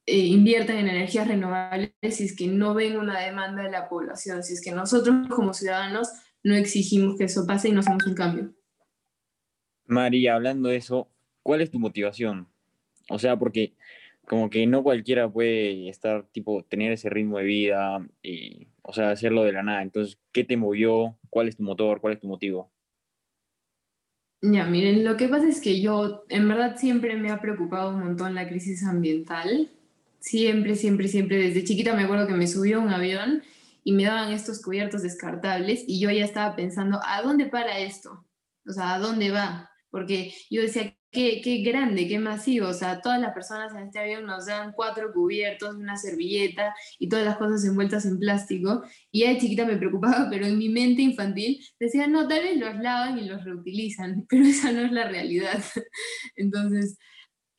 eh, 0.06 0.18
inviertan 0.18 0.78
en 0.78 0.88
energías 0.88 1.28
renovables 1.28 1.92
si 2.10 2.24
es 2.24 2.36
que 2.36 2.46
no 2.46 2.74
ven 2.74 2.98
una 2.98 3.20
demanda 3.20 3.62
de 3.62 3.70
la 3.70 3.88
población, 3.88 4.42
si 4.42 4.52
es 4.54 4.60
que 4.60 4.72
nosotros 4.72 5.28
como 5.28 5.54
ciudadanos 5.54 6.08
no 6.42 6.54
exigimos 6.54 7.16
que 7.16 7.24
eso 7.24 7.46
pase 7.46 7.68
y 7.68 7.72
no 7.72 7.80
hacemos 7.80 8.06
un 8.06 8.14
cambio. 8.14 8.54
María, 9.86 10.34
hablando 10.34 10.68
de 10.68 10.76
eso, 10.76 11.08
¿cuál 11.42 11.60
es 11.60 11.70
tu 11.70 11.78
motivación? 11.78 12.48
O 13.08 13.18
sea, 13.18 13.38
porque 13.38 13.74
como 14.26 14.50
que 14.50 14.66
no 14.66 14.82
cualquiera 14.82 15.30
puede 15.30 15.88
estar, 15.88 16.26
tipo, 16.32 16.64
tener 16.64 16.92
ese 16.92 17.10
ritmo 17.10 17.38
de 17.38 17.44
vida 17.44 18.06
y, 18.22 18.68
o 18.82 18.92
sea, 18.92 19.10
hacerlo 19.10 19.44
de 19.44 19.52
la 19.52 19.62
nada. 19.62 19.82
Entonces, 19.82 20.18
¿qué 20.32 20.44
te 20.44 20.56
movió? 20.56 21.18
¿Cuál 21.30 21.48
es 21.48 21.56
tu 21.56 21.62
motor? 21.62 22.00
¿Cuál 22.00 22.14
es 22.14 22.20
tu 22.20 22.28
motivo? 22.28 22.70
Ya, 24.40 24.66
miren, 24.66 25.04
lo 25.04 25.16
que 25.16 25.28
pasa 25.28 25.48
es 25.48 25.60
que 25.60 25.80
yo 25.80 26.24
en 26.28 26.48
verdad 26.48 26.76
siempre 26.76 27.16
me 27.16 27.30
ha 27.30 27.40
preocupado 27.40 27.90
un 27.90 28.00
montón 28.00 28.34
la 28.34 28.46
crisis 28.46 28.84
ambiental. 28.84 29.70
Siempre, 30.24 30.74
siempre, 30.74 31.06
siempre. 31.06 31.36
Desde 31.36 31.64
chiquita 31.64 31.94
me 31.94 32.04
acuerdo 32.04 32.26
que 32.26 32.32
me 32.32 32.46
subió 32.46 32.80
un 32.80 32.88
avión 32.88 33.42
y 33.84 33.92
me 33.92 34.04
daban 34.04 34.32
estos 34.32 34.62
cubiertos 34.62 35.02
descartables 35.02 35.84
y 35.86 36.00
yo 36.00 36.10
ya 36.10 36.24
estaba 36.24 36.56
pensando, 36.56 36.98
¿a 37.04 37.20
dónde 37.20 37.44
para 37.44 37.78
esto? 37.78 38.26
O 38.66 38.72
sea, 38.72 38.94
¿a 38.94 38.98
dónde 38.98 39.30
va? 39.30 39.70
Porque 39.90 40.32
yo 40.48 40.62
decía, 40.62 40.96
qué, 41.10 41.42
qué 41.42 41.58
grande, 41.58 42.08
qué 42.08 42.18
masivo. 42.18 42.68
O 42.68 42.72
sea, 42.72 43.02
todas 43.02 43.20
las 43.20 43.34
personas 43.34 43.74
en 43.74 43.80
este 43.80 43.98
avión 43.98 44.24
nos 44.24 44.46
dan 44.46 44.72
cuatro 44.72 45.12
cubiertos, 45.12 45.74
una 45.74 45.98
servilleta 45.98 46.74
y 46.98 47.10
todas 47.10 47.26
las 47.26 47.36
cosas 47.36 47.62
envueltas 47.66 48.06
en 48.06 48.18
plástico. 48.18 48.82
Y 49.10 49.24
ya 49.24 49.28
de 49.28 49.38
chiquita 49.38 49.66
me 49.66 49.76
preocupaba, 49.76 50.28
pero 50.30 50.46
en 50.46 50.56
mi 50.56 50.70
mente 50.70 51.02
infantil 51.02 51.62
decía, 51.78 52.06
no, 52.06 52.26
tal 52.28 52.44
vez 52.44 52.56
los 52.56 52.76
lavan 52.76 53.18
y 53.18 53.28
los 53.28 53.44
reutilizan, 53.44 54.24
pero 54.30 54.44
esa 54.44 54.72
no 54.72 54.86
es 54.86 54.90
la 54.92 55.06
realidad. 55.06 55.62
Entonces, 56.34 56.96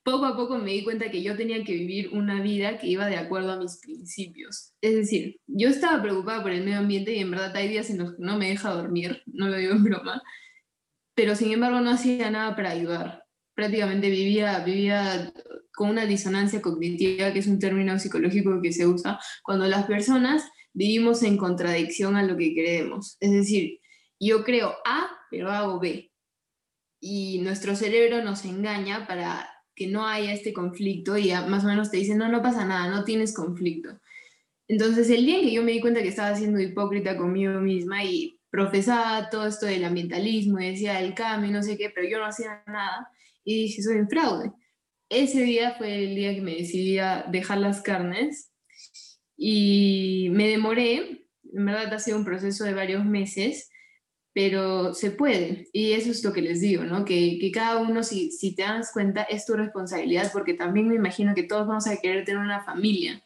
poco 0.05 0.25
a 0.25 0.37
poco 0.37 0.59
me 0.59 0.71
di 0.71 0.83
cuenta 0.83 1.09
que 1.09 1.23
yo 1.23 1.35
tenía 1.35 1.63
que 1.63 1.73
vivir 1.73 2.09
una 2.13 2.39
vida 2.41 2.77
que 2.77 2.87
iba 2.87 3.07
de 3.07 3.17
acuerdo 3.17 3.53
a 3.53 3.57
mis 3.57 3.79
principios. 3.81 4.73
Es 4.79 4.95
decir, 4.95 5.41
yo 5.47 5.67
estaba 5.67 6.01
preocupada 6.01 6.43
por 6.43 6.51
el 6.51 6.63
medio 6.63 6.77
ambiente 6.77 7.13
y 7.13 7.19
en 7.19 7.31
verdad 7.31 7.55
hay 7.55 7.67
días 7.69 7.89
en 7.89 7.97
los 7.97 8.11
que 8.11 8.21
no 8.21 8.37
me 8.37 8.49
deja 8.49 8.69
dormir, 8.69 9.23
no 9.25 9.49
lo 9.49 9.57
digo 9.57 9.73
en 9.73 9.83
broma, 9.83 10.21
pero 11.15 11.35
sin 11.35 11.51
embargo 11.51 11.81
no 11.81 11.89
hacía 11.89 12.29
nada 12.29 12.55
para 12.55 12.69
ayudar 12.69 13.25
prácticamente 13.55 14.09
vivía, 14.09 14.59
vivía 14.59 15.33
con 15.73 15.89
una 15.89 16.05
disonancia 16.05 16.61
cognitiva, 16.61 17.31
que 17.31 17.39
es 17.39 17.47
un 17.47 17.57
término 17.57 17.97
psicológico 17.97 18.61
que 18.61 18.73
se 18.73 18.85
usa 18.85 19.19
cuando 19.43 19.65
las 19.65 19.85
personas 19.85 20.43
vivimos 20.73 21.23
en 21.23 21.37
contradicción 21.37 22.17
a 22.17 22.23
lo 22.23 22.37
que 22.37 22.53
creemos. 22.53 23.15
Es 23.21 23.31
decir, 23.31 23.79
yo 24.19 24.43
creo 24.43 24.75
A, 24.85 25.09
pero 25.31 25.51
hago 25.51 25.79
B. 25.79 26.11
Y 26.99 27.39
nuestro 27.39 27.75
cerebro 27.75 28.23
nos 28.23 28.43
engaña 28.43 29.07
para 29.07 29.49
que 29.75 29.87
no 29.87 30.07
haya 30.07 30.33
este 30.33 30.53
conflicto 30.53 31.17
y 31.17 31.31
más 31.47 31.63
o 31.63 31.67
menos 31.67 31.91
te 31.91 31.97
dice, 31.97 32.15
no, 32.15 32.29
no 32.29 32.41
pasa 32.41 32.65
nada, 32.65 32.89
no 32.89 33.03
tienes 33.03 33.33
conflicto. 33.33 33.99
Entonces, 34.67 35.09
el 35.09 35.25
día 35.25 35.41
que 35.41 35.51
yo 35.51 35.63
me 35.63 35.73
di 35.73 35.81
cuenta 35.81 36.01
que 36.01 36.07
estaba 36.07 36.35
siendo 36.35 36.59
hipócrita 36.59 37.17
conmigo 37.17 37.59
misma 37.59 38.03
y 38.03 38.39
profesaba 38.49 39.29
todo 39.29 39.47
esto 39.47 39.65
del 39.65 39.83
ambientalismo 39.83 40.59
y 40.59 40.71
decía 40.71 41.01
el 41.01 41.13
cambio 41.13 41.51
no 41.51 41.61
sé 41.61 41.77
qué, 41.77 41.89
pero 41.89 42.07
yo 42.07 42.19
no 42.19 42.25
hacía 42.25 42.63
nada, 42.67 43.09
y 43.43 43.63
dije, 43.63 43.81
soy 43.81 43.97
un 43.97 44.09
fraude. 44.09 44.51
Ese 45.09 45.43
día 45.43 45.75
fue 45.77 46.03
el 46.03 46.15
día 46.15 46.33
que 46.33 46.41
me 46.41 46.55
decidí 46.55 46.97
a 46.97 47.25
dejar 47.29 47.59
las 47.59 47.81
carnes 47.81 48.51
y 49.37 50.29
me 50.31 50.47
demoré, 50.47 51.27
en 51.53 51.65
verdad 51.65 51.93
ha 51.93 51.99
sido 51.99 52.17
un 52.17 52.25
proceso 52.25 52.63
de 52.63 52.73
varios 52.73 53.05
meses, 53.05 53.69
pero 54.35 54.93
se 54.93 55.11
puede. 55.11 55.69
Y 55.71 55.93
eso 55.93 56.11
es 56.11 56.21
lo 56.25 56.33
que 56.33 56.41
les 56.41 56.59
digo, 56.59 56.83
¿no? 56.83 57.05
Que, 57.05 57.39
cada 57.53 57.77
uno, 57.77 58.03
si, 58.03 58.31
si 58.31 58.53
te 58.53 58.63
das 58.63 58.91
cuenta, 58.91 59.23
es 59.23 59.45
tu 59.45 59.53
responsabilidad, 59.53 60.29
porque 60.33 60.53
también 60.53 60.89
me 60.89 60.95
imagino 60.95 61.33
que 61.33 61.43
todos 61.43 61.65
vamos 61.65 61.87
a 61.87 61.95
querer 61.95 62.25
tener 62.25 62.41
una 62.41 62.61
familia. 62.61 63.23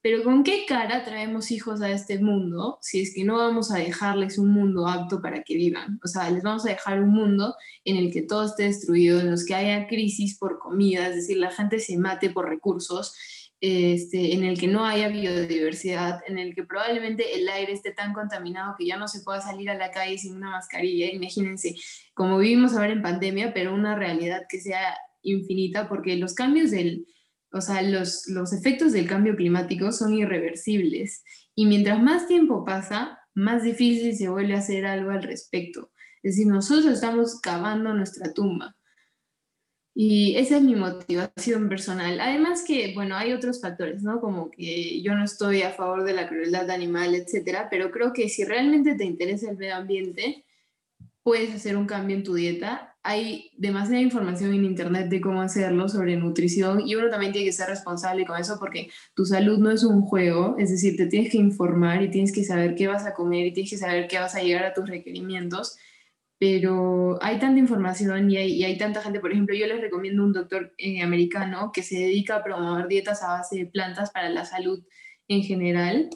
Pero 0.00 0.24
¿con 0.24 0.44
qué 0.44 0.64
cara 0.66 1.04
traemos 1.04 1.50
hijos 1.50 1.82
a 1.82 1.90
este 1.90 2.18
mundo 2.18 2.78
si 2.80 3.02
es 3.02 3.12
que 3.14 3.24
no 3.24 3.36
vamos 3.36 3.70
a 3.70 3.76
dejarles 3.76 4.38
un 4.38 4.48
mundo 4.48 4.88
apto 4.88 5.20
para 5.20 5.42
que 5.42 5.54
vivan? 5.54 6.00
O 6.02 6.08
sea, 6.08 6.30
les 6.30 6.42
vamos 6.42 6.64
a 6.64 6.70
dejar 6.70 7.02
un 7.02 7.10
mundo 7.10 7.54
en 7.84 7.96
el 7.96 8.10
que 8.10 8.22
todo 8.22 8.46
esté 8.46 8.62
destruido, 8.62 9.20
en 9.20 9.30
los 9.30 9.44
que 9.44 9.54
haya 9.54 9.86
crisis 9.86 10.38
por 10.38 10.58
comida, 10.58 11.08
es 11.08 11.16
decir, 11.16 11.36
la 11.36 11.50
gente 11.50 11.78
se 11.78 11.98
mate 11.98 12.30
por 12.30 12.48
recursos, 12.48 13.14
este, 13.60 14.34
en 14.34 14.44
el 14.44 14.58
que 14.58 14.68
no 14.68 14.84
haya 14.86 15.08
biodiversidad, 15.08 16.20
en 16.26 16.38
el 16.38 16.54
que 16.54 16.62
probablemente 16.64 17.34
el 17.36 17.48
aire 17.48 17.72
esté 17.72 17.92
tan 17.92 18.12
contaminado 18.12 18.76
que 18.78 18.86
ya 18.86 18.96
no 18.96 19.08
se 19.08 19.20
pueda 19.20 19.40
salir 19.40 19.68
a 19.70 19.74
la 19.74 19.90
calle 19.90 20.16
sin 20.18 20.36
una 20.36 20.50
mascarilla. 20.50 21.12
Imagínense, 21.12 21.74
como 22.14 22.38
vivimos 22.38 22.74
ahora 22.74 22.92
en 22.92 23.02
pandemia, 23.02 23.52
pero 23.52 23.74
una 23.74 23.96
realidad 23.96 24.42
que 24.48 24.60
sea 24.60 24.96
infinita, 25.22 25.88
porque 25.88 26.16
los 26.16 26.34
cambios 26.34 26.70
del, 26.70 27.06
o 27.52 27.60
sea, 27.60 27.82
los, 27.82 28.28
los 28.28 28.52
efectos 28.52 28.92
del 28.92 29.08
cambio 29.08 29.34
climático 29.34 29.90
son 29.90 30.14
irreversibles. 30.14 31.24
Y 31.54 31.66
mientras 31.66 32.00
más 32.00 32.28
tiempo 32.28 32.64
pasa, 32.64 33.18
más 33.34 33.64
difícil 33.64 34.16
se 34.16 34.28
vuelve 34.28 34.54
a 34.54 34.58
hacer 34.58 34.86
algo 34.86 35.10
al 35.10 35.22
respecto. 35.24 35.90
Es 36.22 36.36
decir, 36.36 36.46
nosotros 36.46 36.86
estamos 36.86 37.40
cavando 37.40 37.92
nuestra 37.94 38.32
tumba. 38.32 38.76
Y 40.00 40.36
esa 40.36 40.58
es 40.58 40.62
mi 40.62 40.76
motivación 40.76 41.68
personal. 41.68 42.20
Además 42.20 42.62
que, 42.64 42.92
bueno, 42.94 43.16
hay 43.16 43.32
otros 43.32 43.60
factores, 43.60 44.04
¿no? 44.04 44.20
Como 44.20 44.48
que 44.48 45.02
yo 45.02 45.12
no 45.16 45.24
estoy 45.24 45.62
a 45.62 45.72
favor 45.72 46.04
de 46.04 46.12
la 46.12 46.28
crueldad 46.28 46.70
animal, 46.70 47.16
etcétera, 47.16 47.66
pero 47.68 47.90
creo 47.90 48.12
que 48.12 48.28
si 48.28 48.44
realmente 48.44 48.94
te 48.94 49.04
interesa 49.04 49.50
el 49.50 49.56
medio 49.56 49.74
ambiente, 49.74 50.44
puedes 51.24 51.52
hacer 51.52 51.76
un 51.76 51.86
cambio 51.86 52.14
en 52.14 52.22
tu 52.22 52.34
dieta. 52.34 52.96
Hay 53.02 53.50
demasiada 53.56 54.00
información 54.00 54.54
en 54.54 54.66
internet 54.66 55.08
de 55.08 55.20
cómo 55.20 55.42
hacerlo 55.42 55.88
sobre 55.88 56.14
nutrición 56.14 56.86
y 56.86 56.94
uno 56.94 57.10
también 57.10 57.32
tiene 57.32 57.48
que 57.48 57.52
ser 57.52 57.68
responsable 57.68 58.24
con 58.24 58.38
eso 58.38 58.56
porque 58.60 58.90
tu 59.14 59.24
salud 59.24 59.58
no 59.58 59.72
es 59.72 59.82
un 59.82 60.02
juego, 60.02 60.54
es 60.60 60.70
decir, 60.70 60.96
te 60.96 61.06
tienes 61.08 61.32
que 61.32 61.38
informar 61.38 62.04
y 62.04 62.10
tienes 62.12 62.30
que 62.30 62.44
saber 62.44 62.76
qué 62.76 62.86
vas 62.86 63.04
a 63.04 63.14
comer 63.14 63.46
y 63.46 63.52
tienes 63.52 63.72
que 63.72 63.78
saber 63.78 64.06
qué 64.06 64.20
vas 64.20 64.36
a 64.36 64.42
llegar 64.42 64.64
a 64.64 64.74
tus 64.74 64.88
requerimientos 64.88 65.76
pero 66.38 67.18
hay 67.20 67.38
tanta 67.38 67.58
información 67.58 68.30
y 68.30 68.36
hay, 68.36 68.78
tanta 68.78 69.02
gente, 69.02 69.18
por 69.18 69.32
ejemplo, 69.32 69.56
yo 69.56 69.66
les 69.66 69.80
recomiendo 69.80 70.22
un 70.22 70.32
doctor 70.32 70.72
eh, 70.78 71.02
americano 71.02 71.72
que 71.72 71.82
se 71.82 71.98
dedica 71.98 72.36
a 72.36 72.44
promover 72.44 72.86
dietas 72.86 73.22
a 73.22 73.38
base 73.38 73.56
de 73.56 73.66
plantas 73.66 74.10
para 74.12 74.28
la 74.28 74.44
salud 74.44 74.84
en 75.26 75.42
general. 75.42 76.10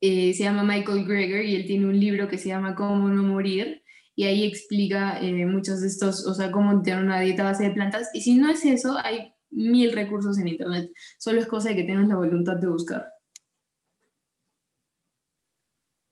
Eh, 0.00 0.34
se 0.34 0.44
llama 0.44 0.64
Michael 0.64 1.04
Greger 1.04 1.44
y 1.44 1.54
él 1.54 1.66
tiene 1.66 1.86
un 1.86 2.00
libro 2.00 2.26
que 2.26 2.38
se 2.38 2.48
llama 2.48 2.74
Cómo 2.74 3.08
no 3.08 3.22
morir 3.22 3.84
y 4.16 4.24
ahí 4.24 4.44
explica 4.44 5.20
eh, 5.20 5.46
muchos 5.46 5.80
de 5.80 5.86
estos, 5.86 6.26
o 6.26 6.34
sea, 6.34 6.50
cómo 6.50 6.82
tener 6.82 7.02
una 7.02 7.20
dieta 7.20 7.42
a 7.42 7.52
base 7.52 7.64
de 7.64 7.70
plantas. 7.70 8.10
Y 8.12 8.22
si 8.22 8.34
no 8.34 8.50
es 8.50 8.64
eso, 8.64 8.98
hay 8.98 9.32
mil 9.50 9.92
recursos 9.92 10.38
en 10.38 10.48
Internet. 10.48 10.90
Solo 11.18 11.40
es 11.40 11.46
cosa 11.46 11.70
de 11.70 11.76
que 11.76 11.84
tengas 11.84 12.08
la 12.08 12.16
voluntad 12.16 12.56
de 12.56 12.68
buscar. 12.68 13.06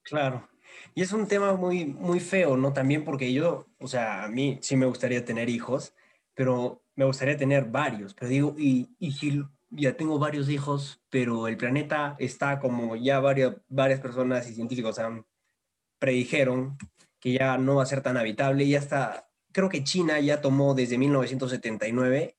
Claro, 0.04 0.48
y 0.94 1.02
es 1.02 1.12
un 1.12 1.26
tema 1.28 1.54
muy, 1.54 1.86
muy 1.86 2.20
feo, 2.20 2.56
¿no? 2.56 2.72
También 2.72 3.04
porque 3.04 3.32
yo, 3.32 3.66
o 3.78 3.88
sea, 3.88 4.24
a 4.24 4.28
mí 4.28 4.58
sí 4.62 4.76
me 4.76 4.86
gustaría 4.86 5.24
tener 5.24 5.48
hijos, 5.48 5.94
pero 6.34 6.82
me 6.96 7.04
gustaría 7.04 7.36
tener 7.36 7.66
varios. 7.66 8.14
Pero 8.14 8.28
digo, 8.28 8.54
y, 8.58 8.88
y 8.98 9.12
si 9.12 9.42
ya 9.70 9.96
tengo 9.96 10.18
varios 10.18 10.48
hijos, 10.48 11.00
pero 11.10 11.48
el 11.48 11.56
planeta 11.56 12.16
está 12.18 12.58
como 12.60 12.96
ya 12.96 13.20
varias, 13.20 13.56
varias 13.68 14.00
personas 14.00 14.48
y 14.48 14.54
científicos 14.54 14.98
han 14.98 15.24
predijeron 15.98 16.78
que 17.20 17.32
ya 17.32 17.58
no 17.58 17.76
va 17.76 17.82
a 17.82 17.86
ser 17.86 18.02
tan 18.02 18.16
habitable 18.16 18.64
y 18.64 18.76
hasta 18.76 19.28
creo 19.52 19.68
que 19.68 19.84
China 19.84 20.20
ya 20.20 20.40
tomó 20.40 20.74
desde 20.74 20.98
1979 20.98 22.37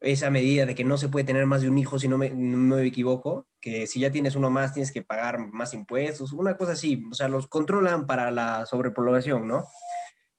esa 0.00 0.30
medida 0.30 0.66
de 0.66 0.74
que 0.74 0.84
no 0.84 0.98
se 0.98 1.08
puede 1.08 1.24
tener 1.24 1.46
más 1.46 1.62
de 1.62 1.70
un 1.70 1.78
hijo 1.78 1.98
si 1.98 2.08
no 2.08 2.18
me, 2.18 2.30
me, 2.30 2.84
equivoco, 2.84 3.46
que 3.60 3.86
si 3.86 4.00
ya 4.00 4.10
tienes 4.10 4.36
uno 4.36 4.50
más 4.50 4.74
tienes 4.74 4.92
que 4.92 5.02
pagar 5.02 5.38
más 5.38 5.74
impuestos, 5.74 6.32
una 6.32 6.56
cosa 6.56 6.72
así, 6.72 7.02
o 7.10 7.14
sea, 7.14 7.28
los 7.28 7.48
controlan 7.48 8.06
para 8.06 8.30
la 8.30 8.66
sobrepoblación, 8.66 9.48
¿no? 9.48 9.64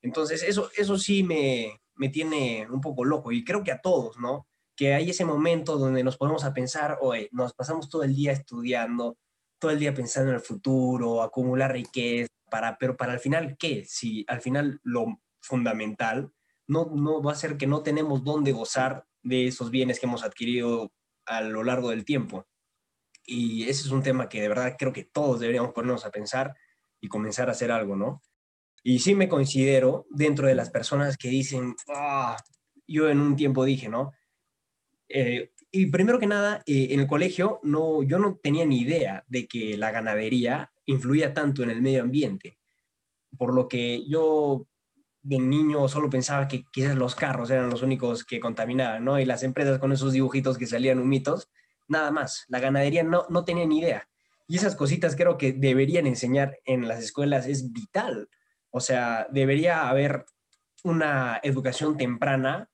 Entonces, 0.02 0.44
eso, 0.44 0.70
eso 0.78 0.98
sí 0.98 1.24
me, 1.24 1.82
me 1.96 2.10
tiene 2.10 2.68
un 2.70 2.82
poco 2.82 3.04
loco 3.04 3.32
y 3.32 3.44
creo 3.44 3.64
que 3.64 3.72
a 3.72 3.82
todos, 3.82 4.18
¿no? 4.20 4.48
Que 4.76 4.94
hay 4.94 5.10
ese 5.10 5.26
momento 5.26 5.78
donde 5.78 6.04
nos 6.04 6.18
ponemos 6.18 6.44
a 6.44 6.54
pensar, 6.54 7.00
oye, 7.02 7.30
nos 7.32 7.54
pasamos 7.54 7.90
todo 7.90 8.04
el 8.04 8.16
día 8.16 8.32
estudiando, 8.32 9.18
todo 9.60 9.72
el 9.72 9.80
día 9.80 9.94
pensando 9.94 10.30
en 10.30 10.36
el 10.36 10.42
futuro, 10.42 11.24
acumular 11.24 11.74
riqueza, 11.74 12.32
para, 12.50 12.78
pero 12.78 12.96
para 12.96 13.14
al 13.14 13.20
final, 13.20 13.58
¿qué? 13.58 13.86
Si 13.86 14.24
al 14.28 14.42
final 14.42 14.80
lo 14.84 15.20
fundamental 15.42 16.32
no, 16.68 16.92
no 16.94 17.22
va 17.24 17.32
a 17.32 17.36
ser 17.36 17.58
que 17.58 17.68
no 17.68 17.82
tenemos 17.82 18.24
dónde 18.24 18.52
gozar 18.52 19.07
de 19.24 19.48
esos 19.48 19.72
bienes 19.72 20.00
que 20.00 20.06
hemos 20.06 20.24
adquirido 20.24 20.92
a 21.26 21.42
lo 21.42 21.64
largo 21.64 21.90
del 21.90 22.06
tiempo. 22.06 22.48
Y 23.26 23.64
ese 23.64 23.82
es 23.82 23.92
un 23.92 24.04
tema 24.04 24.30
que 24.30 24.42
de 24.42 24.48
verdad 24.48 24.76
creo 24.78 24.94
que 24.94 25.04
todos 25.04 25.40
deberíamos 25.40 25.74
ponernos 25.74 26.06
a 26.06 26.12
pensar 26.12 26.56
y 27.02 27.10
comenzar 27.10 27.50
a 27.50 27.52
hacer 27.52 27.72
algo, 27.72 27.96
¿no? 27.96 28.22
Y 28.84 29.00
sí 29.00 29.16
me 29.16 29.28
considero 29.28 30.06
dentro 30.10 30.48
de 30.48 30.56
las 30.56 30.70
personas 30.70 31.18
que 31.18 31.28
dicen, 31.28 31.76
ah", 31.94 32.38
yo 32.88 33.10
en 33.10 33.20
un 33.20 33.36
tiempo 33.36 33.66
dije, 33.66 33.90
¿no? 33.90 34.14
Eh, 35.10 35.52
y 35.72 35.88
primero 35.88 36.20
que 36.20 36.28
nada, 36.28 36.64
eh, 36.66 36.88
en 36.92 37.02
el 37.02 37.08
colegio 37.08 37.60
no, 37.64 38.02
yo 38.04 38.18
no 38.18 38.40
tenía 38.42 38.66
ni 38.66 38.80
idea 38.80 39.26
de 39.28 39.48
que 39.48 39.78
la 39.78 39.92
ganadería 39.92 40.72
influía 40.86 41.34
tanto 41.34 41.64
en 41.64 41.70
el 41.70 41.82
medio 41.82 42.02
ambiente, 42.02 42.58
por 43.38 43.54
lo 43.54 43.68
que 43.68 44.08
yo 44.08 44.68
de 45.28 45.40
niño 45.40 45.90
solo 45.90 46.10
pensaba 46.10 46.48
que 46.48 46.64
quizás 46.72 46.96
los 46.96 47.14
carros 47.14 47.50
eran 47.50 47.70
los 47.70 47.82
únicos 47.82 48.24
que 48.24 48.40
contaminaban, 48.40 49.04
¿no? 49.04 49.20
Y 49.20 49.26
las 49.26 49.44
empresas 49.44 49.78
con 49.78 49.92
esos 49.92 50.14
dibujitos 50.14 50.58
que 50.58 50.66
salían 50.66 51.00
humitos, 51.00 51.50
nada 51.90 52.12
más. 52.12 52.46
La 52.48 52.62
ganadería 52.62 53.04
no, 53.04 53.26
no 53.30 53.44
tenía 53.44 53.66
ni 53.66 53.80
idea. 53.80 54.08
Y 54.48 54.56
esas 54.56 54.78
cositas 54.78 55.18
creo 55.18 55.38
que 55.38 55.52
deberían 55.52 56.08
enseñar 56.08 56.58
en 56.64 56.88
las 56.88 57.04
escuelas, 57.04 57.46
es 57.46 57.74
vital. 57.74 58.30
O 58.72 58.80
sea, 58.80 59.28
debería 59.30 59.90
haber 59.90 60.26
una 60.86 61.42
educación 61.44 61.98
temprana 61.98 62.70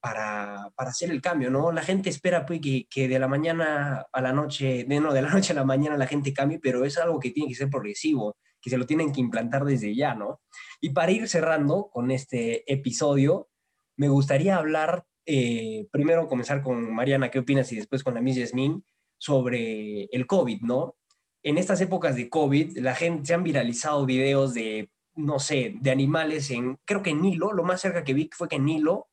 para, 0.00 0.70
para 0.74 0.90
hacer 0.90 1.10
el 1.10 1.20
cambio, 1.20 1.50
¿no? 1.50 1.72
La 1.72 1.82
gente 1.82 2.08
espera 2.08 2.46
pues, 2.46 2.60
que, 2.62 2.86
que, 2.88 3.06
de 3.06 3.18
la 3.18 3.28
mañana 3.28 4.06
a 4.10 4.20
la 4.22 4.32
noche, 4.32 4.86
de, 4.88 5.00
no, 5.00 5.12
de 5.12 5.20
la 5.20 5.28
noche 5.34 5.52
a 5.52 5.56
la 5.56 5.64
mañana 5.64 5.98
la 5.98 6.06
gente 6.06 6.32
cambie, 6.32 6.58
pero 6.58 6.86
es 6.86 6.96
algo 6.96 7.20
que 7.20 7.32
tiene 7.32 7.50
que 7.50 7.56
ser 7.56 7.68
progresivo 7.68 8.34
que 8.62 8.70
se 8.70 8.78
lo 8.78 8.86
tienen 8.86 9.12
que 9.12 9.20
implantar 9.20 9.64
desde 9.64 9.94
ya, 9.94 10.14
¿no? 10.14 10.40
Y 10.80 10.90
para 10.90 11.10
ir 11.10 11.28
cerrando 11.28 11.90
con 11.92 12.10
este 12.10 12.72
episodio, 12.72 13.50
me 13.96 14.08
gustaría 14.08 14.56
hablar, 14.56 15.04
eh, 15.26 15.88
primero 15.90 16.28
comenzar 16.28 16.62
con 16.62 16.94
Mariana, 16.94 17.30
¿qué 17.30 17.40
opinas? 17.40 17.70
Y 17.72 17.76
después 17.76 18.04
con 18.04 18.14
la 18.14 18.20
Miss 18.20 18.36
Yasmin, 18.36 18.84
sobre 19.18 20.04
el 20.04 20.26
COVID, 20.26 20.62
¿no? 20.62 20.96
En 21.42 21.58
estas 21.58 21.80
épocas 21.80 22.14
de 22.14 22.28
COVID, 22.30 22.78
la 22.78 22.94
gente 22.94 23.26
se 23.26 23.34
han 23.34 23.42
viralizado 23.42 24.06
videos 24.06 24.54
de, 24.54 24.90
no 25.16 25.40
sé, 25.40 25.74
de 25.80 25.90
animales 25.90 26.50
en, 26.50 26.78
creo 26.84 27.02
que 27.02 27.10
en 27.10 27.20
Nilo, 27.20 27.52
lo 27.52 27.64
más 27.64 27.80
cerca 27.80 28.04
que 28.04 28.14
vi 28.14 28.30
fue 28.32 28.48
que 28.48 28.56
en 28.56 28.64
Nilo 28.64 29.08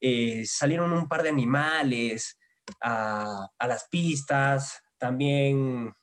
eh, 0.00 0.44
salieron 0.44 0.92
un 0.92 1.08
par 1.08 1.22
de 1.22 1.28
animales 1.28 2.38
a, 2.80 3.48
a 3.56 3.66
las 3.68 3.88
pistas, 3.88 4.82
también 4.98 5.94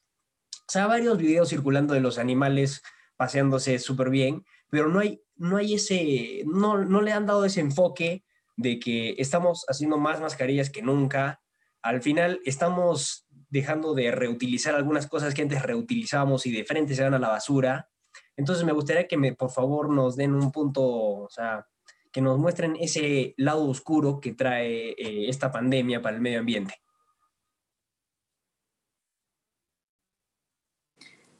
o 0.67 0.71
sea, 0.71 0.87
varios 0.87 1.17
videos 1.17 1.49
circulando 1.49 1.93
de 1.93 1.99
los 2.01 2.17
animales 2.17 2.81
paseándose 3.17 3.77
súper 3.79 4.09
bien, 4.09 4.45
pero 4.69 4.87
no 4.87 4.99
hay, 4.99 5.21
no 5.35 5.57
hay 5.57 5.75
ese, 5.75 6.43
no, 6.45 6.83
no 6.83 7.01
le 7.01 7.11
han 7.11 7.25
dado 7.25 7.45
ese 7.45 7.61
enfoque 7.61 8.23
de 8.57 8.79
que 8.79 9.15
estamos 9.17 9.65
haciendo 9.67 9.97
más 9.97 10.21
mascarillas 10.21 10.69
que 10.69 10.81
nunca. 10.81 11.41
Al 11.81 12.01
final 12.01 12.39
estamos 12.45 13.27
dejando 13.49 13.93
de 13.93 14.11
reutilizar 14.11 14.75
algunas 14.75 15.07
cosas 15.07 15.33
que 15.33 15.43
antes 15.43 15.61
reutilizábamos 15.61 16.45
y 16.45 16.51
de 16.51 16.65
frente 16.65 16.95
se 16.95 17.03
van 17.03 17.13
a 17.13 17.19
la 17.19 17.29
basura. 17.29 17.89
Entonces 18.35 18.65
me 18.65 18.73
gustaría 18.73 19.07
que 19.07 19.17
me, 19.17 19.33
por 19.33 19.51
favor 19.51 19.89
nos 19.89 20.15
den 20.15 20.33
un 20.33 20.51
punto, 20.51 20.83
o 20.83 21.29
sea, 21.29 21.67
que 22.11 22.21
nos 22.21 22.39
muestren 22.39 22.75
ese 22.79 23.33
lado 23.37 23.69
oscuro 23.69 24.19
que 24.19 24.33
trae 24.33 24.91
eh, 24.91 25.29
esta 25.29 25.51
pandemia 25.51 26.01
para 26.01 26.15
el 26.15 26.21
medio 26.21 26.39
ambiente. 26.39 26.75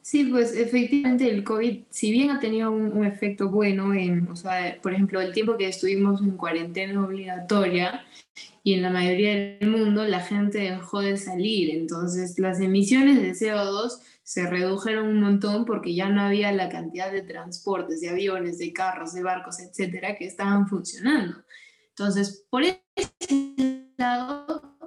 Sí, 0.05 0.25
pues 0.25 0.55
efectivamente 0.55 1.27
el 1.27 1.43
COVID, 1.43 1.85
si 1.89 2.11
bien 2.11 2.29
ha 2.29 2.39
tenido 2.39 2.69
un, 2.69 3.03
efecto 3.05 3.49
bueno 3.49 3.91
en, 3.91 4.27
o 4.27 4.35
sea, 4.35 4.77
por 4.79 4.93
ejemplo, 4.93 5.19
el 5.19 5.33
tiempo 5.33 5.57
que 5.57 5.67
estuvimos 5.67 6.21
en 6.21 6.37
cuarentena 6.37 7.03
obligatoria 7.03 8.05
y 8.61 8.75
en 8.75 8.83
la 8.83 8.91
mayoría 8.91 9.57
del 9.57 9.67
mundo 9.67 10.05
la 10.05 10.19
gente 10.19 10.59
dejó 10.59 11.01
de 11.01 11.17
salir, 11.17 11.71
entonces 11.71 12.37
las 12.37 12.59
emisiones 12.59 13.19
de 13.19 13.31
CO2 13.31 13.99
se 14.21 14.45
redujeron 14.47 15.07
un 15.07 15.21
montón 15.21 15.65
porque 15.65 15.95
ya 15.95 16.07
no 16.07 16.21
había 16.21 16.51
la 16.51 16.69
cantidad 16.69 17.11
de 17.11 17.23
transportes, 17.23 17.99
de 17.99 18.09
aviones, 18.09 18.59
de 18.59 18.73
carros, 18.73 19.15
de 19.15 19.23
barcos, 19.23 19.59
etcétera, 19.59 20.17
que 20.17 20.27
estaban 20.27 20.67
funcionando. 20.67 21.43
Entonces, 21.89 22.45
por 22.51 22.61
ese 22.61 23.89
lado 23.97 24.77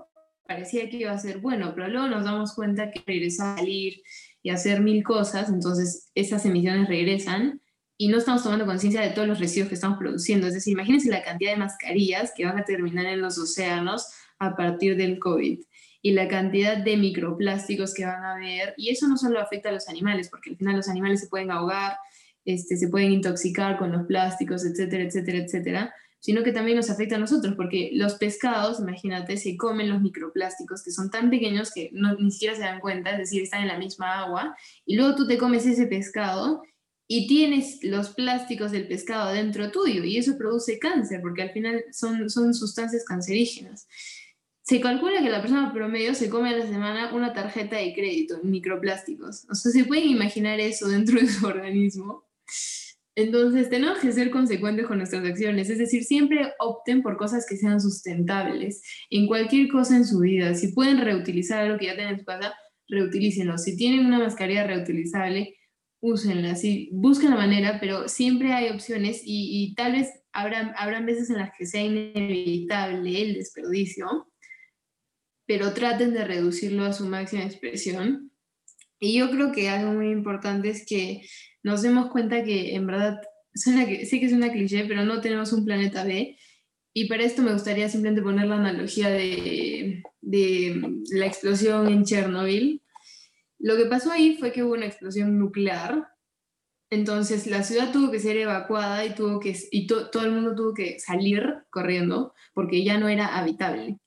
parecía 0.47 0.89
que 0.89 0.99
iba 0.99 1.11
a 1.11 1.19
ser 1.19 1.39
bueno, 1.39 1.73
pero 1.75 1.89
luego 1.89 2.07
nos 2.07 2.25
damos 2.25 2.55
cuenta 2.55 2.93
que 2.93 3.03
regresó 3.05 3.43
a 3.43 3.57
salir 3.57 4.01
y 4.49 4.51
hacer 4.51 4.81
mil 4.81 5.05
cosas, 5.05 5.51
entonces 5.51 6.11
esas 6.15 6.47
emisiones 6.47 6.89
regresan 6.89 7.61
y 7.99 8.09
no 8.09 8.17
estamos 8.17 8.43
tomando 8.43 8.65
conciencia 8.65 9.03
de 9.03 9.11
todos 9.11 9.29
los 9.29 9.41
residuos 9.41 9.69
que 9.69 9.75
estamos 9.75 9.99
produciendo. 9.99 10.47
Es 10.47 10.55
decir, 10.55 10.73
imagínense 10.73 11.11
la 11.11 11.23
cantidad 11.23 11.51
de 11.51 11.59
mascarillas 11.59 12.33
que 12.35 12.47
van 12.47 12.57
a 12.57 12.65
terminar 12.65 13.05
en 13.05 13.21
los 13.21 13.37
océanos 13.37 14.07
a 14.39 14.57
partir 14.57 14.97
del 14.97 15.19
COVID 15.19 15.61
y 16.01 16.13
la 16.13 16.29
cantidad 16.29 16.79
de 16.79 16.97
microplásticos 16.97 17.93
que 17.93 18.07
van 18.07 18.25
a 18.25 18.37
haber. 18.37 18.73
Y 18.79 18.89
eso 18.89 19.07
no 19.07 19.19
solo 19.19 19.39
afecta 19.39 19.69
a 19.69 19.73
los 19.73 19.87
animales, 19.87 20.31
porque 20.31 20.49
al 20.49 20.57
final 20.57 20.77
los 20.77 20.89
animales 20.89 21.21
se 21.21 21.29
pueden 21.29 21.51
ahogar, 21.51 21.99
este, 22.47 22.79
se 22.79 22.89
pueden 22.89 23.13
intoxicar 23.13 23.77
con 23.77 23.93
los 23.93 24.07
plásticos, 24.07 24.65
etcétera, 24.65 25.05
etcétera, 25.05 25.39
etcétera, 25.45 25.95
sino 26.21 26.43
que 26.43 26.53
también 26.53 26.77
nos 26.77 26.91
afecta 26.91 27.17
a 27.17 27.19
nosotros, 27.19 27.55
porque 27.55 27.91
los 27.95 28.15
pescados, 28.15 28.81
imagínate, 28.81 29.37
se 29.37 29.57
comen 29.57 29.89
los 29.89 30.01
microplásticos 30.01 30.83
que 30.83 30.91
son 30.91 31.11
tan 31.11 31.31
pequeños 31.31 31.73
que 31.73 31.91
no, 31.93 32.15
ni 32.17 32.31
siquiera 32.31 32.55
se 32.55 32.63
dan 32.63 32.81
cuenta, 32.81 33.13
es 33.13 33.19
decir, 33.19 33.43
están 33.43 33.63
en 33.63 33.69
la 33.69 33.79
misma 33.79 34.23
agua, 34.23 34.57
y 34.85 34.97
luego 34.97 35.15
tú 35.15 35.27
te 35.27 35.39
comes 35.39 35.65
ese 35.67 35.87
pescado 35.87 36.63
y 37.07 37.27
tienes 37.27 37.79
los 37.83 38.11
plásticos 38.11 38.73
del 38.73 38.89
pescado 38.89 39.33
dentro 39.33 39.71
tuyo, 39.71 40.05
y 40.05 40.19
eso 40.19 40.37
produce 40.37 40.79
cáncer, 40.79 41.21
porque 41.23 41.43
al 41.43 41.51
final 41.51 41.85
son, 41.93 42.29
son 42.29 42.53
sustancias 42.53 43.05
cancerígenas. 43.05 43.87
Se 44.63 44.83
calcula 44.83 45.23
que 45.23 45.31
la 45.31 45.41
persona 45.41 45.73
promedio 45.73 46.15
se 46.15 46.29
come 46.29 46.51
a 46.51 46.59
la 46.59 46.67
semana 46.67 47.15
una 47.15 47.33
tarjeta 47.33 47.77
de 47.77 47.95
crédito 47.95 48.39
en 48.43 48.51
microplásticos. 48.51 49.47
O 49.49 49.55
sea, 49.55 49.73
¿se 49.73 49.85
pueden 49.85 50.11
imaginar 50.11 50.61
eso 50.61 50.89
dentro 50.89 51.19
de 51.19 51.27
su 51.27 51.47
organismo? 51.47 52.25
Entonces, 53.19 53.69
tenemos 53.69 53.99
que 53.99 54.13
ser 54.13 54.31
consecuentes 54.31 54.87
con 54.87 54.99
nuestras 54.99 55.25
acciones, 55.25 55.69
es 55.69 55.79
decir, 55.79 56.05
siempre 56.05 56.53
opten 56.61 57.03
por 57.03 57.17
cosas 57.17 57.45
que 57.49 57.57
sean 57.57 57.81
sustentables 57.81 58.81
en 59.11 59.27
cualquier 59.27 59.67
cosa 59.67 59.97
en 59.97 60.05
su 60.05 60.21
vida. 60.21 60.55
Si 60.55 60.69
pueden 60.69 61.01
reutilizar 61.01 61.65
algo 61.65 61.79
que 61.79 61.87
ya 61.87 61.97
tienen 61.97 62.13
en 62.13 62.21
su 62.21 62.25
casa, 62.25 62.55
reutilícenlo. 62.87 63.59
Si 63.59 63.77
tienen 63.77 64.07
una 64.07 64.21
mascarilla 64.21 64.69
reutilizable, 64.69 65.57
úsenla. 65.99 66.55
Si 66.55 66.91
busquen 66.93 67.31
la 67.31 67.37
manera, 67.37 67.81
pero 67.81 68.09
siempre 68.09 68.53
hay 68.53 68.71
opciones 68.71 69.23
y, 69.25 69.75
tal 69.75 69.95
vez 69.95 70.11
habrán, 70.33 70.73
habrán 70.77 71.05
veces 71.05 71.29
en 71.29 71.39
las 71.39 71.51
que 71.59 71.67
sea 71.67 71.83
inevitable 71.83 73.21
el 73.21 73.35
desperdicio, 73.35 74.29
pero 75.45 75.75
traten 75.75 76.13
de 76.13 76.25
reducirlo 76.25 76.85
a 76.85 76.93
su 76.93 77.05
máxima 77.07 77.43
expresión. 77.43 78.31
Y 79.01 79.19
yo 79.19 79.29
creo 79.33 79.51
que 79.51 79.69
algo 79.69 79.93
muy 79.93 80.13
importante 80.13 80.71
es 80.71 80.87
que 80.87 81.23
nos 81.63 81.83
demos 81.83 82.11
cuenta 82.11 82.43
que 82.45 82.75
en 82.75 82.87
verdad, 82.87 83.21
suena 83.55 83.85
sé 83.85 84.21
que 84.21 84.27
es 84.27 84.33
una 84.33 84.53
cliché, 84.53 84.85
pero 84.87 85.05
no 85.05 85.21
tenemos 85.21 85.53
un 85.53 85.65
planeta 85.65 86.05
B. 86.05 86.37
Y 86.95 87.07
para 87.07 87.25
esto 87.25 87.43
me 87.43 87.53
gustaría 87.53 87.89
simplemente 87.89 88.23
poner 88.23 88.47
la 88.47 88.57
analogía 88.57 89.09
de, 89.09 90.03
de 90.21 90.83
la 91.13 91.27
explosión 91.27 91.89
en 91.89 92.05
Chernobyl. 92.05 92.83
Lo 93.59 93.77
que 93.77 93.87
pasó 93.87 94.11
ahí 94.11 94.37
fue 94.39 94.53
que 94.53 94.63
hubo 94.63 94.75
una 94.75 94.87
explosión 94.87 95.39
nuclear, 95.39 96.09
entonces 96.91 97.47
la 97.47 97.63
ciudad 97.63 97.93
tuvo 97.93 98.11
que 98.11 98.21
ser 98.21 98.37
evacuada 98.39 99.05
y, 99.05 99.15
tuvo 99.15 99.41
que, 99.41 99.55
y 99.71 99.87
todo 99.87 100.25
el 100.25 100.33
mundo 100.33 100.55
tuvo 100.55 100.75
que 100.75 100.99
salir 100.99 101.43
corriendo 101.71 102.35
porque 102.55 102.83
ya 102.83 102.99
no 102.99 103.09
era 103.09 103.37
habitable. 103.37 103.99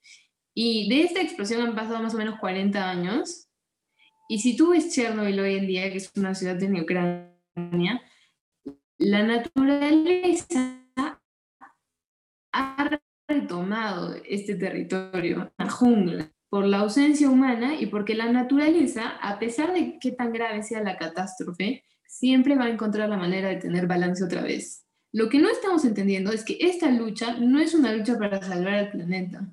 Y 0.54 0.90
de 0.90 1.04
esta 1.04 1.22
explosión 1.22 1.62
han 1.62 1.76
pasado 1.76 2.02
más 2.02 2.16
o 2.16 2.18
menos 2.18 2.40
40 2.40 2.90
años. 2.90 3.48
Y 4.28 4.40
si 4.40 4.56
tú 4.56 4.72
ves 4.72 4.94
Chernobyl 4.94 5.40
hoy 5.40 5.56
en 5.56 5.68
día, 5.68 5.92
que 5.92 5.98
es 5.98 6.12
una 6.16 6.34
ciudad 6.34 6.56
de 6.56 6.82
Ucrania, 6.82 7.31
la 8.98 9.24
naturaleza 9.24 10.78
ha 12.54 13.00
retomado 13.28 14.16
este 14.26 14.56
territorio, 14.56 15.52
la 15.58 15.70
jungla, 15.70 16.32
por 16.50 16.66
la 16.66 16.80
ausencia 16.80 17.30
humana 17.30 17.76
y 17.80 17.86
porque 17.86 18.14
la 18.14 18.32
naturaleza, 18.32 19.18
a 19.22 19.40
pesar 19.40 19.74
de 19.74 19.98
que 20.00 20.12
tan 20.12 20.34
grave 20.34 20.64
sea 20.64 20.84
la 20.84 20.98
catástrofe, 20.98 21.84
siempre 22.06 22.56
va 22.56 22.66
a 22.66 22.70
encontrar 22.70 23.08
la 23.08 23.18
manera 23.18 23.50
de 23.50 23.56
tener 23.56 23.88
balance 23.88 24.24
otra 24.24 24.42
vez. 24.44 24.86
Lo 25.14 25.30
que 25.30 25.40
no 25.40 25.50
estamos 25.50 25.86
entendiendo 25.86 26.32
es 26.32 26.44
que 26.44 26.58
esta 26.60 26.92
lucha 26.92 27.38
no 27.38 27.60
es 27.60 27.74
una 27.74 27.94
lucha 27.94 28.18
para 28.18 28.42
salvar 28.42 28.74
al 28.74 28.92
planeta, 28.92 29.50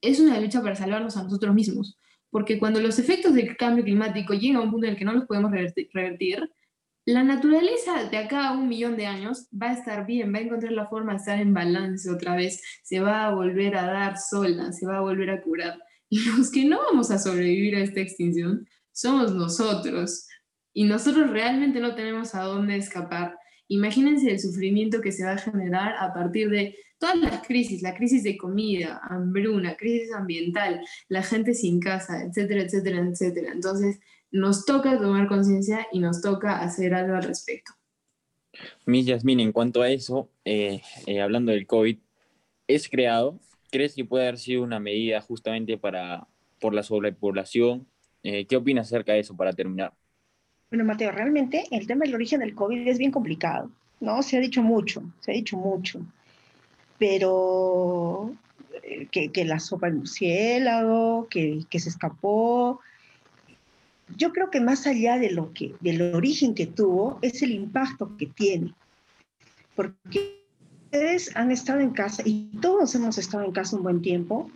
es 0.00 0.20
una 0.20 0.40
lucha 0.40 0.62
para 0.62 0.76
salvarnos 0.76 1.16
a 1.16 1.24
nosotros 1.24 1.54
mismos. 1.54 1.96
Porque 2.30 2.58
cuando 2.58 2.80
los 2.80 2.98
efectos 2.98 3.34
del 3.34 3.56
cambio 3.56 3.84
climático 3.84 4.34
llegan 4.34 4.56
a 4.56 4.60
un 4.60 4.70
punto 4.70 4.86
en 4.86 4.92
el 4.92 4.98
que 4.98 5.04
no 5.04 5.12
los 5.12 5.24
podemos 5.24 5.50
revertir, 5.50 6.50
la 7.08 7.24
naturaleza 7.24 8.04
de 8.04 8.18
acá 8.18 8.48
a 8.48 8.52
un 8.52 8.68
millón 8.68 8.98
de 8.98 9.06
años 9.06 9.48
va 9.50 9.70
a 9.70 9.72
estar 9.72 10.04
bien, 10.04 10.30
va 10.30 10.40
a 10.40 10.42
encontrar 10.42 10.72
la 10.72 10.88
forma 10.88 11.12
de 11.12 11.16
estar 11.16 11.40
en 11.40 11.54
balance 11.54 12.10
otra 12.10 12.36
vez, 12.36 12.62
se 12.82 13.00
va 13.00 13.24
a 13.24 13.34
volver 13.34 13.76
a 13.76 13.86
dar 13.86 14.18
sola, 14.18 14.72
se 14.72 14.86
va 14.86 14.98
a 14.98 15.00
volver 15.00 15.30
a 15.30 15.40
curar. 15.40 15.78
Y 16.10 16.20
los 16.24 16.50
que 16.50 16.66
no 16.66 16.78
vamos 16.78 17.10
a 17.10 17.18
sobrevivir 17.18 17.76
a 17.76 17.80
esta 17.80 18.00
extinción 18.00 18.68
somos 18.92 19.34
nosotros. 19.34 20.26
Y 20.74 20.84
nosotros 20.84 21.30
realmente 21.30 21.80
no 21.80 21.94
tenemos 21.94 22.34
a 22.34 22.42
dónde 22.42 22.76
escapar. 22.76 23.38
Imagínense 23.68 24.30
el 24.30 24.38
sufrimiento 24.38 25.00
que 25.00 25.12
se 25.12 25.24
va 25.24 25.32
a 25.32 25.38
generar 25.38 25.94
a 25.98 26.12
partir 26.12 26.50
de 26.50 26.76
todas 26.98 27.16
las 27.16 27.46
crisis, 27.46 27.80
la 27.80 27.94
crisis 27.94 28.22
de 28.22 28.36
comida, 28.36 29.00
hambruna, 29.02 29.76
crisis 29.76 30.12
ambiental, 30.12 30.80
la 31.08 31.22
gente 31.22 31.54
sin 31.54 31.80
casa, 31.80 32.22
etcétera, 32.22 32.62
etcétera, 32.62 33.00
etcétera. 33.00 33.52
Entonces, 33.52 33.98
nos 34.30 34.64
toca 34.64 34.98
tomar 34.98 35.26
conciencia 35.28 35.86
y 35.92 36.00
nos 36.00 36.20
toca 36.20 36.60
hacer 36.60 36.94
algo 36.94 37.16
al 37.16 37.22
respecto. 37.22 37.72
Miss 38.86 39.06
Yasmin, 39.06 39.40
en 39.40 39.52
cuanto 39.52 39.82
a 39.82 39.90
eso, 39.90 40.28
eh, 40.44 40.82
eh, 41.06 41.20
hablando 41.20 41.52
del 41.52 41.66
COVID, 41.66 41.98
¿es 42.66 42.88
creado? 42.88 43.38
¿Crees 43.70 43.94
que 43.94 44.04
puede 44.04 44.24
haber 44.24 44.38
sido 44.38 44.62
una 44.62 44.80
medida 44.80 45.20
justamente 45.20 45.78
para, 45.78 46.26
por 46.58 46.74
la 46.74 46.82
sobrepoblación? 46.82 47.86
Eh, 48.22 48.46
¿Qué 48.46 48.56
opinas 48.56 48.86
acerca 48.86 49.12
de 49.12 49.20
eso 49.20 49.36
para 49.36 49.52
terminar? 49.52 49.92
Bueno, 50.70 50.84
Mateo, 50.84 51.12
realmente 51.12 51.64
el 51.70 51.86
tema 51.86 52.04
del 52.04 52.14
origen 52.14 52.40
del 52.40 52.54
COVID 52.54 52.88
es 52.88 52.98
bien 52.98 53.10
complicado, 53.10 53.70
¿no? 54.00 54.22
Se 54.22 54.36
ha 54.36 54.40
dicho 54.40 54.62
mucho, 54.62 55.02
se 55.20 55.30
ha 55.30 55.34
dicho 55.34 55.56
mucho, 55.56 56.00
pero 56.98 58.34
que, 59.10 59.30
que 59.30 59.44
la 59.44 59.60
sopa 59.60 59.86
del 59.86 59.96
murciélago, 59.96 61.28
que, 61.30 61.64
que 61.70 61.80
se 61.80 61.88
escapó, 61.88 62.80
yo 64.16 64.32
creo 64.32 64.50
que 64.50 64.60
más 64.60 64.86
allá 64.86 65.18
de 65.18 65.30
lo 65.30 65.52
que, 65.52 65.74
del 65.80 66.14
origen 66.14 66.54
que 66.54 66.66
tuvo, 66.66 67.18
es 67.22 67.42
el 67.42 67.52
impacto 67.52 68.16
que 68.16 68.26
tiene. 68.26 68.74
Porque 69.74 70.44
ustedes 70.84 71.34
han 71.36 71.50
estado 71.50 71.80
en 71.80 71.90
casa 71.90 72.22
y 72.24 72.50
todos 72.60 72.94
hemos 72.94 73.18
estado 73.18 73.44
en 73.44 73.52
casa 73.52 73.76
un 73.76 73.82
buen 73.82 74.00
tiempo 74.00 74.50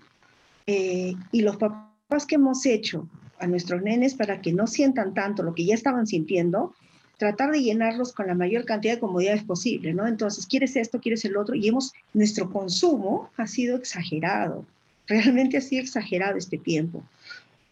eh, 0.66 1.14
y 1.30 1.42
los 1.42 1.56
papás 1.56 2.26
que 2.26 2.36
hemos 2.36 2.64
hecho 2.66 3.08
a 3.38 3.46
nuestros 3.46 3.82
nenes 3.82 4.14
para 4.14 4.40
que 4.40 4.52
no 4.52 4.66
sientan 4.66 5.14
tanto 5.14 5.42
lo 5.42 5.54
que 5.54 5.64
ya 5.64 5.74
estaban 5.74 6.06
sintiendo, 6.06 6.74
tratar 7.18 7.50
de 7.50 7.62
llenarlos 7.62 8.12
con 8.12 8.28
la 8.28 8.34
mayor 8.34 8.64
cantidad 8.64 8.94
de 8.94 9.00
comodidades 9.00 9.44
posible, 9.44 9.92
¿no? 9.92 10.06
Entonces, 10.06 10.46
quieres 10.46 10.76
esto, 10.76 11.00
quieres 11.00 11.24
el 11.24 11.36
otro, 11.36 11.54
y 11.54 11.68
hemos, 11.68 11.92
nuestro 12.14 12.50
consumo 12.50 13.30
ha 13.36 13.46
sido 13.46 13.76
exagerado, 13.76 14.64
realmente 15.06 15.56
ha 15.56 15.60
sido 15.60 15.82
exagerado 15.82 16.38
este 16.38 16.58
tiempo, 16.58 17.02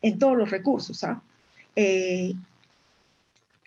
en 0.03 0.19
todos 0.19 0.37
los 0.37 0.51
recursos, 0.51 1.05
¿ah? 1.05 1.23
Eh, 1.77 2.35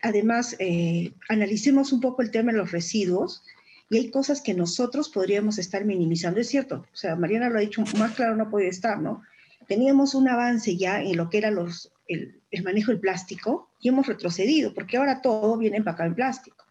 además, 0.01 0.55
eh, 0.59 1.13
analicemos 1.29 1.91
un 1.93 2.01
poco 2.01 2.21
el 2.21 2.31
tema 2.31 2.51
de 2.51 2.57
los 2.57 2.71
residuos 2.71 3.43
y 3.89 3.97
hay 3.97 4.11
cosas 4.11 4.41
que 4.41 4.53
nosotros 4.53 5.09
podríamos 5.09 5.57
estar 5.57 5.85
minimizando. 5.85 6.39
Es 6.39 6.49
cierto, 6.49 6.85
o 6.91 6.95
sea, 6.95 7.15
Mariana 7.15 7.49
lo 7.49 7.57
ha 7.57 7.61
dicho, 7.61 7.83
más 7.97 8.13
claro 8.15 8.35
no 8.35 8.49
puede 8.49 8.67
estar, 8.67 8.99
¿no? 8.99 9.23
Teníamos 9.67 10.13
un 10.15 10.27
avance 10.27 10.75
ya 10.75 11.01
en 11.01 11.15
lo 11.15 11.29
que 11.29 11.37
era 11.37 11.49
el, 11.49 12.41
manejo 12.63 12.91
del 12.91 12.99
plástico 12.99 13.69
y 13.79 13.89
hemos 13.89 14.07
retrocedido 14.07 14.73
porque 14.73 14.97
ahora 14.97 15.21
todo 15.21 15.57
viene 15.57 15.77
empacado 15.77 16.09
en 16.09 16.15
plástico. 16.15 16.65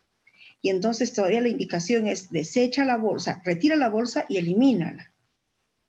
Y 0.60 0.68
entonces 0.68 1.12
todavía 1.12 1.40
la 1.40 1.48
indicación 1.48 2.06
es 2.06 2.30
desecha 2.30 2.84
la 2.84 2.96
bolsa, 2.96 3.40
retira 3.44 3.76
la 3.76 3.88
bolsa 3.88 4.26
y 4.28 4.36
elimínala. 4.36 5.12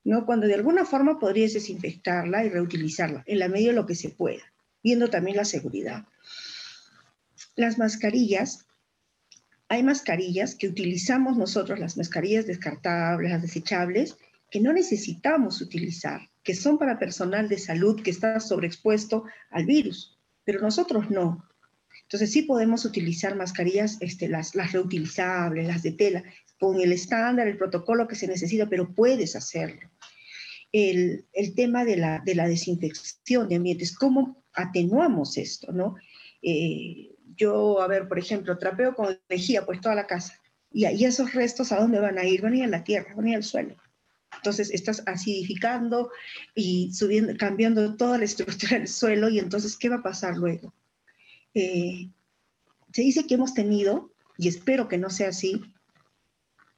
¿no? 0.04 0.26
Cuando 0.26 0.48
de 0.48 0.56
alguna 0.56 0.86
forma 0.86 1.20
podrías 1.20 1.54
desinfectarla 1.54 2.44
y 2.46 2.50
reutilizarla, 2.50 3.24
en 3.26 3.40
la 3.40 3.50
medida 3.50 3.70
de 3.70 3.76
lo 3.76 3.86
que 3.86 3.96
se 3.96 4.10
pueda 4.10 4.44
viendo 4.84 5.10
también 5.10 5.38
la 5.38 5.46
seguridad. 5.46 6.06
Las 7.56 7.78
mascarillas, 7.78 8.66
hay 9.70 9.82
mascarillas 9.84 10.56
que 10.56 10.68
utilizamos 10.68 11.38
nosotros, 11.38 11.80
las 11.80 11.98
mascarillas 11.98 12.46
descartables, 12.46 13.32
las 13.32 13.42
desechables, 13.42 14.18
que 14.52 14.60
no 14.60 14.74
necesitamos 14.74 15.62
utilizar, 15.62 16.30
que 16.44 16.54
son 16.54 16.78
para 16.78 17.00
personal 17.00 17.50
de 17.50 17.58
salud 17.58 18.02
que 18.04 18.12
está 18.12 18.40
sobreexpuesto 18.40 19.24
al 19.50 19.66
virus, 19.66 20.20
pero 20.44 20.62
nosotros 20.62 21.10
no. 21.10 21.48
Entonces 22.04 22.32
sí 22.32 22.44
podemos 22.44 22.86
utilizar 22.86 23.36
mascarillas, 23.36 23.98
este, 24.02 24.28
las, 24.28 24.54
las 24.54 24.72
reutilizables, 24.74 25.66
las 25.66 25.82
de 25.82 25.94
tela, 25.94 26.24
con 26.60 26.80
el 26.80 26.92
estándar, 26.92 27.48
el 27.48 27.58
protocolo 27.58 28.08
que 28.08 28.16
se 28.16 28.28
necesita, 28.28 28.70
pero 28.70 28.94
puedes 28.94 29.36
hacerlo. 29.36 29.90
El, 30.72 31.26
el 31.34 31.56
tema 31.56 31.86
de 31.86 31.98
la, 31.98 32.20
de 32.20 32.36
la 32.36 32.48
desinfección 32.48 33.50
de 33.50 33.56
ambientes, 33.56 33.96
cómo 33.96 34.43
atenuamos 34.54 35.38
esto, 35.38 35.72
¿no? 35.72 35.96
Eh, 36.42 37.16
yo, 37.36 37.82
a 37.82 37.88
ver, 37.88 38.08
por 38.08 38.20
ejemplo, 38.20 38.58
trapeo 38.58 38.96
con 38.96 39.20
lejía, 39.30 39.66
pues 39.66 39.82
toda 39.82 39.96
la 39.96 40.08
casa. 40.08 40.40
Y, 40.72 40.88
y 40.88 41.06
esos 41.06 41.34
restos, 41.34 41.72
¿a 41.72 41.80
dónde 41.80 42.00
van 42.00 42.18
a 42.18 42.26
ir? 42.26 42.42
Van 42.42 42.54
a 42.54 42.58
ir 42.58 42.64
a 42.64 42.68
la 42.68 42.84
tierra, 42.84 43.14
van 43.16 43.26
a 43.26 43.30
ir 43.30 43.36
al 43.36 43.44
suelo. 43.44 43.76
Entonces 44.36 44.72
estás 44.72 45.04
acidificando 45.06 46.12
y 46.56 46.92
subiendo, 46.94 47.34
cambiando 47.38 47.96
toda 47.96 48.18
la 48.18 48.26
estructura 48.26 48.80
del 48.80 48.88
suelo 48.88 49.30
y 49.30 49.40
entonces, 49.40 49.78
¿qué 49.78 49.90
va 49.90 49.98
a 49.98 50.04
pasar 50.04 50.38
luego? 50.38 50.74
eh, 51.54 52.10
se 52.92 53.02
dice 53.02 53.26
que 53.26 53.36
hemos 53.36 53.54
tenido, 53.54 54.12
y 54.38 54.48
espero 54.48 54.88
que 54.88 54.98
no 54.98 55.10
sea 55.10 55.30
así, 55.30 55.62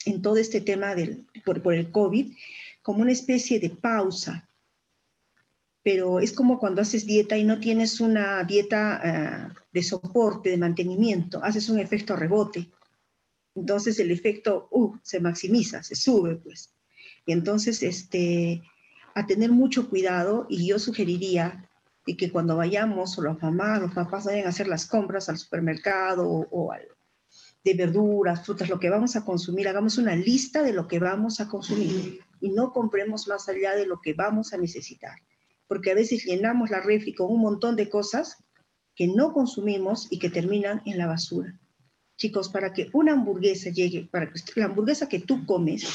en 0.05 0.21
todo 0.21 0.38
este 0.38 0.61
tema 0.61 0.95
del, 0.95 1.26
por, 1.43 1.61
por 1.61 1.73
el 1.73 1.91
COVID, 1.91 2.34
como 2.82 3.01
una 3.01 3.11
especie 3.11 3.59
de 3.59 3.69
pausa. 3.69 4.47
Pero 5.86 6.20
es 6.20 6.34
como 6.34 6.58
cuando 6.58 6.82
haces 6.82 7.06
dieta 7.06 7.38
y 7.38 7.44
no 7.44 7.60
tienes 7.60 8.02
una 8.02 8.44
dieta 8.44 9.02
eh, 9.04 9.54
de 9.72 9.84
soporte, 9.84 10.50
de 10.50 10.58
mantenimiento, 10.58 11.44
haces 11.44 11.70
un 11.70 11.80
efecto 11.80 12.16
rebote. 12.16 12.72
Entonces 13.54 14.00
el 14.00 14.10
efecto 14.10 14.68
uh, 14.72 14.98
se 15.04 15.20
maximiza, 15.20 15.84
se 15.84 15.96
sube, 15.96 16.38
pues. 16.38 16.74
Y 17.28 17.34
entonces, 17.34 17.84
este, 17.84 18.64
a 19.14 19.28
tener 19.28 19.52
mucho 19.52 19.88
cuidado, 19.88 20.48
y 20.50 20.68
yo 20.68 20.80
sugeriría 20.80 21.70
y 22.08 22.18
que 22.18 22.32
cuando 22.32 22.58
vayamos, 22.58 23.18
o 23.18 23.22
las 23.22 23.42
mamás, 23.42 23.82
los 23.82 23.94
papás 23.94 24.26
vayan 24.26 24.46
a 24.46 24.50
hacer 24.50 24.68
las 24.68 24.88
compras 24.88 25.30
al 25.30 25.38
supermercado 25.38 26.28
o, 26.28 26.72
al, 26.72 26.88
de 27.64 27.74
verduras, 27.74 28.46
frutas, 28.46 28.70
lo 28.70 28.80
que 28.80 28.90
vamos 28.90 29.16
a 29.16 29.24
consumir, 29.24 29.68
hagamos 29.68 29.98
una 29.98 30.16
lista 30.16 30.62
de 30.62 30.74
lo 30.74 30.88
que 30.88 31.00
vamos 31.00 31.40
a 31.40 31.48
consumir 31.48 32.20
y 32.42 32.50
no 32.50 32.72
compremos 32.72 33.28
más 33.28 33.48
allá 33.50 33.76
de 33.76 33.88
lo 33.88 34.02
que 34.02 34.14
vamos 34.14 34.54
a 34.54 34.58
necesitar. 34.58 35.18
Porque 35.68 35.91
a 35.91 35.95
veces 35.95 36.26
llenamos 36.26 36.70
la 36.70 36.82
refri 36.82 37.13
con 37.13 37.32
un 37.32 37.41
montón 37.41 37.76
de 37.76 37.89
cosas 37.89 38.43
que 38.95 39.07
no 39.07 39.34
consumimos 39.34 40.07
y 40.09 40.20
que 40.20 40.30
terminan 40.30 40.82
en 40.86 40.97
la 40.97 41.07
basura. 41.07 41.59
Chicos, 42.18 42.49
para 42.49 42.72
que 42.72 42.89
una 42.93 43.13
hamburguesa 43.13 43.70
llegue, 43.70 44.07
para 44.09 44.32
que 44.32 44.39
la 44.55 44.66
hamburguesa 44.66 45.09
que 45.09 45.20
tú 45.20 45.45
comes, 45.45 45.86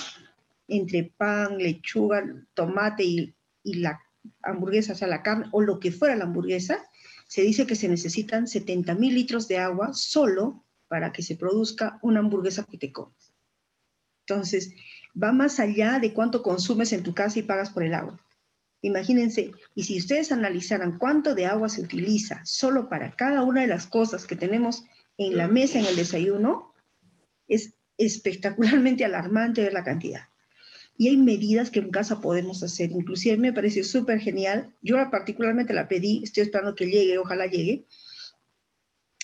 entre 0.69 1.13
pan, 1.17 1.57
lechuga, 1.59 2.23
tomate 2.55 3.05
y, 3.05 3.35
la 3.65 3.99
hamburguesa, 4.43 4.93
o 4.93 4.97
sea, 4.97 5.09
la 5.09 5.23
carne 5.23 5.47
o 5.53 5.63
lo 5.63 5.81
que 5.81 5.93
fuera 5.93 6.17
la 6.17 6.25
hamburguesa, 6.25 6.85
se 7.27 7.43
dice 7.43 7.67
que 7.67 7.77
se 7.77 7.89
necesitan 7.89 8.47
70 8.47 8.95
mil 8.95 9.15
litros 9.15 9.49
de 9.49 9.59
agua 9.59 9.93
solo 9.95 10.65
para 10.89 11.13
que 11.13 11.23
se 11.23 11.37
produzca 11.37 11.99
una 12.03 12.21
hamburguesa 12.21 12.65
que 12.65 12.77
te 12.77 12.93
comes. 12.93 13.33
Entonces, 14.27 14.75
va 15.21 15.33
más 15.33 15.59
allá 15.59 15.99
de 15.99 16.13
cuánto 16.13 16.43
consumes 16.43 16.93
en 16.93 17.03
tu 17.03 17.15
casa 17.15 17.39
y 17.39 17.43
pagas 17.43 17.71
por 17.71 17.83
el 17.83 17.95
agua. 17.95 18.21
Imagínense, 18.83 19.53
y 19.75 19.85
si 19.85 19.99
ustedes 19.99 20.33
analizaran 20.33 20.99
cuánto 20.99 21.35
de 21.35 21.47
agua 21.47 21.69
se 21.69 21.83
utiliza 21.83 22.41
solo 22.45 22.89
para 22.89 23.13
cada 23.13 23.43
una 23.43 23.61
de 23.61 23.67
las 23.67 23.87
cosas 23.87 24.27
que 24.27 24.37
tenemos 24.37 24.85
en 25.19 25.37
la 25.37 25.49
mesa 25.49 25.79
en 25.79 25.87
el 25.87 25.97
desayuno, 25.97 26.75
es 27.47 27.75
espectacularmente 27.99 29.05
alarmante 29.05 29.63
ver 29.63 29.75
la 29.75 29.85
cantidad 29.85 30.31
y 31.01 31.09
hay 31.09 31.17
medidas 31.17 31.71
que 31.71 31.79
en 31.79 31.91
casa 31.91 32.21
podemos 32.21 32.63
hacer. 32.63 32.93
Inclusive 32.93 33.39
me 33.39 33.55
parece 33.55 33.85
súper 33.85 34.21
genial. 34.21 34.75
Yo 34.83 34.97
particularmente 35.11 35.73
la 35.73 35.89
pedí, 35.89 36.21
estoy 36.23 36.43
esperando 36.43 36.75
que 36.75 36.91
llegue, 36.91 37.17
ojalá 37.17 37.47
llegue. 37.47 37.87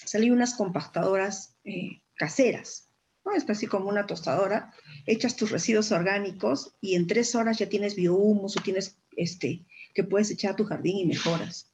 Salí 0.03 0.31
unas 0.31 0.55
compactadoras 0.55 1.55
eh, 1.65 2.01
caseras, 2.15 2.89
¿no? 3.27 3.33
es 3.33 3.47
así 3.51 3.67
como 3.67 3.91
una 3.91 4.07
tostadora, 4.07 4.73
echas 5.05 5.37
tus 5.37 5.51
residuos 5.51 5.93
orgánicos 5.93 6.75
y 6.81 6.95
en 6.95 7.07
tres 7.07 7.35
horas 7.35 7.59
ya 7.59 7.69
tienes 7.69 7.95
biohumus 7.95 8.57
o 8.57 8.63
tienes 8.63 8.97
este, 9.17 9.65
que 9.95 10.05
puedes 10.05 10.31
echar 10.31 10.53
a 10.53 10.57
tu 10.57 10.65
jardín 10.65 10.99
y 10.99 11.07
mejoras. 11.07 11.73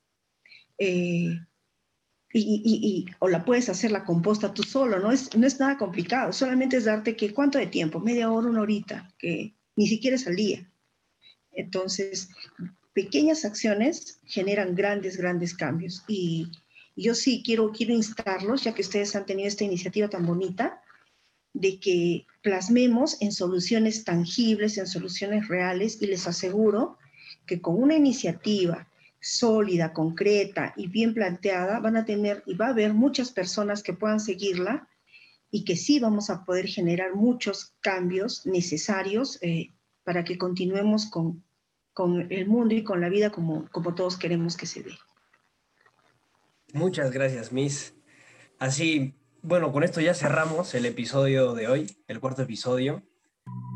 Eh, 0.79 1.39
y, 2.35 2.63
y, 2.65 3.07
o 3.19 3.29
la 3.29 3.45
puedes 3.45 3.69
hacer 3.69 3.91
la 3.91 4.05
composta 4.05 4.55
tú 4.55 4.63
solo, 4.63 4.99
no 4.99 5.13
es, 5.13 5.37
no 5.37 5.47
es 5.47 5.61
nada 5.61 5.77
complicado, 5.77 6.33
solamente 6.33 6.79
es 6.79 6.85
darte 6.85 7.15
que 7.15 7.35
cuánto 7.35 7.59
de 7.59 7.67
tiempo, 7.67 8.01
media 8.01 8.31
hora, 8.31 8.49
una 8.49 8.63
horita, 8.63 9.13
que 9.19 9.55
ni 9.77 9.87
siquiera 9.87 10.17
es 10.17 10.27
al 10.27 10.37
día. 10.37 10.71
Entonces, 11.53 12.31
pequeñas 12.95 13.45
acciones 13.45 14.21
generan 14.25 14.75
grandes, 14.75 15.17
grandes 15.17 15.55
cambios. 15.55 16.03
Y 16.09 16.49
yo 16.97 17.15
sí 17.15 17.43
quiero, 17.45 17.71
quiero 17.73 17.93
instarlos, 17.93 18.65
ya 18.65 18.75
que 18.75 18.83
ustedes 18.83 19.15
han 19.15 19.27
tenido 19.27 19.49
esta 19.49 19.65
iniciativa 19.65 20.09
tan 20.09 20.27
bonita, 20.27 20.81
de 21.55 21.79
que 21.79 22.27
plasmemos 22.43 23.21
en 23.21 23.33
soluciones 23.33 24.05
tangibles, 24.05 24.79
en 24.79 24.87
soluciones 24.87 25.49
reales, 25.49 26.01
y 26.01 26.07
les 26.07 26.27
aseguro 26.27 26.97
que 27.47 27.61
con 27.61 27.83
una 27.83 27.95
iniciativa 27.95 28.89
sólida, 29.21 29.93
concreta 29.93 30.75
y 30.77 30.89
bien 30.89 31.15
planteada, 31.15 31.79
van 31.81 31.97
a 31.97 32.05
tener 32.05 32.43
y 32.47 32.55
va 32.55 32.67
a 32.67 32.71
haber 32.71 32.93
muchas 32.93 33.31
personas 33.31 33.83
que 33.83 33.93
puedan 33.93 34.21
seguirla 34.21 34.89
y 35.51 35.65
que 35.65 35.77
sí 35.77 36.01
vamos 36.01 36.31
a 36.31 36.45
poder 36.45 36.67
generar 36.67 37.15
muchos 37.15 37.75
cambios 37.81 38.47
necesarios 38.47 39.39
eh, 39.43 39.69
para 40.03 40.25
que 40.25 40.39
continuemos 40.39 41.07
con, 41.07 41.45
con, 41.93 42.33
el 42.33 42.47
mundo 42.47 42.75
y 42.75 42.83
con 42.83 43.01
la 43.01 43.09
vida 43.09 43.31
como, 43.31 43.69
como 43.71 43.95
todos 43.95 44.17
queremos 44.17 44.57
que 44.57 44.67
se 44.67 44.83
dé. 44.83 44.93
Muchas 46.73 47.13
gracias, 47.13 47.53
Miss. 47.53 47.95
Así, 48.59 49.15
bueno, 49.43 49.73
con 49.73 49.85
esto 49.85 50.01
ya 50.01 50.15
cerramos 50.15 50.75
el 50.75 50.87
episodio 50.87 51.53
de 51.53 51.69
hoy, 51.69 51.97
el 52.09 52.19
cuarto 52.19 52.43
episodio. 52.43 53.03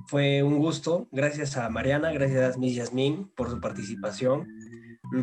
Fue 0.06 0.42
un 0.42 0.58
gusto. 0.58 1.08
Gracias 1.10 1.56
a 1.56 1.68
Mariana, 1.68 2.12
gracias 2.12 2.54
a 2.54 2.58
Miss 2.58 2.76
Yasmín 2.76 3.30
por 3.36 3.50
su 3.50 3.60
participación. 3.60 4.46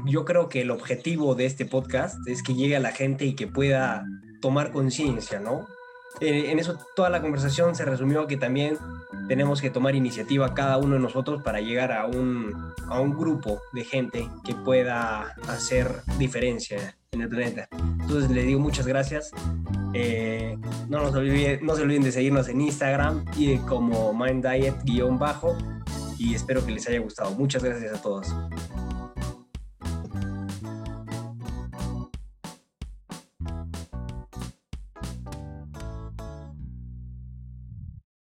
Yo 0.06 0.26
creo 0.26 0.50
que 0.50 0.62
el 0.62 0.72
objetivo 0.72 1.36
de 1.36 1.46
este 1.46 1.66
podcast 1.66 2.18
es 2.28 2.44
que 2.44 2.54
llegue 2.54 2.76
a 2.76 2.82
la 2.82 2.92
gente 2.92 3.26
y 3.26 3.36
que 3.36 3.48
pueda 3.48 4.06
tomar 4.42 4.72
conciencia, 4.72 5.40
¿no? 5.40 5.68
Eh, 6.20 6.52
en 6.52 6.60
eso 6.60 6.78
toda 6.96 7.10
la 7.10 7.22
conversación 7.22 7.76
se 7.76 7.86
resumió 7.86 8.28
que 8.28 8.38
también 8.38 8.78
tenemos 9.28 9.62
que 9.62 9.70
tomar 9.70 9.96
iniciativa 9.96 10.54
cada 10.54 10.78
uno 10.78 10.96
de 10.96 11.00
nosotros 11.00 11.42
para 11.44 11.60
llegar 11.60 11.92
a 11.92 12.06
un, 12.06 12.54
a 12.88 13.00
un 13.00 13.18
grupo 13.18 13.62
de 13.72 13.84
gente 13.84 14.30
que 14.44 14.54
pueda 14.54 15.34
hacer 15.48 16.02
diferencia 16.20 16.96
en 17.14 17.22
el 17.22 17.30
planeta. 17.30 17.68
Entonces 18.02 18.30
les 18.32 18.46
digo 18.46 18.60
muchas 18.60 18.88
gracias. 18.88 19.32
Eh, 19.94 20.58
no, 20.90 21.00
nos 21.04 21.14
no 21.14 21.76
se 21.76 21.82
olviden 21.82 22.04
de 22.04 22.12
seguirnos 22.12 22.50
en 22.50 22.62
Instagram 22.62 23.26
y 23.38 23.58
como 23.58 24.14
Mind 24.14 24.46
Diet-bajo 24.46 25.56
y 26.18 26.34
espero 26.34 26.66
que 26.66 26.72
les 26.72 26.88
haya 26.88 27.00
gustado. 27.00 27.32
Muchas 27.32 27.64
gracias 27.64 27.94
a 27.94 28.02
todos. 28.02 28.34